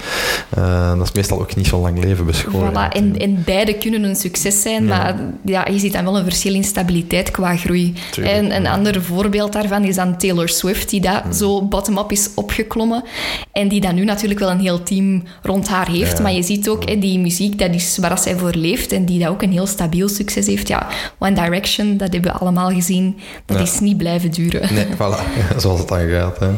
Uh, 0.57 0.97
dat 0.97 1.07
is 1.07 1.11
meestal 1.11 1.39
ook 1.39 1.55
niet 1.55 1.67
zo 1.67 1.81
lang 1.81 2.03
leven 2.03 2.25
beschoren. 2.25 2.71
Voilà, 2.71 2.95
en, 2.95 3.17
en 3.17 3.43
beide 3.45 3.73
kunnen 3.73 4.03
een 4.03 4.15
succes 4.15 4.61
zijn, 4.61 4.83
ja. 4.83 4.89
maar 4.89 5.15
ja, 5.45 5.67
je 5.71 5.79
ziet 5.79 5.93
dan 5.93 6.03
wel 6.03 6.17
een 6.17 6.23
verschil 6.23 6.53
in 6.53 6.63
stabiliteit 6.63 7.31
qua 7.31 7.55
groei. 7.55 7.93
Tuurlijk, 8.11 8.35
en 8.35 8.55
een 8.55 8.63
ja. 8.63 8.71
ander 8.71 9.03
voorbeeld 9.03 9.53
daarvan 9.53 9.83
is 9.83 9.95
dan 9.95 10.17
Taylor 10.17 10.49
Swift, 10.49 10.89
die 10.89 11.01
dat 11.01 11.21
hmm. 11.21 11.33
zo 11.33 11.61
bottom-up 11.65 12.11
is 12.11 12.29
opgeklommen 12.35 13.03
en 13.51 13.67
die 13.67 13.81
dan 13.81 13.95
nu 13.95 14.03
natuurlijk 14.03 14.39
wel 14.39 14.51
een 14.51 14.59
heel 14.59 14.83
team 14.83 15.23
rond 15.41 15.67
haar 15.67 15.89
heeft. 15.89 16.21
Maar 16.21 16.33
je 16.33 16.43
ziet 16.43 16.69
ook, 16.69 16.89
hè, 16.89 16.97
die 16.97 17.19
muziek, 17.19 17.59
dat 17.59 17.73
is 17.73 17.97
waar 17.97 18.19
zij 18.19 18.35
voor 18.37 18.53
leeft 18.55 18.91
en 18.91 19.05
die 19.05 19.19
dat 19.19 19.29
ook 19.29 19.41
een 19.41 19.51
heel 19.51 19.67
stabiel 19.67 20.09
succes 20.09 20.47
heeft. 20.47 20.67
Ja, 20.67 20.87
One 21.19 21.33
Direction, 21.33 21.97
dat 21.97 22.13
hebben 22.13 22.31
we 22.31 22.37
allemaal 22.37 22.69
gezien, 22.69 23.19
dat 23.45 23.59
is 23.59 23.79
niet 23.79 23.97
blijven 23.97 24.31
duren. 24.31 24.73
Nee, 24.73 24.85
voilà, 24.85 25.19
zoals 25.61 25.79
het 25.79 25.87
dan 25.87 26.09
gaat. 26.09 26.39
Hè. 26.39 26.49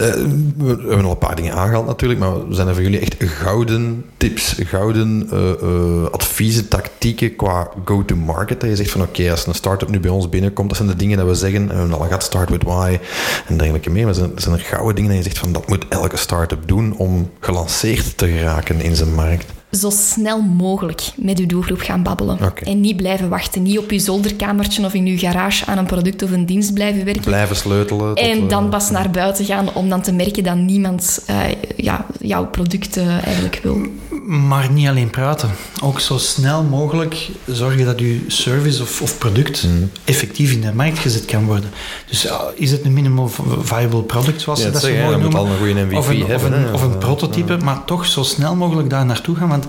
Uh, 0.00 0.12
we 0.56 0.66
hebben 0.66 1.04
al 1.04 1.10
een 1.10 1.18
paar 1.18 1.36
dingen 1.36 1.54
aangehaald 1.54 1.86
natuurlijk, 1.86 2.20
maar 2.20 2.48
we 2.48 2.54
zijn 2.54 2.68
er 2.68 2.74
voor 2.74 2.82
jullie 2.82 2.98
echt 2.98 3.14
gouden 3.18 4.04
tips, 4.16 4.54
gouden 4.58 5.28
uh, 5.32 5.50
uh, 5.62 6.04
adviezen, 6.10 6.68
tactieken 6.68 7.36
qua 7.36 7.68
go-to-market. 7.84 8.60
Dat 8.60 8.70
je 8.70 8.76
zegt 8.76 8.90
van 8.90 9.02
oké, 9.02 9.30
als 9.30 9.46
een 9.46 9.54
start-up 9.54 9.88
nu 9.88 10.00
bij 10.00 10.10
ons 10.10 10.28
binnenkomt, 10.28 10.68
dat 10.68 10.76
zijn 10.76 10.88
de 10.88 10.96
dingen 10.96 11.18
dat 11.18 11.26
we 11.26 11.34
zeggen, 11.34 11.68
we 11.68 11.74
hebben 11.74 11.92
al 11.98 12.06
gehad, 12.06 12.22
start 12.22 12.50
with 12.50 12.62
why 12.62 12.98
en 13.46 13.56
dergelijke 13.56 13.90
meer. 13.90 14.04
Maar 14.04 14.14
zijn, 14.14 14.32
zijn 14.34 14.54
er 14.54 14.60
gouden 14.60 14.94
dingen 14.94 15.10
dat 15.10 15.18
je 15.18 15.24
zegt 15.24 15.38
van 15.38 15.52
dat 15.52 15.68
moet 15.68 15.84
elke 15.88 16.16
start-up 16.16 16.68
doen 16.68 16.96
om 16.96 17.30
gelanceerd 17.40 18.18
te 18.18 18.28
geraken 18.28 18.80
in 18.80 18.96
zijn 18.96 19.14
markt? 19.14 19.52
Zo 19.74 19.90
snel 19.90 20.40
mogelijk 20.40 21.02
met 21.16 21.38
uw 21.38 21.46
doelgroep 21.46 21.80
gaan 21.80 22.02
babbelen. 22.02 22.34
Okay. 22.34 22.72
En 22.72 22.80
niet 22.80 22.96
blijven 22.96 23.28
wachten. 23.28 23.62
Niet 23.62 23.78
op 23.78 23.90
uw 23.90 23.98
zolderkamertje 23.98 24.84
of 24.84 24.94
in 24.94 25.06
uw 25.06 25.18
garage 25.18 25.66
aan 25.66 25.78
een 25.78 25.86
product 25.86 26.22
of 26.22 26.30
een 26.30 26.46
dienst 26.46 26.74
blijven 26.74 27.04
werken. 27.04 27.22
Blijven 27.22 27.56
sleutelen. 27.56 28.14
En 28.14 28.48
dan 28.48 28.68
pas 28.68 28.90
naar 28.90 29.10
buiten 29.10 29.44
gaan 29.44 29.74
om 29.74 29.88
dan 29.88 30.02
te 30.02 30.12
merken 30.12 30.44
dat 30.44 30.56
niemand 30.56 31.24
uh, 31.30 31.36
ja, 31.76 32.06
jouw 32.20 32.46
product 32.46 32.96
uh, 32.96 33.24
eigenlijk 33.24 33.60
wil. 33.62 33.78
Maar 34.26 34.70
niet 34.70 34.88
alleen 34.88 35.10
praten. 35.10 35.50
Ook 35.82 36.00
zo 36.00 36.18
snel 36.18 36.62
mogelijk 36.62 37.28
zorgen 37.46 37.84
dat 37.84 37.98
uw 37.98 38.18
service 38.26 38.82
of, 38.82 39.00
of 39.02 39.18
product 39.18 39.64
mm. 39.64 39.90
effectief 40.04 40.52
in 40.52 40.60
de 40.60 40.72
markt 40.74 40.98
gezet 40.98 41.24
kan 41.24 41.44
worden. 41.44 41.70
Dus 42.08 42.26
uh, 42.26 42.40
is 42.54 42.70
het 42.70 42.84
een 42.84 42.92
minimal 42.92 43.30
viable 43.60 44.02
product, 44.02 44.40
zoals 44.40 44.58
ja, 44.58 44.64
ze 44.64 44.70
dat 44.72 44.82
zo 44.82 44.88
noemen? 44.88 45.34
Al 45.34 45.46
een 45.46 45.58
goede 45.58 45.84
MVP 45.84 45.96
of 45.96 46.08
een, 46.08 46.26
hebben, 46.26 46.52
of 46.52 46.58
een, 46.58 46.74
of 46.74 46.82
een 46.82 46.98
prototype, 46.98 47.56
maar 47.56 47.84
toch 47.84 48.06
zo 48.06 48.22
snel 48.22 48.54
mogelijk 48.54 48.90
daar 48.90 49.06
naartoe 49.06 49.36
gaan. 49.36 49.48
Want 49.48 49.63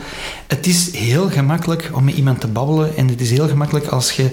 het 0.48 0.68
is 0.68 0.96
heel 0.96 1.30
gemakkelijk 1.30 1.90
om 1.94 2.04
met 2.04 2.16
iemand 2.16 2.42
te 2.42 2.48
babbelen 2.48 2.98
en 2.98 3.08
het 3.08 3.22
is 3.22 3.30
heel 3.30 3.48
gemakkelijk 3.48 3.88
als 3.88 4.12
je 4.12 4.32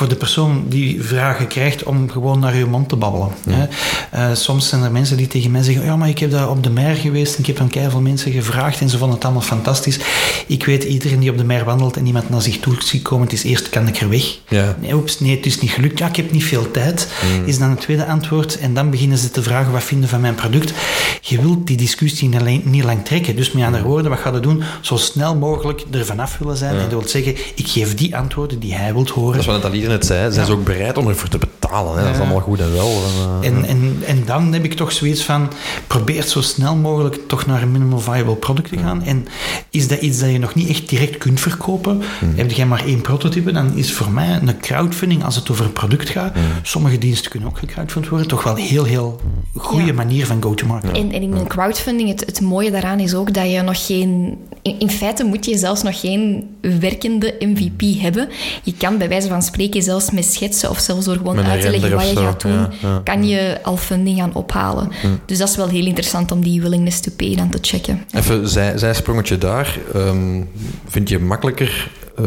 voor 0.00 0.08
de 0.08 0.16
persoon 0.16 0.64
die 0.68 1.02
vragen 1.02 1.46
krijgt 1.46 1.82
om 1.82 2.10
gewoon 2.10 2.38
naar 2.38 2.56
je 2.56 2.64
mond 2.64 2.88
te 2.88 2.96
babbelen. 2.96 3.28
Hè. 3.48 3.66
Uh, 4.14 4.36
soms 4.36 4.68
zijn 4.68 4.82
er 4.82 4.92
mensen 4.92 5.16
die 5.16 5.26
tegen 5.26 5.50
mij 5.50 5.62
zeggen, 5.62 5.84
ja, 5.84 5.96
maar 5.96 6.08
ik 6.08 6.18
heb 6.18 6.30
daar 6.30 6.50
op 6.50 6.62
de 6.62 6.70
mer 6.70 6.94
geweest 6.94 7.34
en 7.34 7.40
ik 7.40 7.46
heb 7.46 7.60
aan 7.60 7.68
keihard 7.68 8.02
mensen 8.02 8.32
gevraagd 8.32 8.80
en 8.80 8.88
ze 8.88 8.98
vonden 8.98 9.16
het 9.16 9.24
allemaal 9.24 9.42
fantastisch. 9.42 9.98
Ik 10.46 10.64
weet, 10.64 10.84
iedereen 10.84 11.20
die 11.20 11.30
op 11.30 11.38
de 11.38 11.44
mer 11.44 11.64
wandelt 11.64 11.96
en 11.96 12.06
iemand 12.06 12.28
naar 12.30 12.42
zich 12.42 12.58
toe 12.58 12.74
ziet 12.78 13.02
komen, 13.02 13.24
het 13.24 13.32
is 13.32 13.42
eerst, 13.42 13.68
kan 13.68 13.88
ik 13.88 13.96
er 14.00 14.08
weg? 14.08 14.38
Ja. 14.48 14.76
Nee, 14.80 14.94
oeps, 14.94 15.20
nee, 15.20 15.36
het 15.36 15.46
is 15.46 15.60
niet 15.60 15.70
gelukt. 15.70 15.98
Ja, 15.98 16.06
ik 16.08 16.16
heb 16.16 16.32
niet 16.32 16.44
veel 16.44 16.70
tijd, 16.70 17.08
Mm. 17.38 17.46
is 17.46 17.58
dan 17.58 17.70
het 17.70 17.80
tweede 17.80 18.06
antwoord. 18.06 18.58
En 18.58 18.74
dan 18.74 18.90
beginnen 18.90 19.18
ze 19.18 19.30
te 19.30 19.42
vragen, 19.42 19.72
wat 19.72 19.82
vinden 19.82 20.08
van 20.08 20.20
mijn 20.20 20.34
product? 20.34 20.72
Je 21.20 21.40
wilt 21.40 21.66
die 21.66 21.76
discussie 21.76 22.28
niet, 22.64 22.84
lang 22.84 23.04
trekken. 23.04 23.36
Dus 23.36 23.52
met 23.52 23.64
andere 23.64 23.84
woorden, 23.84 24.10
wat 24.10 24.20
ga 24.20 24.32
je 24.32 24.40
doen? 24.40 24.62
Zo 24.80 24.96
snel 24.96 25.34
mogelijk 25.36 25.84
er 25.90 26.06
vanaf 26.06 26.38
willen 26.38 26.56
zijn. 26.56 26.74
En 26.74 26.80
dat 26.80 26.90
wil 26.90 27.08
zeggen, 27.08 27.34
ik 27.54 27.68
geef 27.68 27.94
die 27.94 28.16
antwoorden 28.16 28.58
die 28.58 28.74
hij 28.74 28.92
wilt 28.92 29.10
horen. 29.10 29.32
Dat 29.32 29.40
is 29.40 29.46
wat 29.46 29.54
Nathalie 29.62 29.89
zei. 29.98 30.32
Zijn 30.32 30.46
ze 30.46 30.52
ook 30.52 30.64
bereid 30.64 30.96
om 30.98 31.08
ervoor 31.08 31.28
te 31.28 31.38
betalen? 31.38 31.96
Hè? 31.98 32.02
Dat 32.04 32.14
is 32.14 32.20
allemaal 32.20 32.40
goed 32.40 32.60
en 32.60 32.72
wel. 32.72 33.02
En, 33.42 33.42
eh, 33.42 33.48
En, 33.48 33.64
en, 33.64 33.96
en 34.06 34.22
dan 34.26 34.52
heb 34.52 34.64
ik 34.64 34.74
toch 34.74 34.92
zoiets 34.92 35.22
van, 35.22 35.48
probeer 35.86 36.22
zo 36.22 36.40
snel 36.40 36.76
mogelijk 36.76 37.18
toch 37.28 37.46
naar 37.46 37.62
een 37.62 37.72
minimal 37.72 37.98
viable 37.98 38.34
product 38.34 38.68
te 38.68 38.78
gaan. 38.78 39.02
En 39.02 39.26
is 39.70 39.88
dat 39.88 40.00
iets 40.00 40.18
dat 40.18 40.30
je 40.30 40.38
nog 40.38 40.54
niet 40.54 40.68
echt 40.68 40.88
direct 40.88 41.18
kunt 41.18 41.40
verkopen? 41.40 42.02
Heb 42.34 42.50
jij 42.50 42.66
maar 42.66 42.84
één 42.84 43.00
prototype, 43.00 43.52
dan 43.52 43.72
is 43.76 43.92
voor 43.92 44.10
mij 44.10 44.28
een 44.42 44.58
crowdfunding, 44.60 45.24
als 45.24 45.36
het 45.36 45.50
over 45.50 45.64
een 45.64 45.72
product 45.72 46.08
gaat, 46.08 46.32
sommige 46.62 46.98
diensten 46.98 47.30
kunnen 47.30 47.48
ook 47.48 47.58
gecrowdfund 47.58 48.08
worden, 48.08 48.28
toch 48.28 48.42
wel 48.42 48.56
een 48.56 48.62
heel, 48.62 48.84
heel 48.84 49.20
goede 49.56 49.84
Ja. 49.84 49.92
manier 49.92 50.26
van 50.26 50.42
go-to-market. 50.42 50.90
En, 50.96 51.12
en 51.12 51.22
in 51.22 51.32
een 51.32 51.46
crowdfunding, 51.46 52.08
het, 52.08 52.20
het 52.26 52.40
mooie 52.40 52.70
daaraan 52.70 52.98
is 53.00 53.14
ook 53.14 53.34
dat 53.34 53.50
je 53.50 53.60
nog 53.62 53.86
geen... 53.86 54.38
In, 54.62 54.78
in 54.78 54.90
feite 54.90 55.24
moet 55.24 55.44
je 55.44 55.58
zelfs 55.58 55.82
nog 55.82 56.00
geen 56.00 56.48
werkende 56.60 57.34
MVP 57.38 58.00
hebben. 58.00 58.28
Je 58.62 58.74
kan 58.74 58.98
bij 58.98 59.08
wijze 59.08 59.28
van 59.28 59.42
spreken 59.42 59.82
zelfs 59.82 60.10
met 60.10 60.24
schetsen 60.24 60.70
of 60.70 60.78
zelfs 60.78 61.04
door 61.04 61.16
gewoon 61.16 61.44
uit 61.44 61.60
te 61.60 61.70
leggen 61.70 61.90
wat 61.90 62.10
je 62.10 62.16
gaat 62.16 62.40
doen, 62.40 62.52
ja, 62.52 62.70
ja. 62.82 63.00
kan 63.04 63.26
je 63.26 63.58
al 63.62 63.76
funding 63.76 64.18
gaan 64.18 64.34
ophalen. 64.34 64.90
Dus 65.26 65.38
dat 65.38 65.48
is 65.48 65.56
wel 65.56 65.68
heel 65.68 65.86
interessant 65.86 66.32
om 66.32 66.42
die 66.42 66.60
willingness 66.60 67.00
to 67.00 67.12
pay 67.16 67.36
dan 67.36 67.50
te 67.50 67.58
checken. 67.60 68.04
Even 68.10 68.48
zij, 68.48 68.78
zijsprongetje 68.78 69.38
daar. 69.38 69.78
Ehm, 69.94 70.42
vind 70.88 71.08
je 71.08 71.18
makkelijker 71.18 71.90
eh, 72.16 72.24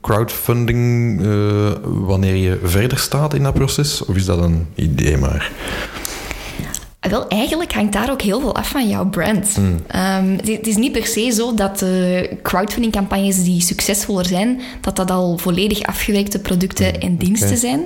crowdfunding 0.00 1.20
eh, 1.22 1.70
wanneer 1.82 2.34
je 2.34 2.58
verder 2.62 2.98
staat 2.98 3.34
in 3.34 3.42
dat 3.42 3.54
proces? 3.54 4.04
Of 4.04 4.16
is 4.16 4.24
dat 4.24 4.38
een 4.38 4.66
idee 4.74 5.16
maar? 5.16 5.50
Ah, 7.06 7.12
Wel, 7.12 7.28
eigenlijk 7.28 7.72
hangt 7.72 7.92
daar 7.92 8.10
ook 8.10 8.22
heel 8.22 8.40
veel 8.40 8.54
af 8.54 8.68
van 8.68 8.88
jouw 8.88 9.06
brand. 9.08 9.56
Ehm, 9.86 10.30
het, 10.30 10.48
het 10.48 10.66
is 10.66 10.76
niet 10.76 10.92
per 10.92 11.06
se 11.06 11.30
zo 11.30 11.54
dat 11.54 11.78
de 11.78 12.30
crowdfunding-campagnes 12.42 13.44
die 13.44 13.60
succesvoller 13.60 14.26
zijn, 14.26 14.60
dat 14.80 14.96
dat 14.96 15.10
al 15.10 15.38
volledig 15.38 15.82
afgewerkte 15.82 16.38
producten 16.38 17.00
en 17.00 17.16
diensten 17.16 17.56
zijn. 17.56 17.80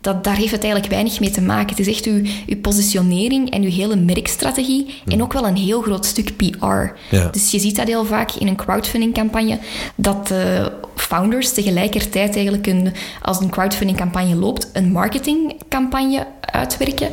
Dat, 0.00 0.24
daar 0.24 0.36
heeft 0.36 0.50
het 0.50 0.62
eigenlijk 0.62 0.92
weinig 0.92 1.20
mee 1.20 1.30
te 1.30 1.40
maken. 1.40 1.68
Het 1.68 1.86
is 1.86 1.94
echt 1.94 2.04
uw, 2.04 2.22
uw 2.46 2.60
positionering 2.60 3.50
en 3.50 3.62
uw 3.62 3.70
hele 3.70 3.96
merkstrategie 3.96 4.94
en 5.06 5.22
ook 5.22 5.32
wel 5.32 5.46
een 5.46 5.56
heel 5.56 5.82
groot 5.82 6.06
stuk 6.06 6.36
PR. 6.36 6.66
Ja. 7.10 7.28
Dus 7.30 7.50
je 7.50 7.58
ziet 7.58 7.76
dat 7.76 7.86
heel 7.86 8.04
vaak 8.04 8.30
in 8.32 8.46
een 8.46 8.56
crowdfunding-campagne, 8.56 9.58
dat 9.94 10.28
de 10.28 10.72
founders 10.94 11.52
tegelijkertijd 11.52 12.34
eigenlijk 12.34 12.66
een, 12.66 12.92
als 13.22 13.40
een 13.40 13.50
crowdfunding-campagne 13.50 14.34
loopt, 14.34 14.70
een 14.72 14.92
marketingcampagne 14.92 16.26
uitwerken 16.52 17.08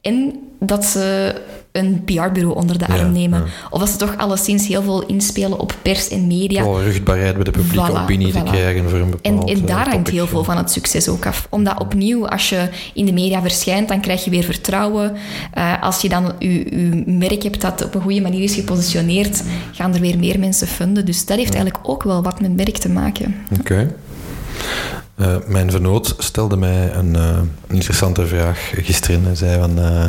en 0.00 0.38
dat 0.60 0.84
ze 0.84 1.34
een 1.72 2.02
PR-bureau 2.04 2.54
onder 2.56 2.78
de 2.78 2.86
arm 2.86 2.96
Ja, 2.98 3.06
nemen. 3.06 3.38
ja. 3.38 3.46
Of 3.70 3.78
dat 3.80 3.88
ze 3.88 3.96
toch 3.96 4.16
alleszins 4.16 4.66
heel 4.66 4.82
veel 4.82 5.06
inspelen 5.06 5.58
op 5.58 5.74
pers 5.82 6.08
en 6.08 6.26
media. 6.26 6.62
Vooral 6.62 6.82
rugbaarheid 6.82 7.34
bij 7.34 7.44
de 7.44 7.50
publieke 7.50 7.90
Voilà, 7.92 8.02
opinie 8.02 8.32
te 8.32 8.42
krijgen 8.42 8.88
voor 8.90 8.98
een 8.98 9.04
En, 9.22 9.34
bepaald 9.34 9.50
en 9.50 9.66
daar 9.66 9.76
eh, 9.76 9.82
hangt 9.82 9.92
topic. 9.96 10.12
heel 10.12 10.26
veel 10.26 10.44
van 10.44 10.56
het 10.56 10.70
succes 10.70 11.08
ook 11.08 11.26
af. 11.26 11.46
Omdat 11.50 11.80
opnieuw, 11.80 12.28
als 12.28 12.48
je 12.48 12.68
in 12.94 13.06
de 13.06 13.12
media 13.12 13.40
verschijnt, 13.42 13.88
dan 13.88 14.00
krijg 14.00 14.24
je 14.24 14.30
weer 14.30 14.42
vertrouwen. 14.44 15.12
Eh, 15.52 15.82
als 15.82 16.00
je 16.00 16.08
dan 16.08 16.32
je, 16.38 16.48
je 16.48 17.02
merk 17.06 17.42
hebt 17.42 17.60
dat 17.60 17.84
op 17.84 17.94
een 17.94 18.00
goede 18.02 18.20
manier 18.20 18.42
is 18.42 18.54
gepositioneerd, 18.54 19.42
gaan 19.72 19.94
er 19.94 20.00
weer 20.00 20.18
meer 20.18 20.38
mensen 20.38 20.66
funden. 20.66 21.04
Dus 21.06 21.26
dat 21.26 21.36
heeft 21.36 21.54
eigenlijk 21.54 21.88
ook 21.88 22.02
wel 22.02 22.22
wat 22.22 22.40
met 22.40 22.56
merk 22.56 22.76
te 22.78 22.88
maken. 22.88 23.34
Oké. 23.60 23.94
Eh, 25.18 25.36
mijn 25.46 25.70
vernoot 25.70 26.14
stelde 26.18 26.56
mij 26.56 26.94
een, 26.94 27.16
eh, 27.16 27.38
een 27.66 27.74
interessante 27.74 28.26
vraag 28.26 28.70
gisteren. 28.74 29.24
Hij 29.24 29.34
zei 29.34 29.60
van... 29.60 29.78
eh, 29.78 30.04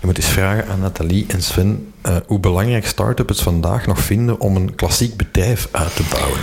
je 0.00 0.06
moet 0.06 0.16
eens 0.16 0.26
vragen 0.26 0.68
aan 0.68 0.80
Nathalie 0.80 1.24
en 1.28 1.42
Sven 1.42 1.92
hoe 2.26 2.38
belangrijk 2.38 2.86
start-ups 2.86 3.34
het 3.34 3.40
vandaag 3.40 3.86
nog 3.86 3.98
vinden 3.98 4.40
om 4.40 4.56
een 4.56 4.74
klassiek 4.74 5.16
bedrijf 5.16 5.68
uit 5.70 5.96
te 5.96 6.02
bouwen. 6.10 6.40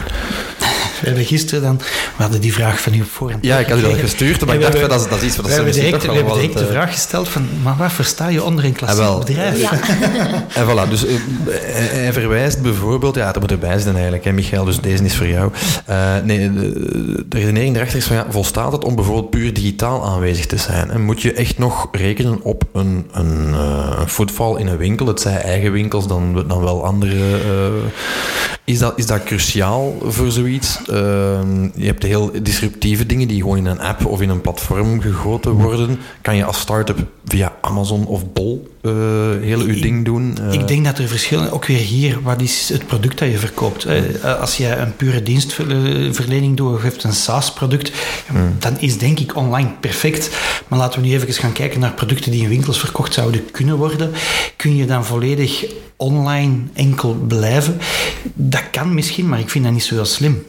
We 1.02 1.08
hebben 1.08 1.26
gisteren 1.26 1.62
dan, 1.64 1.78
we 1.78 2.22
hadden 2.24 2.42
die 2.42 2.54
vraag 2.54 2.82
van 2.82 2.94
u 2.94 3.02
op 3.02 3.08
voorhand. 3.10 3.46
Ja, 3.46 3.58
ik 3.58 3.68
had 3.68 3.78
u 3.78 3.82
dat 3.82 3.94
gestuurd, 4.00 4.46
maar 4.46 4.56
ik 4.56 4.62
dacht 4.62 4.80
dat 4.90 5.02
is- 5.02 5.08
dat 5.10 5.18
is 5.22 5.24
iets 5.24 5.36
wat 5.36 5.46
we 5.46 5.52
ze 5.52 5.56
hebben 5.58 5.74
direct, 5.74 6.06
we 6.06 6.12
hebben 6.14 6.34
direct 6.34 6.54
de 6.58 6.60
eh, 6.66 6.70
vraag 6.72 6.92
gesteld 6.94 7.30
van, 7.30 7.48
maar 7.64 7.76
wat 7.78 7.92
versta 7.92 8.28
je 8.28 8.44
onder 8.44 8.66
een 8.66 8.74
klassiek 8.74 9.00
Ah, 9.00 9.08
wel. 9.08 9.20
bedrijf? 9.20 9.60
Ja. 9.62 9.72
En 10.60 10.66
voilà, 10.68 10.90
dus 10.90 11.06
eh, 11.06 11.16
hij, 11.50 12.00
hij 12.02 12.14
verwijst 12.14 12.62
bijvoorbeeld, 12.62 13.16
ja, 13.16 13.32
dat 13.32 13.42
moet 13.42 13.52
erbij 13.52 13.80
zijn 13.80 13.94
eigenlijk, 13.94 14.24
hè, 14.26 14.32
Michael, 14.32 14.66
dus 14.66 14.80
deze 14.80 15.04
is 15.04 15.16
voor 15.16 15.28
jou. 15.28 15.52
Eh, 15.86 16.16
nee, 16.24 16.54
de, 16.54 17.26
de 17.30 17.38
redenering 17.40 17.72
daarachter 17.74 18.00
is 18.00 18.06
van, 18.06 18.16
ja, 18.16 18.26
volstaat 18.30 18.72
het 18.72 18.84
om 18.84 18.96
bijvoorbeeld 18.96 19.30
puur 19.30 19.54
digitaal 19.54 20.06
aanwezig 20.06 20.46
te 20.46 20.58
zijn? 20.58 20.92
En 20.92 21.02
moet 21.02 21.22
je 21.22 21.34
echt 21.34 21.58
nog 21.58 21.88
rekenen 21.92 22.42
op 22.42 22.64
een, 22.74 23.08
een 23.12 23.54
eh, 23.54 24.02
footfall 24.08 24.56
in 24.60 24.68
een 24.68 24.78
winkel? 24.78 25.08
Het 25.08 25.22
zijn 25.22 25.38
eigen 25.38 25.72
winkels, 25.72 26.08
dan, 26.08 26.44
dan 26.48 26.62
wel 26.64 26.86
andere. 26.86 27.38
eh, 27.38 27.72
is, 28.68 28.80
dat, 28.80 28.98
is 28.98 29.06
dat 29.06 29.24
cruciaal 29.24 29.96
voor 30.02 30.32
zoiets? 30.32 30.80
Eh, 30.80 31.42
je 31.76 31.86
hebt 31.86 32.04
heel 32.04 32.32
disruptieve 32.42 33.06
dingen 33.06 33.28
die 33.28 33.42
gewoon 33.42 33.58
in 33.58 33.66
een 33.66 33.80
app 33.80 34.06
of 34.06 34.22
in 34.22 34.30
een 34.30 34.42
platform 34.42 35.02
gegoten 35.02 35.52
worden. 35.52 36.00
Kan 36.22 36.36
je 36.36 36.46
als 36.46 36.60
start-up 36.60 37.08
via 37.26 37.56
Amazon 37.62 38.06
of 38.06 38.32
Bol 38.34 38.68
eh 38.88 39.44
heel 39.44 39.60
uw 39.60 39.74
Ik- 39.76 39.82
ding 39.82 40.06
doen? 40.06 40.38
Eh, 40.42 40.54
Ik 40.54 40.68
denk 40.68 40.86
dat 40.86 40.98
er 40.98 41.08
verschillen, 41.08 41.52
ook 41.52 41.66
weer 41.66 41.78
hier, 41.78 42.20
wat 42.22 42.42
is 42.42 42.70
het 42.70 42.88
product 42.88 43.20
dat 43.20 43.32
je 43.32 43.38
verkoopt? 43.38 43.86
Eh, 43.86 44.40
Als 44.40 44.58
je 44.58 44.76
een 44.76 44.96
pure 44.96 45.24
dienstverlening 45.24 46.58
doet 46.58 46.74
of 46.74 46.82
je 46.84 46.88
hebt 46.88 47.04
een 47.04 47.14
SaaS-product, 47.14 47.92
dan 48.60 48.80
is 48.80 48.98
denk 48.98 49.20
ik 49.20 49.36
online 49.36 49.70
perfect. 49.80 50.30
Maar 50.68 50.80
laten 50.80 51.02
we 51.02 51.08
nu 51.08 51.14
even 51.14 51.34
gaan 51.34 51.52
kijken 51.52 51.80
naar 51.80 51.94
producten 51.94 52.32
die 52.32 52.42
in 52.44 52.50
winkels 52.50 52.80
verkocht 52.80 53.14
zouden 53.14 53.52
kunnen 53.52 53.78
worden. 53.78 54.12
Kun 54.56 54.76
je 54.76 54.86
dan 54.86 55.06
volledig 55.06 55.66
online 55.96 56.56
enkel 56.74 57.14
blijven? 57.28 57.78
Dat 58.34 58.62
kan 58.72 58.94
misschien, 58.94 59.28
maar 59.30 59.40
ik 59.40 59.50
vind 59.50 59.64
dat 59.64 59.74
niet 59.74 59.84
zo 59.84 59.96
heel 59.96 60.06
slim. 60.06 60.44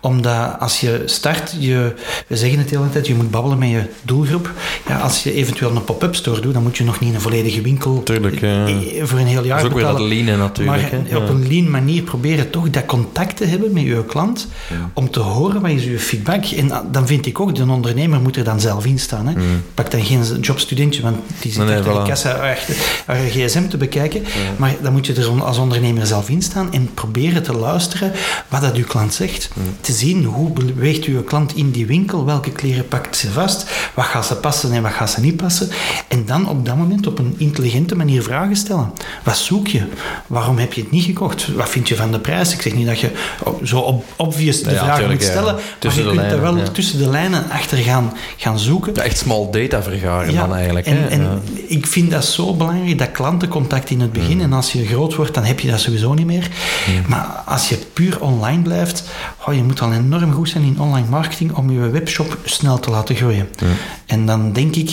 Omdat 0.00 0.56
als 0.58 0.80
je 0.80 1.02
start, 1.04 1.54
je, 1.58 1.94
we 2.26 2.36
zeggen 2.36 2.58
het 2.58 2.68
de 2.68 2.76
hele 2.76 2.90
tijd, 2.90 3.06
je 3.06 3.14
moet 3.14 3.30
babbelen 3.30 3.58
met 3.58 3.68
je 3.68 3.82
doelgroep. 4.02 4.50
Ja, 4.88 4.98
als 4.98 5.22
je 5.22 5.32
eventueel 5.34 5.70
een 5.76 5.84
pop-up 5.84 6.14
store 6.14 6.40
doet, 6.40 6.54
dan 6.54 6.62
moet 6.62 6.76
je 6.76 6.84
nog 6.84 7.00
niet 7.00 7.08
in 7.08 7.14
een 7.14 7.20
volledige 7.20 7.60
winkel 7.60 7.71
Tuurlijk, 8.04 8.40
ja. 8.40 8.66
eh, 8.66 8.74
voor 9.02 9.18
een 9.18 9.26
heel 9.26 9.44
jaar 9.44 9.56
Dat 9.56 9.66
is 9.66 9.70
ook 9.72 9.76
weer 9.76 9.86
dat 9.86 9.96
betalen. 9.96 10.14
leanen 10.16 10.38
natuurlijk. 10.38 10.90
Maar 10.92 11.00
hè. 11.08 11.16
op 11.16 11.28
een 11.28 11.48
lean 11.48 11.70
manier 11.70 12.02
proberen 12.02 12.50
toch 12.50 12.70
dat 12.70 12.86
contact 12.86 13.36
te 13.36 13.44
hebben 13.44 13.72
met 13.72 13.82
je 13.82 14.04
klant, 14.06 14.48
om 14.92 15.10
te 15.10 15.20
horen 15.20 15.60
wat 15.60 15.70
is 15.70 15.84
je 15.84 15.98
feedback. 15.98 16.44
En 16.44 16.70
ah, 16.70 16.84
dan 16.92 17.06
vind 17.06 17.26
ik 17.26 17.40
ook, 17.40 17.54
de 17.54 17.62
ondernemer 17.68 18.20
moet 18.20 18.36
er 18.36 18.44
dan 18.44 18.60
zelf 18.60 18.86
in 18.86 18.98
staan. 18.98 19.26
Hè. 19.26 19.34
Pak 19.74 19.90
dan 19.90 20.04
geen 20.04 20.22
jobstudentje, 20.40 21.02
want 21.02 21.16
die 21.40 21.52
zit 21.52 21.64
Nee, 21.64 21.76
achter 21.76 21.92
voilà. 21.92 21.96
de 22.02 22.08
kassa 22.08 22.30
achter 22.32 22.76
haar 23.06 23.16
gsm 23.16 23.68
te 23.68 23.76
bekijken. 23.76 24.22
Maar 24.56 24.74
dan 24.82 24.92
moet 24.92 25.06
je 25.06 25.14
er 25.14 25.42
als 25.42 25.58
ondernemer 25.58 26.06
zelf 26.06 26.28
in 26.28 26.42
staan 26.42 26.72
en 26.72 26.90
proberen 26.94 27.42
te 27.42 27.52
luisteren 27.52 28.12
wat 28.48 28.60
dat 28.60 28.74
uw 28.76 28.84
klant 28.84 29.14
zegt. 29.14 29.50
Te 29.80 29.92
zien 29.92 30.24
hoe 30.24 30.50
beweegt 30.50 31.04
uw 31.04 31.22
klant 31.22 31.56
in 31.56 31.70
die 31.70 31.86
winkel, 31.86 32.24
welke 32.24 32.50
kleren 32.50 32.88
pakt 32.88 33.16
ze 33.16 33.30
vast, 33.30 33.66
wat 33.94 34.04
gaat 34.04 34.26
ze 34.26 34.34
passen 34.34 34.72
en 34.72 34.82
wat 34.82 34.92
gaat 34.92 35.10
ze 35.10 35.20
niet 35.20 35.36
passen. 35.36 35.68
En 36.08 36.24
dan 36.26 36.48
op 36.48 36.66
dat 36.66 36.76
moment 36.76 37.06
op 37.06 37.18
een 37.18 37.34
intelligente 37.62 37.96
manier 37.96 38.22
vragen 38.22 38.56
stellen. 38.56 38.92
Wat 39.22 39.36
zoek 39.36 39.66
je? 39.68 39.82
Waarom 40.26 40.58
heb 40.58 40.72
je 40.72 40.80
het 40.80 40.90
niet 40.90 41.04
gekocht? 41.04 41.54
Wat 41.54 41.68
vind 41.68 41.88
je 41.88 41.96
van 41.96 42.12
de 42.12 42.18
prijs? 42.18 42.52
Ik 42.52 42.62
zeg 42.62 42.74
niet 42.74 42.86
dat 42.86 43.00
je 43.00 43.10
zo 43.62 43.78
op, 43.78 44.04
obvious 44.16 44.62
de 44.62 44.70
Ja, 44.70 44.76
vragen 44.76 44.94
tuurlijk, 44.94 45.20
moet 45.20 45.28
ja. 45.28 45.30
stellen, 45.30 45.54
maar 45.54 45.94
je 45.94 46.16
kunt 46.16 46.30
daar 46.30 46.40
wel 46.40 46.56
ja. 46.56 46.68
tussen 46.68 46.98
de 46.98 47.08
lijnen 47.08 47.50
achter 47.50 47.78
gaan, 47.78 48.12
gaan 48.36 48.58
zoeken. 48.58 48.96
Echt 48.96 49.18
small 49.18 49.48
data 49.50 49.82
vergaren 49.82 50.34
dan 50.34 50.54
eigenlijk. 50.54 50.86
En, 50.86 50.96
hè. 50.96 51.08
en 51.08 51.22
Ja. 51.22 51.38
ik 51.66 51.86
vind 51.86 52.10
dat 52.10 52.24
zo 52.24 52.54
belangrijk, 52.54 52.98
dat 52.98 53.10
klantencontact 53.12 53.90
in 53.90 54.00
het 54.00 54.12
begin. 54.12 54.36
Mm. 54.36 54.42
En 54.42 54.52
als 54.52 54.72
je 54.72 54.86
groot 54.86 55.14
wordt, 55.14 55.34
dan 55.34 55.44
heb 55.44 55.60
je 55.60 55.70
dat 55.70 55.80
sowieso 55.80 56.14
niet 56.14 56.26
meer. 56.26 56.50
Maar 57.06 57.26
als 57.46 57.68
je 57.68 57.78
puur 57.92 58.20
online 58.20 58.62
blijft, 58.62 59.04
oh, 59.46 59.54
je 59.54 59.62
moet 59.62 59.80
al 59.80 59.92
enorm 59.92 60.32
goed 60.32 60.48
zijn 60.48 60.64
in 60.64 60.80
online 60.80 61.08
marketing 61.08 61.52
om 61.52 61.70
je 61.70 61.90
webshop 61.90 62.38
snel 62.44 62.78
te 62.78 62.90
laten 62.90 63.16
groeien. 63.16 63.48
En 64.12 64.26
dan 64.26 64.52
denk 64.52 64.76
ik, 64.76 64.90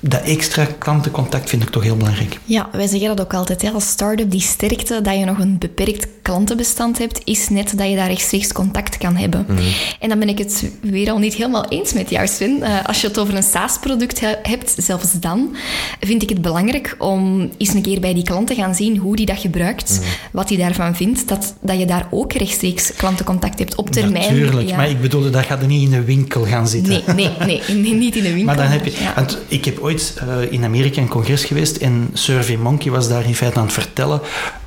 dat 0.00 0.22
extra 0.22 0.66
klantencontact 0.78 1.48
vind 1.48 1.62
ik 1.62 1.70
toch 1.70 1.82
heel 1.82 1.96
belangrijk. 1.96 2.38
Ja, 2.44 2.68
wij 2.72 2.86
zeggen 2.86 3.08
dat 3.08 3.20
ook 3.20 3.34
altijd. 3.34 3.62
Hè. 3.62 3.70
Als 3.70 3.88
start-up, 3.88 4.30
die 4.30 4.40
sterkte 4.40 5.00
dat 5.02 5.18
je 5.18 5.24
nog 5.24 5.38
een 5.38 5.58
beperkt 5.58 6.06
klantenbestand 6.22 6.98
hebt, 6.98 7.20
is 7.24 7.48
net 7.48 7.78
dat 7.78 7.88
je 7.88 7.96
daar 7.96 8.06
rechtstreeks 8.06 8.52
contact 8.52 8.96
kan 8.98 9.16
hebben. 9.16 9.44
Mhm. 9.48 9.62
En 10.00 10.08
dan 10.08 10.18
ben 10.18 10.28
ik 10.28 10.38
het 10.38 10.70
weer 10.80 11.10
al 11.10 11.18
niet 11.18 11.34
helemaal 11.34 11.68
eens 11.68 11.92
met 11.92 12.10
jou, 12.10 12.26
Sven. 12.26 12.56
Uh, 12.60 12.84
als 12.86 13.00
je 13.00 13.06
het 13.06 13.18
over 13.18 13.34
een 13.36 13.42
SaaS-product 13.42 14.20
he 14.20 14.34
hebt, 14.42 14.74
zelfs 14.76 15.12
dan, 15.20 15.56
vind 16.00 16.22
ik 16.22 16.28
het 16.28 16.42
belangrijk 16.42 16.94
om 16.98 17.50
eens 17.58 17.74
een 17.74 17.82
keer 17.82 18.00
bij 18.00 18.14
die 18.14 18.24
klant 18.24 18.46
te 18.46 18.54
gaan 18.54 18.74
zien 18.74 18.96
hoe 18.96 19.16
die 19.16 19.26
dat 19.26 19.38
gebruikt, 19.38 19.90
Mhm. 20.00 20.08
wat 20.32 20.48
hij 20.48 20.58
daarvan 20.58 20.96
vindt, 20.96 21.28
dat, 21.28 21.54
dat 21.60 21.78
je 21.78 21.86
daar 21.86 22.06
ook 22.10 22.32
rechtstreeks 22.32 22.92
klantencontact 22.96 23.58
hebt 23.58 23.74
op 23.74 23.90
termijn. 23.90 24.34
Natuurlijk, 24.34 24.68
ja. 24.68 24.76
maar 24.76 24.90
ik 24.90 25.00
bedoelde, 25.00 25.30
dat 25.30 25.44
gaat 25.44 25.60
er 25.60 25.66
niet 25.66 25.82
in 25.82 25.90
de 25.90 26.04
winkel 26.04 26.44
gaan 26.44 26.68
zitten. 26.68 27.02
Nee, 27.06 27.14
nee, 27.14 27.30
nee, 27.46 27.76
nee, 27.76 27.94
niet 27.94 28.16
in 28.16 28.22
de 28.22 28.34
winkel. 28.42 28.58
Dan 28.62 28.72
heb 28.72 28.84
je... 28.84 29.02
Ja. 29.02 29.14
Want 29.14 29.38
ik 29.48 29.64
heb 29.64 29.78
ooit 29.78 30.20
uh, 30.24 30.52
in 30.52 30.64
Amerika 30.64 31.00
een 31.00 31.08
congres 31.08 31.44
geweest 31.44 31.76
en 31.76 32.10
SurveyMonkey 32.12 32.90
was 32.90 33.08
daar 33.08 33.24
in 33.24 33.34
feite 33.34 33.58
aan 33.58 33.64
het 33.64 33.72
vertellen 33.72 34.20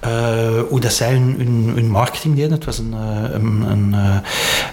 uh, 0.06 0.10
hoe 0.69 0.79
dat 0.79 0.93
zij 0.93 1.12
hun, 1.12 1.36
hun, 1.38 1.71
hun, 1.75 1.89
marketing 1.89 2.36
deden. 2.36 2.51
Het 2.51 2.65
was 2.65 2.77
een, 2.77 2.93
uh, 2.93 3.34
een, 3.34 3.93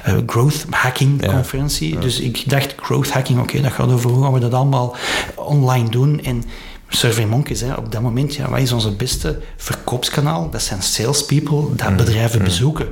een 0.05 0.23
growth 0.27 0.65
hacking 0.71 1.23
Ja. 1.25 1.33
conferentie. 1.33 1.99
Dus 1.99 2.21
ik 2.21 2.49
dacht, 2.49 2.75
growth 2.77 3.13
hacking, 3.13 3.39
oké, 3.39 3.49
okay, 3.51 3.63
dat 3.63 3.73
gaat 3.73 3.93
over 3.93 4.11
hoe 4.11 4.23
gaan 4.23 4.33
we 4.33 4.41
dat 4.41 4.55
allemaal 4.55 4.97
online 5.35 5.89
doen. 5.89 6.21
En 6.21 6.45
SurveyMonkey 6.89 7.55
zei 7.55 7.73
op 7.77 7.93
dat 7.93 8.03
moment, 8.03 8.35
ja, 8.35 8.51
wat 8.51 8.59
is 8.59 8.73
onze 8.73 8.91
beste 8.91 9.39
verkoopskanaal? 9.57 10.51
Dat 10.51 10.63
zijn 10.63 10.83
salespeople 10.83 11.75
dat 11.77 11.97
bedrijven 11.97 12.39
mm. 12.39 12.45
bezoeken. 12.45 12.89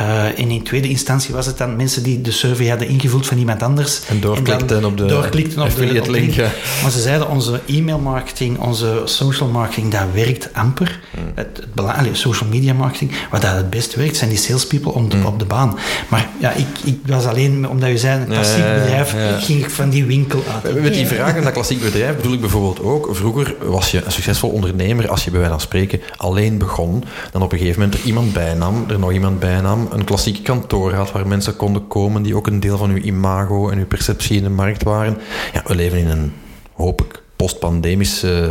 Uh, 0.00 0.38
en 0.38 0.50
in 0.50 0.62
tweede 0.62 0.88
instantie 0.88 1.34
was 1.34 1.46
het 1.46 1.58
dan 1.58 1.76
mensen 1.76 2.02
die 2.02 2.20
de 2.20 2.30
survey 2.30 2.68
hadden 2.68 2.88
ingevuld 2.88 3.26
van 3.26 3.38
iemand 3.38 3.62
anders. 3.62 4.00
En 4.08 4.20
doorklikten 4.20 4.84
op 4.84 4.96
de 4.96 5.04
doorklikten 5.06 5.60
op 5.60 5.66
affiliate 5.66 5.94
de, 5.94 6.00
op 6.00 6.08
link. 6.08 6.32
Ja. 6.32 6.48
Maar 6.82 6.90
ze 6.90 7.00
zeiden, 7.00 7.28
onze 7.28 7.60
e-mail 7.66 7.98
marketing, 7.98 8.58
onze 8.58 9.02
social 9.04 9.48
marketing, 9.48 9.90
dat 9.90 10.02
werkt 10.14 10.48
amper. 10.52 11.00
Mm. 11.10 11.22
Het, 11.34 11.62
het 11.76 12.16
social 12.16 12.48
media 12.48 12.72
marketing, 12.72 13.10
wat 13.30 13.42
dat 13.42 13.54
het 13.54 13.70
beste 13.70 13.98
werkt, 13.98 14.16
zijn 14.16 14.30
die 14.30 14.38
salespeople 14.38 14.92
op 14.92 15.10
de, 15.10 15.16
Mm. 15.16 15.26
op 15.26 15.38
de 15.38 15.44
baan. 15.44 15.78
Maar 16.08 16.28
ja, 16.40 16.52
ik, 16.52 16.66
ik 16.84 16.98
was 17.06 17.26
alleen, 17.26 17.68
omdat 17.68 17.88
u 17.88 17.96
zei, 17.96 18.20
een 18.20 18.26
klassiek 18.26 18.62
Ja, 18.64 18.74
bedrijf, 18.74 19.12
ja. 19.12 19.38
ging 19.38 19.64
ik 19.64 19.70
van 19.70 19.90
die 19.90 20.04
winkel 20.04 20.42
uit. 20.64 20.82
Met 20.82 20.94
die 20.94 21.06
vraag 21.06 21.36
in 21.36 21.42
dat 21.42 21.52
klassiek 21.52 21.80
bedrijf 21.80 22.16
bedoel 22.16 22.32
ik 22.32 22.40
bijvoorbeeld 22.40 22.82
ook, 22.82 23.08
vroeger 23.10 23.54
was 23.62 23.90
je 23.90 24.04
een 24.04 24.12
succesvol 24.12 24.50
ondernemer 24.50 25.08
als 25.08 25.24
je 25.24 25.30
bij 25.30 25.38
wijze 25.38 25.54
van 25.54 25.64
spreken 25.64 26.00
alleen 26.16 26.58
begon, 26.58 27.04
dan 27.32 27.42
op 27.42 27.52
een 27.52 27.58
gegeven 27.58 27.80
moment 27.80 28.00
er 28.00 28.06
iemand 28.06 28.32
bijnam, 28.32 28.84
er 28.88 28.98
nog 28.98 29.12
iemand 29.12 29.38
bijnam, 29.38 29.81
een 29.90 30.04
klassiek 30.04 30.44
kantoor 30.44 30.92
had 30.92 31.12
waar 31.12 31.26
mensen 31.26 31.56
konden 31.56 31.86
komen 31.86 32.22
die 32.22 32.36
ook 32.36 32.46
een 32.46 32.60
deel 32.60 32.76
van 32.76 32.90
uw 32.90 33.02
imago 33.02 33.68
en 33.68 33.78
uw 33.78 33.86
perceptie 33.86 34.36
in 34.36 34.42
de 34.42 34.50
markt 34.50 34.82
waren. 34.82 35.18
Ja, 35.52 35.62
we 35.66 35.74
leven 35.74 35.98
in 35.98 36.08
een, 36.08 36.32
hoop 36.72 37.02
ik, 37.02 37.22
postpandemisch 37.42 38.24
uh, 38.24 38.46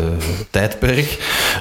tijdperk, 0.49 1.17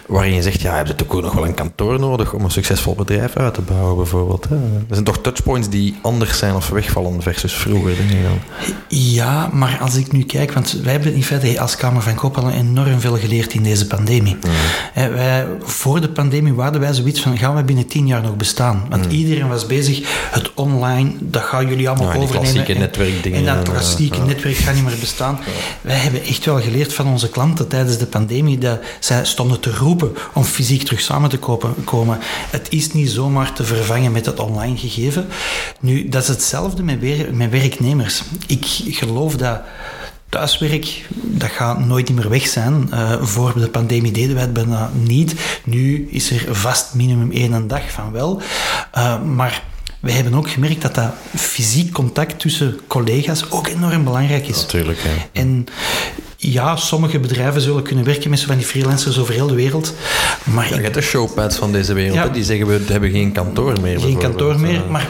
waarin 0.07 0.35
je 0.35 0.43
zegt, 0.43 0.61
ja, 0.61 0.77
heb 0.77 0.87
je 0.87 0.95
toch 0.95 1.09
ook 1.09 1.23
nog 1.23 1.33
wel 1.33 1.47
een 1.47 1.55
kantoor 1.55 1.99
nodig 1.99 2.33
om 2.33 2.45
een 2.45 2.51
succesvol 2.51 2.95
bedrijf 2.95 3.37
uit 3.37 3.55
te 3.55 3.61
bouwen, 3.61 3.97
bijvoorbeeld. 3.97 4.47
Hè? 4.49 4.55
Er 4.55 4.85
zijn 4.91 5.05
toch 5.05 5.19
touchpoints 5.19 5.69
die 5.69 5.99
anders 6.03 6.39
zijn 6.39 6.55
of 6.55 6.69
wegvallen 6.69 7.23
versus 7.23 7.53
vroeger, 7.53 7.97
denk 7.97 8.11
ik 8.11 8.23
dan. 8.23 8.39
Ja, 8.89 9.49
maar 9.53 9.79
als 9.81 9.97
ik 9.97 10.13
nu 10.13 10.25
kijk, 10.25 10.53
want 10.53 10.77
wij 10.83 10.93
hebben 10.93 11.15
in 11.15 11.25
feite 11.25 11.61
als 11.61 11.77
Kamer 11.77 12.03
van 12.03 12.15
Koophandel 12.15 12.53
enorm 12.53 13.01
veel 13.01 13.17
geleerd 13.17 13.55
in 13.55 13.63
deze 13.63 13.87
pandemie. 13.87 14.37
Mm. 14.37 15.13
Wij, 15.15 15.47
voor 15.61 16.01
de 16.01 16.09
pandemie 16.09 16.55
waren 16.55 16.81
wij 16.81 16.93
zoiets 16.93 17.21
van, 17.21 17.39
gaan 17.39 17.57
we 17.57 17.63
binnen 17.63 17.87
tien 17.87 18.07
jaar 18.07 18.23
nog 18.23 18.37
bestaan? 18.37 18.87
Want 18.89 19.05
mm. 19.05 19.11
iedereen 19.11 19.49
was 19.49 19.67
bezig, 19.67 20.29
het 20.31 20.55
online, 20.55 21.13
dat 21.19 21.43
gaan 21.43 21.69
jullie 21.69 21.89
allemaal 21.89 22.09
overnemen. 22.09 22.35
klassieke 22.35 22.73
netwerkdingen. 22.73 23.39
En 23.39 23.57
dat 23.57 23.69
klassieke 23.69 24.21
netwerk 24.21 24.57
gaat 24.57 24.75
niet 24.75 24.85
meer 24.85 24.99
bestaan. 25.01 25.39
Wij 25.81 25.97
hebben 25.97 26.23
echt 26.23 26.45
wel 26.45 26.61
geleerd 26.61 26.95
van 26.95 27.07
onze 27.21 27.33
klanten 27.33 27.69
tijdens 27.69 27.99
de 27.99 28.07
pandemie 28.07 28.59
dat 28.59 28.81
zij 29.01 29.25
stonden 29.25 29.61
te 29.61 29.77
roepen 29.77 30.13
om 30.35 30.45
fysiek 30.45 30.83
terug 30.83 31.01
samen 31.01 31.31
te 31.31 31.39
kopen, 31.39 31.85
komen. 31.85 32.19
Het 32.51 32.67
is 32.71 32.93
niet 32.93 33.11
zomaar 33.11 33.53
te 33.53 33.65
vervangen 33.65 34.13
met 34.13 34.27
het 34.27 34.41
online 34.41 34.77
gegeven. 34.77 35.27
Nu, 35.81 36.09
dat 36.09 36.23
is 36.23 36.29
hetzelfde 36.29 36.83
met, 36.83 37.01
weer, 37.01 37.35
met 37.35 37.51
werknemers. 37.51 38.23
Ik 38.47 38.67
geloof 38.91 39.37
dat 39.37 39.61
thuiswerk, 40.29 41.07
dat 41.15 41.51
gaat 41.51 41.87
nooit 41.87 42.11
meer 42.11 42.29
weg 42.29 42.47
zijn. 42.47 42.89
Uh, 42.93 43.23
voor 43.23 43.53
de 43.59 43.69
pandemie 43.69 44.13
deden 44.13 44.35
wij 44.35 44.45
het 44.45 44.53
bijna 44.53 44.91
niet. 44.93 45.35
Nu 45.65 46.09
is 46.11 46.31
er 46.31 46.55
vast 46.55 46.95
minimum 46.95 47.33
één 47.33 47.69
dag 47.69 47.91
van 47.91 48.13
wel. 48.13 48.43
Uh, 48.97 49.23
maar 49.23 49.63
we 50.01 50.13
hebben 50.13 50.35
ook 50.35 50.51
gemerkt 50.51 50.83
dat 50.83 50.95
dat 50.95 51.13
fysiek 51.37 51.93
contact 51.93 52.39
tussen 52.39 52.79
collega's 52.87 53.51
ook 53.51 53.67
enorm 53.67 54.05
belangrijk 54.05 54.49
is. 54.49 54.61
Natuurlijk, 54.61 54.99
ja. 54.99 55.11
En 55.33 55.67
ja, 56.43 56.77
sommige 56.77 57.19
bedrijven 57.19 57.61
zullen 57.61 57.83
kunnen 57.83 58.05
werken 58.05 58.31
met 58.31 58.39
zo 58.39 58.47
van 58.47 58.57
die 58.57 58.67
freelancers 58.67 59.19
over 59.19 59.35
heel 59.35 59.47
de 59.47 59.55
wereld. 59.55 59.95
Maar 60.45 60.69
ja, 60.69 60.77
je 60.77 60.83
hebt 60.83 60.95
de 60.95 61.01
showpads 61.01 61.57
van 61.57 61.73
deze 61.73 61.93
wereld, 61.93 62.15
ja, 62.15 62.29
die 62.29 62.45
zeggen 62.45 62.67
we 62.67 62.81
hebben 62.87 63.11
geen 63.11 63.33
kantoor 63.33 63.81
meer. 63.81 64.01
Geen 64.01 64.19
kantoor 64.19 64.61
meer, 64.61 64.83
maar 64.91 65.09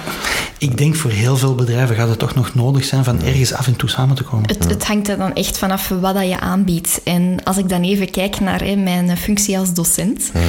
ik 0.60 0.78
denk 0.78 0.94
voor 0.96 1.10
heel 1.10 1.36
veel 1.36 1.54
bedrijven 1.54 1.96
gaat 1.96 2.08
het 2.08 2.18
toch 2.18 2.34
nog 2.34 2.54
nodig 2.54 2.84
zijn 2.84 3.04
van 3.04 3.22
ergens 3.22 3.52
af 3.52 3.66
en 3.66 3.76
toe 3.76 3.88
samen 3.88 4.16
te 4.16 4.22
komen. 4.22 4.48
Het, 4.48 4.68
het 4.68 4.86
hangt 4.86 5.08
er 5.08 5.16
dan 5.18 5.34
echt 5.34 5.58
vanaf 5.58 5.88
wat 5.88 6.14
dat 6.14 6.28
je 6.28 6.40
aanbiedt. 6.40 7.00
En 7.04 7.36
als 7.44 7.56
ik 7.56 7.68
dan 7.68 7.82
even 7.82 8.10
kijk 8.10 8.40
naar 8.40 8.64
hè, 8.64 8.76
mijn 8.76 9.16
functie 9.16 9.58
als 9.58 9.74
docent 9.74 10.30
Mhm. 10.34 10.44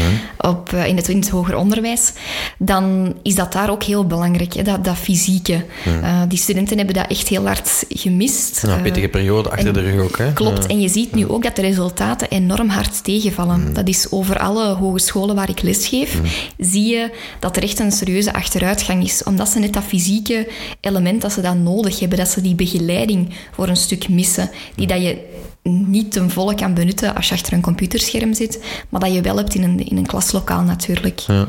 op, 0.49 0.73
in, 0.73 0.95
het, 0.95 1.07
in 1.07 1.17
het 1.17 1.29
hoger 1.29 1.55
onderwijs, 1.55 2.11
dan 2.57 3.13
is 3.23 3.35
dat 3.35 3.53
daar 3.53 3.69
ook 3.69 3.83
heel 3.83 4.05
belangrijk, 4.05 4.53
hè, 4.53 4.63
dat, 4.63 4.83
dat 4.83 4.97
fysieke. 4.97 5.65
Uh, 5.87 6.21
die 6.27 6.37
studenten 6.37 6.77
hebben 6.77 6.95
dat 6.95 7.07
echt 7.07 7.27
heel 7.27 7.45
hard 7.45 7.85
gemist. 7.89 8.63
Ja, 8.67 8.77
pittige 8.77 9.07
periode 9.07 9.49
achter 9.49 9.67
en, 9.67 9.73
de 9.73 9.79
rug 9.81 10.01
ook. 10.03 10.17
Hè? 10.17 10.33
Klopt, 10.33 10.65
en 10.65 10.81
je 10.81 10.89
ziet 10.89 11.15
nu 11.15 11.27
ook 11.27 11.43
dat 11.43 11.55
de 11.55 11.61
resultaten 11.61 12.29
enorm 12.29 12.69
hard 12.69 13.03
tegenvallen. 13.03 13.73
Dat 13.73 13.87
is 13.87 14.07
over 14.09 14.39
alle 14.39 14.73
hogescholen 14.73 15.35
waar 15.35 15.49
ik 15.49 15.61
lesgeef, 15.61 16.19
zie 16.57 16.87
je 16.89 17.11
dat 17.39 17.57
er 17.57 17.63
echt 17.63 17.79
een 17.79 17.91
serieuze 17.91 18.33
achteruitgang 18.33 19.03
is. 19.03 19.23
Omdat 19.23 19.49
ze 19.49 19.59
net 19.59 19.73
dat 19.73 19.83
fysieke 19.83 19.99
element 20.79 21.21
dat 21.21 21.31
ze 21.31 21.41
dan 21.41 21.63
nodig 21.63 21.99
hebben, 21.99 22.17
dat 22.17 22.27
ze 22.27 22.41
die 22.41 22.55
begeleiding 22.55 23.33
voor 23.51 23.67
een 23.67 23.75
stuk 23.75 24.09
missen, 24.09 24.49
die 24.75 24.87
dat 24.87 25.01
je 25.01 25.29
niet 25.63 26.11
ten 26.11 26.29
volle 26.29 26.55
kan 26.55 26.73
benutten 26.73 27.15
als 27.15 27.29
je 27.29 27.35
achter 27.35 27.53
een 27.53 27.61
computerscherm 27.61 28.33
zit, 28.33 28.63
maar 28.89 28.99
dat 28.99 29.13
je 29.13 29.21
wel 29.21 29.37
hebt 29.37 29.55
in 29.55 29.63
een, 29.63 29.85
in 29.87 29.97
een 29.97 30.05
klaslokaal 30.05 30.61
natuurlijk. 30.61 31.19
Ja. 31.19 31.47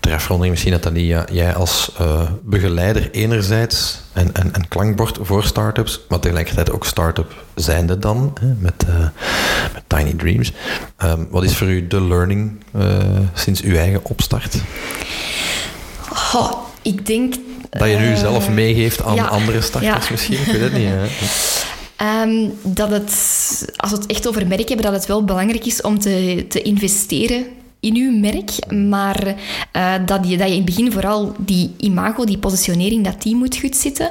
Ter 0.00 0.14
afronding 0.14 0.50
misschien, 0.50 0.72
Nathalie, 0.72 1.16
jij 1.32 1.54
als 1.54 1.92
uh, 2.00 2.30
begeleider 2.42 3.10
enerzijds 3.10 4.00
en, 4.12 4.34
en, 4.34 4.54
en 4.54 4.68
klankbord 4.68 5.18
voor 5.20 5.44
start-ups, 5.44 6.00
maar 6.08 6.18
tegelijkertijd 6.18 6.70
ook 6.70 6.86
start-up 6.86 7.44
zijnde 7.54 7.98
dan, 7.98 8.32
hè, 8.40 8.46
met, 8.58 8.84
uh, 8.88 8.98
met 9.72 9.82
Tiny 9.86 10.12
Dreams. 10.12 10.52
Um, 11.04 11.28
wat 11.30 11.44
is 11.44 11.56
voor 11.56 11.68
u 11.68 11.86
de 11.86 12.00
learning 12.02 12.64
uh, 12.76 12.98
sinds 13.34 13.60
uw 13.60 13.76
eigen 13.76 14.04
opstart? 14.04 14.56
Oh, 16.34 16.52
ik 16.86 17.06
denk... 17.06 17.34
Dat 17.70 17.88
je 17.88 17.96
nu 17.96 18.10
uh, 18.10 18.16
zelf 18.16 18.48
meegeeft 18.48 19.02
aan 19.02 19.14
ja, 19.14 19.24
andere 19.24 19.60
starters 19.60 20.04
ja. 20.04 20.10
misschien? 20.10 20.38
Ik 20.38 20.46
weet 20.46 20.60
het 20.60 20.72
niet. 20.72 20.88
Hè? 20.88 22.22
Um, 22.22 22.52
dat 22.80 22.90
het, 22.90 23.12
als 23.76 23.90
we 23.90 23.96
het 23.96 24.06
echt 24.06 24.28
over 24.28 24.46
merk 24.46 24.68
hebben, 24.68 24.86
dat 24.86 24.94
het 24.94 25.06
wel 25.06 25.24
belangrijk 25.24 25.66
is 25.66 25.80
om 25.80 25.98
te, 25.98 26.44
te 26.48 26.62
investeren 26.62 27.46
in 27.80 27.96
uw 27.96 28.18
merk, 28.18 28.72
maar 28.72 29.26
uh, 29.26 29.94
dat, 30.06 30.28
je, 30.28 30.36
dat 30.36 30.46
je 30.46 30.52
in 30.52 30.64
het 30.64 30.64
begin 30.64 30.92
vooral 30.92 31.34
die 31.38 31.74
imago, 31.78 32.24
die 32.24 32.38
positionering, 32.38 33.04
dat 33.04 33.22
die 33.22 33.36
moet 33.36 33.56
goed 33.56 33.76
zitten. 33.76 34.10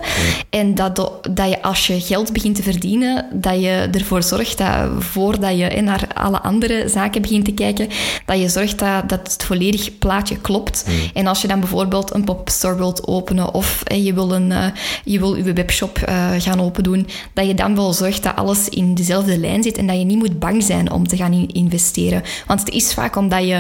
En 0.50 0.76
dat, 0.76 0.96
dat 1.32 1.50
je 1.50 1.62
als 1.62 1.88
je 1.88 2.02
geld 2.02 2.34
begint 2.34 2.56
te 2.56 2.64
verdienen, 2.64 3.26
dat 3.34 3.62
je 3.62 3.90
ervoor 3.92 4.24
zorgt 4.24 4.58
dat 4.58 4.90
voordat 5.00 5.58
je 5.58 5.82
naar 5.82 6.08
alle 6.14 6.42
andere 6.42 6.84
zaken 6.88 7.22
begint 7.22 7.46
te 7.46 7.54
kijken, 7.54 7.88
dat 8.26 8.40
je 8.40 8.50
zorgt 8.50 8.80
dat, 8.80 9.10
dat 9.10 9.34
het 9.34 9.44
volledig 9.44 9.98
plaatje 9.98 10.38
klopt. 10.38 10.86
En 11.14 11.28
als 11.28 11.42
je 11.42 11.48
dan 11.48 11.60
bijvoorbeeld 11.60 12.14
een 12.14 12.24
pop-up 12.24 12.50
store 12.50 12.76
wilt 12.76 13.08
openen 13.08 13.54
of 13.54 13.84
eh, 13.84 14.06
je 14.06 14.14
wil, 14.14 14.34
een, 14.34 14.52
uh, 14.52 14.66
je 15.04 15.20
wil 15.20 15.36
je 15.36 15.54
webshop 15.54 16.00
uh, 16.10 16.32
gaan 16.38 16.62
open 16.62 16.84
doen, 16.84 17.08
dat 17.34 17.48
je 17.48 17.54
dan 17.54 17.76
wel 17.76 17.94
zorgt 17.94 18.24
dat 18.24 18.36
alles 18.36 18.70
in 18.70 18.96
dezelfde 18.96 19.38
lijn 19.38 19.64
zit 19.64 19.78
en 19.78 19.88
dat 19.88 19.98
je 19.98 20.04
niet 20.04 20.18
moet 20.18 20.40
bang 20.40 20.64
zijn 20.64 20.92
om 20.92 21.08
te 21.08 21.16
gaan 21.16 21.34
in 21.34 21.48
investeren. 21.54 22.24
Want 22.48 22.60
het 22.60 22.70
is 22.70 22.94
vaak 22.94 23.16
omdat 23.16 23.48
je 23.48 23.55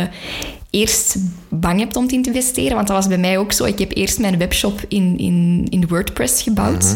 eerst 0.70 1.18
bang 1.60 1.80
hebt 1.80 1.96
om 1.96 2.08
te 2.08 2.16
investeren. 2.16 2.76
Want 2.76 2.88
dat 2.88 2.96
was 2.96 3.08
bij 3.08 3.18
mij 3.18 3.38
ook 3.38 3.52
zo. 3.52 3.64
Ik 3.66 3.80
heb 3.80 3.96
eerst 3.96 4.20
mijn 4.20 4.38
webshop 4.38 4.82
in, 4.88 5.18
in, 5.18 5.66
in 5.70 5.88
WordPress 5.88 6.42
gebouwd. 6.42 6.84
Mhm. 6.84 6.96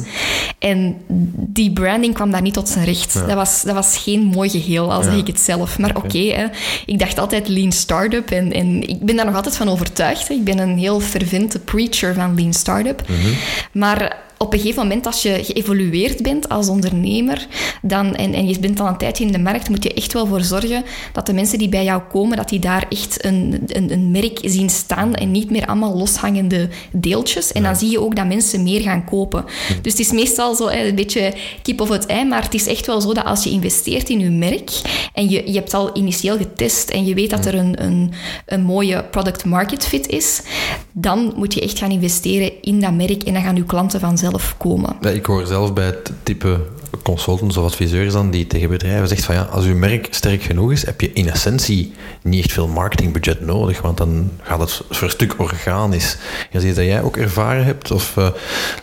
En 0.60 0.95
die 1.38 1.72
branding 1.74 2.14
kwam 2.14 2.32
daar 2.32 2.41
niet 2.41 2.53
tot 2.53 2.70
zijn 2.70 2.86
recht. 2.86 3.14
Ja. 3.14 3.26
Dat, 3.26 3.36
was, 3.36 3.62
dat 3.62 3.74
was 3.76 3.97
geen 3.97 4.24
mooi 4.24 4.49
geheel, 4.49 4.93
al 4.93 5.03
zeg 5.03 5.14
Ja. 5.14 5.20
ik 5.20 5.28
het 5.28 5.39
zelf. 5.39 5.80
Maar 5.80 5.95
oké, 5.95 6.49
ik 6.86 6.99
dacht 6.99 7.20
altijd 7.20 7.47
lean 7.47 7.72
startup. 7.72 8.32
En, 8.32 8.51
en 8.53 8.88
ik 8.89 8.99
ben 8.99 9.16
daar 9.16 9.26
nog 9.26 9.36
altijd 9.36 9.55
van 9.57 9.70
overtuigd. 9.70 10.28
hè. 10.28 10.34
Ik 10.34 10.43
ben 10.43 10.57
een 10.57 10.78
heel 10.78 10.99
fervente 10.99 11.60
preacher 11.60 12.14
van 12.14 12.36
lean 12.36 12.53
startup. 12.53 13.01
Mhm. 13.07 13.30
Maar 13.72 14.18
op 14.38 14.53
een 14.53 14.60
gegeven 14.60 14.82
moment, 14.84 15.05
als 15.05 15.22
je 15.22 15.39
geëvolueerd 15.43 16.22
bent 16.22 16.49
als 16.49 16.68
ondernemer 16.68 17.47
dan, 17.82 18.16
en, 18.16 18.34
en 18.34 18.47
je 18.47 18.60
bent 18.60 18.80
al 18.80 18.88
een 18.88 18.97
tijdje 18.97 19.26
in 19.26 19.32
de 19.32 19.39
markt, 19.39 19.70
moet 19.70 19.84
je 19.84 19.93
echt 19.93 20.14
wel 20.14 20.28
voor 20.28 20.41
zorgen 20.41 20.84
dat 21.14 21.26
de 21.26 21.34
mensen 21.34 21.57
die 21.57 21.70
bij 21.70 21.84
jou 21.84 22.01
komen, 22.12 22.38
dat 22.38 22.49
die 22.49 22.60
daar 22.60 22.86
echt 22.89 23.26
een, 23.26 23.64
een, 23.66 23.91
een 23.91 24.12
merk 24.12 24.39
zien 24.50 24.70
staan 24.70 25.14
en 25.16 25.32
niet 25.32 25.52
meer 25.52 25.66
allemaal 25.66 25.97
loshangende 25.97 26.70
deeltjes. 26.91 27.52
En 27.52 27.64
dan 27.64 27.76
zie 27.76 27.91
je 27.91 28.02
ook 28.02 28.16
dat 28.16 28.28
mensen 28.28 28.64
meer 28.64 28.82
gaan 28.82 29.06
kopen. 29.06 29.45
Dus 29.82 29.91
het 29.91 30.02
is 30.02 30.12
meestal 30.12 30.56
zo 30.56 30.68
een 30.68 30.95
beetje 30.95 31.34
kip 31.62 31.82
of 31.82 31.89
het 31.89 32.06
ei, 32.06 32.26
maar 32.26 32.43
het 32.43 32.54
is 32.54 32.68
echt 32.68 32.86
wel 32.86 33.02
zo 33.02 33.14
dat 33.14 33.26
als 33.26 33.43
je 33.43 33.50
investeert 33.50 34.10
in 34.10 34.20
je 34.20 34.30
merk 34.30 34.72
en 35.14 35.30
je, 35.30 35.52
je 35.52 35.58
hebt 35.58 35.74
al 35.74 35.97
initieel 35.97 36.38
getest 36.38 36.89
en 36.89 37.06
je 37.06 37.14
weet 37.14 37.30
dat 37.30 37.45
er 37.45 37.56
een, 37.56 37.84
een, 37.84 38.12
een 38.45 38.62
mooie 38.62 39.04
product 39.04 39.45
market 39.45 39.86
fit 39.86 40.08
is, 40.08 40.41
dan 40.91 41.34
moet 41.36 41.54
je 41.54 41.62
echt 41.62 41.78
gaan 41.78 41.91
investeren 41.91 42.52
in 42.62 42.80
dat 42.80 42.93
merk 42.93 43.24
en 43.24 43.34
dan 43.34 43.41
gaan 43.41 43.56
je 43.56 43.64
klanten 43.64 44.00
vanzelf 44.00 44.56
komen. 44.58 44.95
Ja, 45.02 45.10
ik 45.10 45.26
hoor 45.26 45.45
zelf 45.45 45.74
bij 45.74 45.86
het 45.86 46.12
type 46.24 46.60
consultants 47.04 47.58
of 47.58 47.66
adviseurs 47.66 48.14
dan 48.14 48.32
die 48.32 48.48
tegen 48.48 48.70
bedrijven 48.70 49.08
zegt 49.08 49.24
van 49.24 49.36
ja, 49.36 49.42
als 49.42 49.66
uw 49.66 49.76
merk 49.76 50.08
sterk 50.10 50.42
genoeg 50.44 50.72
is, 50.72 50.86
heb 50.86 51.02
je 51.02 51.14
in 51.14 51.30
essentie 51.30 51.94
niet 52.22 52.44
echt 52.44 52.54
veel 52.54 52.68
marketingbudget 52.68 53.42
nodig, 53.42 53.82
want 53.82 53.98
dan 53.98 54.32
gaat 54.42 54.60
het 54.60 54.82
voor 54.90 55.04
een 55.04 55.10
stuk 55.10 55.36
organisch. 55.38 56.18
Is 56.52 56.64
iets 56.64 56.76
dat 56.76 56.86
jij 56.86 57.02
ook 57.02 57.18
ervaren 57.18 57.66
hebt? 57.66 57.92
Of 57.92 58.16
uh, 58.18 58.28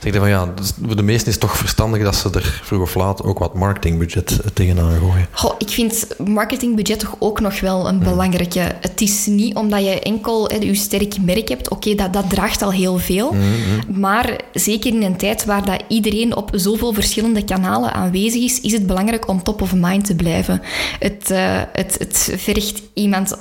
zeg 0.01 0.13
je 0.13 0.19
van 0.19 0.29
ja, 0.29 0.53
dus 0.55 0.73
voor 0.87 0.97
de 0.97 1.03
meesten 1.03 1.27
is 1.27 1.35
het 1.35 1.43
toch 1.43 1.57
verstandig 1.57 2.03
dat 2.03 2.17
ze 2.17 2.31
er 2.31 2.61
vroeg 2.63 2.83
of 2.83 2.95
laat 2.95 3.23
ook 3.23 3.39
wat 3.39 3.55
marketingbudget 3.55 4.41
tegenaan 4.55 4.99
gooien? 4.99 5.27
Goh, 5.31 5.55
ik 5.59 5.69
vind 5.69 6.07
marketingbudget 6.27 6.99
toch 6.99 7.17
ook 7.19 7.41
nog 7.41 7.61
wel 7.61 7.89
een 7.89 7.99
belangrijke. 7.99 8.75
Het 8.81 9.01
is 9.01 9.27
niet 9.27 9.55
omdat 9.55 9.85
je 9.85 10.01
enkel 10.01 10.53
je 10.53 10.75
sterk 10.75 11.21
merk 11.21 11.49
hebt, 11.49 11.69
oké, 11.69 11.95
dat, 11.95 12.13
dat 12.13 12.31
draagt 12.31 12.63
al 12.63 12.73
heel 12.73 12.99
veel. 12.99 13.33
Mm-hmm. 13.33 14.01
Maar 14.01 14.41
zeker 14.53 14.93
in 14.93 15.03
een 15.03 15.17
tijd 15.17 15.45
waar 15.45 15.65
dat 15.65 15.83
iedereen 15.89 16.37
op 16.37 16.51
zoveel 16.53 16.93
verschillende 16.93 17.45
kanalen 17.45 17.93
aanwezig 17.97 18.43
is, 18.43 18.61
is 18.61 18.73
het 18.73 18.87
belangrijk 18.87 19.29
om 19.29 19.43
top 19.43 19.63
of 19.63 19.75
mind 19.75 20.05
te 20.05 20.15
blijven. 20.15 20.61
Het, 20.99 21.31
uh, 21.31 21.63
het, 21.73 21.97
het 21.99 22.33
vergt 22.37 22.83
iemand 22.95 23.37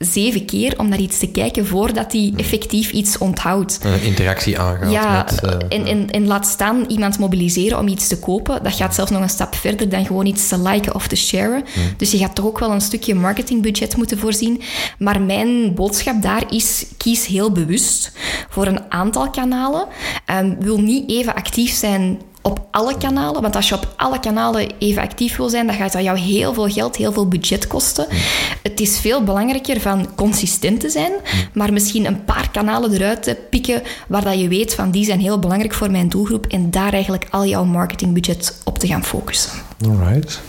zeven 0.00 0.44
keer 0.44 0.78
om 0.78 0.88
naar 0.88 0.98
iets 0.98 1.18
te 1.18 1.30
kijken 1.30 1.66
voordat 1.66 2.12
hij 2.12 2.32
effectief 2.36 2.90
iets 2.90 3.18
onthoudt. 3.18 3.80
Een 3.82 4.02
interactie 4.02 4.58
aangaat. 4.58 4.90
Ja, 4.90 5.26
met, 5.30 5.44
uh, 5.44 5.78
en, 5.78 5.86
en, 5.86 6.10
en, 6.10 6.26
laat 6.26 6.46
staan 6.46 6.84
iemand 6.88 7.18
mobiliseren 7.18 7.78
om 7.78 7.88
iets 7.88 8.08
te 8.08 8.18
kopen. 8.18 8.62
Dat 8.62 8.74
gaat 8.74 8.94
zelfs 8.94 9.10
nog 9.10 9.22
een 9.22 9.28
stap 9.28 9.54
verder 9.54 9.88
dan 9.88 10.06
gewoon 10.06 10.26
iets 10.26 10.48
te 10.48 10.62
liken 10.62 10.94
of 10.94 11.08
te 11.08 11.16
sharen. 11.16 11.64
Hmm. 11.72 11.82
Dus 11.96 12.10
je 12.10 12.18
gaat 12.18 12.34
toch 12.34 12.46
ook 12.46 12.58
wel 12.58 12.70
een 12.70 12.80
stukje 12.80 13.14
marketingbudget 13.14 13.96
moeten 13.96 14.18
voorzien. 14.18 14.62
Maar 14.98 15.20
mijn 15.20 15.74
boodschap 15.74 16.22
daar 16.22 16.44
is, 16.52 16.86
kies 16.96 17.26
heel 17.26 17.52
bewust 17.52 18.12
voor 18.48 18.66
een 18.66 18.80
aantal 18.88 19.30
kanalen. 19.30 19.86
Um, 20.40 20.56
wil 20.60 20.80
niet 20.80 21.10
even 21.10 21.34
actief 21.34 21.72
zijn 21.72 22.20
op 22.42 22.66
alle 22.70 22.96
kanalen. 22.96 23.42
Want 23.42 23.56
als 23.56 23.68
je 23.68 23.74
op 23.74 23.94
alle 23.96 24.20
kanalen 24.20 24.68
even 24.78 25.02
actief 25.02 25.36
wil 25.36 25.48
zijn, 25.48 25.66
dan 25.66 25.76
gaat 25.76 25.92
dat 25.92 26.02
jou 26.02 26.18
heel 26.18 26.54
veel 26.54 26.68
geld, 26.68 26.96
heel 26.96 27.12
veel 27.12 27.28
budget 27.28 27.66
kosten. 27.66 28.06
Het 28.62 28.80
is 28.80 28.98
veel 28.98 29.24
belangrijker 29.24 29.80
van 29.80 30.14
consistent 30.14 30.80
te 30.80 30.88
zijn, 30.88 31.12
maar 31.52 31.72
misschien 31.72 32.06
een 32.06 32.24
paar 32.24 32.50
kanalen 32.50 32.92
eruit 32.92 33.22
te 33.22 33.36
pikken 33.50 33.82
waar 34.08 34.24
dat 34.24 34.40
je 34.40 34.48
weet 34.48 34.74
van 34.74 34.90
die 34.90 35.04
zijn 35.04 35.20
heel 35.20 35.38
belangrijk 35.38 35.74
voor 35.74 35.90
mijn 35.90 36.08
doelgroep 36.08 36.46
en 36.46 36.70
daar 36.70 36.92
eigenlijk 36.92 37.26
al 37.30 37.46
jouw 37.46 37.64
marketingbudget 37.64 38.60
op 38.64 38.78
te 38.78 38.86
gaan 38.86 39.04
focussen. 39.04 39.50
Alright. 39.84 40.40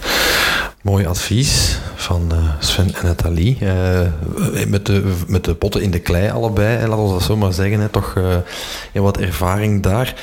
Mooi 0.82 1.06
advies 1.06 1.80
van 1.96 2.30
uh, 2.32 2.38
Sven 2.60 2.94
en 2.96 3.06
Nathalie. 3.06 3.58
Uh, 3.62 4.02
met, 4.68 4.86
de, 4.86 5.14
met 5.28 5.44
de 5.46 5.56
potten 5.56 5.82
in 5.82 5.92
de 5.92 6.00
klei 6.00 6.30
allebei, 6.30 6.88
laten 6.88 7.06
we 7.06 7.12
dat 7.12 7.24
zo 7.24 7.38
maar 7.38 7.54
zeggen. 7.54 7.80
Hè, 7.80 7.90
toch 7.90 8.16
uh, 8.18 9.02
wat 9.02 9.18
ervaring 9.18 9.84
daar. 9.84 10.16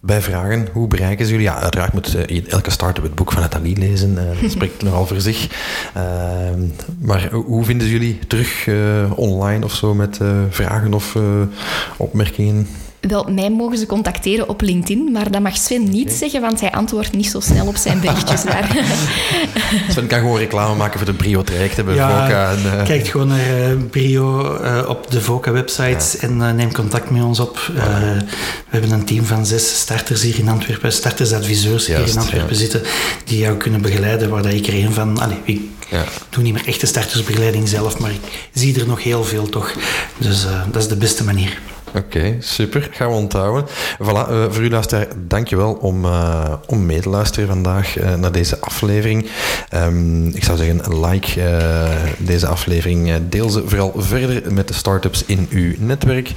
Bij 0.00 0.20
vragen, 0.20 0.68
hoe 0.72 0.88
bereiken 0.88 1.24
ze 1.24 1.30
jullie? 1.30 1.46
Ja, 1.46 1.60
uiteraard 1.60 1.92
moet 1.92 2.16
elke 2.48 2.70
start-up 2.70 3.04
het 3.04 3.14
boek 3.14 3.32
van 3.32 3.42
Nathalie 3.42 3.76
lezen. 3.76 4.14
dat 4.14 4.50
spreekt 4.50 4.82
nogal 4.84 5.06
voor 5.06 5.20
zich. 5.20 5.48
Ehm, 5.94 6.60
maar 6.98 7.30
hoe 7.32 7.64
vinden 7.64 7.86
ze 7.86 7.92
jullie 7.92 8.18
terug 8.26 8.68
online 9.14 9.64
of 9.64 9.74
zo 9.74 9.94
met 9.94 10.20
vragen 10.50 10.94
of 10.94 11.16
opmerkingen? 11.96 12.66
Wel, 13.08 13.24
mij 13.24 13.50
mogen 13.50 13.78
ze 13.78 13.86
contacteren 13.86 14.48
op 14.48 14.60
LinkedIn, 14.60 15.12
maar 15.12 15.30
dat 15.30 15.40
mag 15.40 15.56
Sven 15.56 15.90
niet 15.90 16.12
zeggen, 16.12 16.40
want 16.40 16.60
hij 16.60 16.70
antwoordt 16.70 17.12
niet 17.12 17.26
zo 17.26 17.40
snel 17.40 17.66
op 17.66 17.76
zijn 17.76 18.00
berichtjes 18.00 18.42
daar. 18.42 18.76
Sven 19.90 20.06
kan 20.06 20.18
gewoon 20.18 20.38
reclame 20.38 20.74
maken 20.74 20.98
voor 20.98 21.06
de 21.06 21.14
Brio-trajecten 21.14 21.84
bij 21.84 21.94
ja, 21.94 22.22
Voca. 22.22 22.50
En, 22.50 22.78
uh... 22.78 22.84
Kijk 22.84 23.06
gewoon 23.06 23.28
naar 23.28 23.70
uh, 23.70 23.76
Brio 23.90 24.58
uh, 24.62 24.84
op 24.88 25.10
de 25.10 25.20
Voca-website 25.20 26.18
en 26.20 26.56
neem 26.56 26.72
contact 26.72 27.10
met 27.10 27.22
ons 27.22 27.40
op. 27.40 27.58
we 27.74 28.22
hebben 28.68 28.90
een 28.90 29.04
team 29.04 29.24
van 29.24 29.46
zes 29.46 29.80
starters 29.80 30.22
hier 30.22 30.38
in 30.38 30.48
Antwerpen, 30.48 30.92
startersadviseurs 30.92 31.86
hier 31.86 32.08
in 32.08 32.18
Antwerpen 32.18 32.54
ja. 32.54 32.60
zitten, 32.60 32.82
die 33.24 33.38
jou 33.38 33.56
kunnen 33.56 33.82
begeleiden, 33.82 34.28
waar 34.28 34.42
dat 34.42 34.52
ik 34.52 34.66
er 34.66 34.74
een 34.74 34.92
van... 34.92 35.18
Allez, 35.18 35.38
ik 35.44 35.60
ja. 35.88 36.04
doe 36.28 36.42
niet 36.42 36.52
meer 36.52 36.66
echte 36.66 36.86
startersbegeleiding 36.86 37.68
zelf, 37.68 37.98
maar 37.98 38.10
ik 38.10 38.48
zie 38.52 38.80
er 38.80 38.86
nog 38.86 39.02
heel 39.02 39.24
veel 39.24 39.48
toch. 39.48 39.74
Dus 40.18 40.46
dat 40.72 40.82
is 40.82 40.88
de 40.88 40.96
beste 40.96 41.24
manier. 41.24 41.58
Oké, 41.96 42.36
super. 42.38 42.88
Gaan 42.92 43.08
we 43.08 43.14
onthouden. 43.14 43.66
Voilà, 44.02 44.30
uh, 44.30 44.44
voor 44.50 44.62
u 44.62 44.70
luisteraar, 44.70 45.06
dankjewel 45.26 45.72
om, 45.72 46.04
uh, 46.04 46.52
om 46.66 46.86
mee 46.86 47.00
te 47.00 47.08
luisteren 47.08 47.48
vandaag 47.48 47.98
uh, 47.98 48.14
naar 48.14 48.32
deze 48.32 48.60
aflevering. 48.60 49.26
Um, 49.74 50.26
ik 50.26 50.44
zou 50.44 50.58
zeggen, 50.58 51.00
like 51.04 51.60
deze 52.18 52.46
aflevering. 52.46 53.12
deel 53.28 53.50
ze 53.50 53.62
vooral 53.66 53.92
verder 53.96 54.52
met 54.52 54.68
de 54.68 54.74
startups 54.74 55.24
in 55.24 55.46
uw 55.50 55.74
netwerk. 55.78 56.32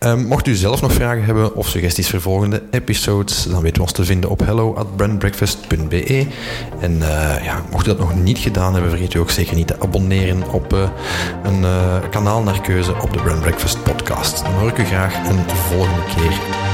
Um, 0.00 0.26
mocht 0.26 0.46
u 0.46 0.54
zelf 0.54 0.80
nog 0.80 0.92
vragen 0.92 1.24
hebben 1.24 1.54
of 1.54 1.68
suggesties 1.68 2.10
voor 2.10 2.20
volgende 2.20 2.62
episodes, 2.70 3.46
dan 3.50 3.62
weten 3.62 3.76
we 3.76 3.82
ons 3.82 3.92
te 3.92 4.04
vinden 4.04 4.30
op 4.30 4.40
hello 4.40 4.74
at 4.74 4.96
brandbreakfast.be. 4.96 6.26
En 6.80 6.98
ja, 7.42 7.62
mocht 7.70 7.86
u 7.86 7.88
dat 7.88 7.98
nog 7.98 8.14
niet 8.14 8.38
gedaan 8.38 8.72
hebben, 8.72 8.90
vergeet 8.90 9.14
u 9.14 9.18
ook 9.18 9.30
zeker 9.30 9.56
niet 9.56 9.66
te 9.66 9.80
abonneren 9.80 10.50
op 10.50 10.72
een 11.42 11.64
kanaal 12.10 12.42
naar 12.42 12.60
keuze 12.60 12.94
op 13.00 13.12
de 13.12 13.18
Brand 13.18 13.40
Breakfast 13.40 13.82
podcast. 13.82 14.42
Graag 14.84 15.28
een 15.28 15.50
volgende 15.50 16.04
keer. 16.04 16.67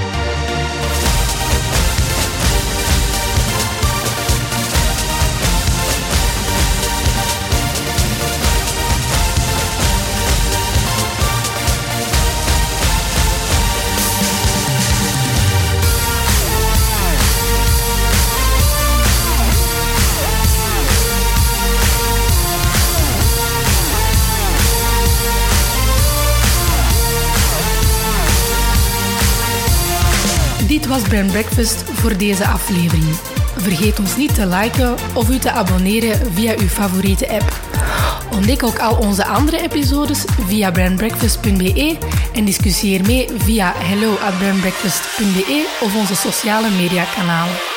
Brand 31.15 31.33
Breakfast 31.33 31.83
voor 31.83 32.17
deze 32.17 32.47
aflevering. 32.47 33.15
Vergeet 33.57 33.99
ons 33.99 34.17
niet 34.17 34.35
te 34.35 34.47
liken 34.47 34.95
of 35.12 35.31
u 35.31 35.39
te 35.39 35.51
abonneren 35.51 36.33
via 36.33 36.55
uw 36.59 36.69
favoriete 36.69 37.29
app. 37.29 37.61
Ontdek 38.33 38.62
ook 38.62 38.79
al 38.79 38.97
onze 38.97 39.25
andere 39.25 39.61
episodes 39.62 40.25
via 40.47 40.71
brandbreakfast.be 40.71 41.99
en 42.33 42.45
discussieer 42.45 43.03
mee 43.07 43.29
via 43.37 43.73
hello 43.77 44.12
of 45.81 45.97
onze 45.97 46.17
sociale 46.17 46.71
media 46.71 47.05
kanalen. 47.05 47.74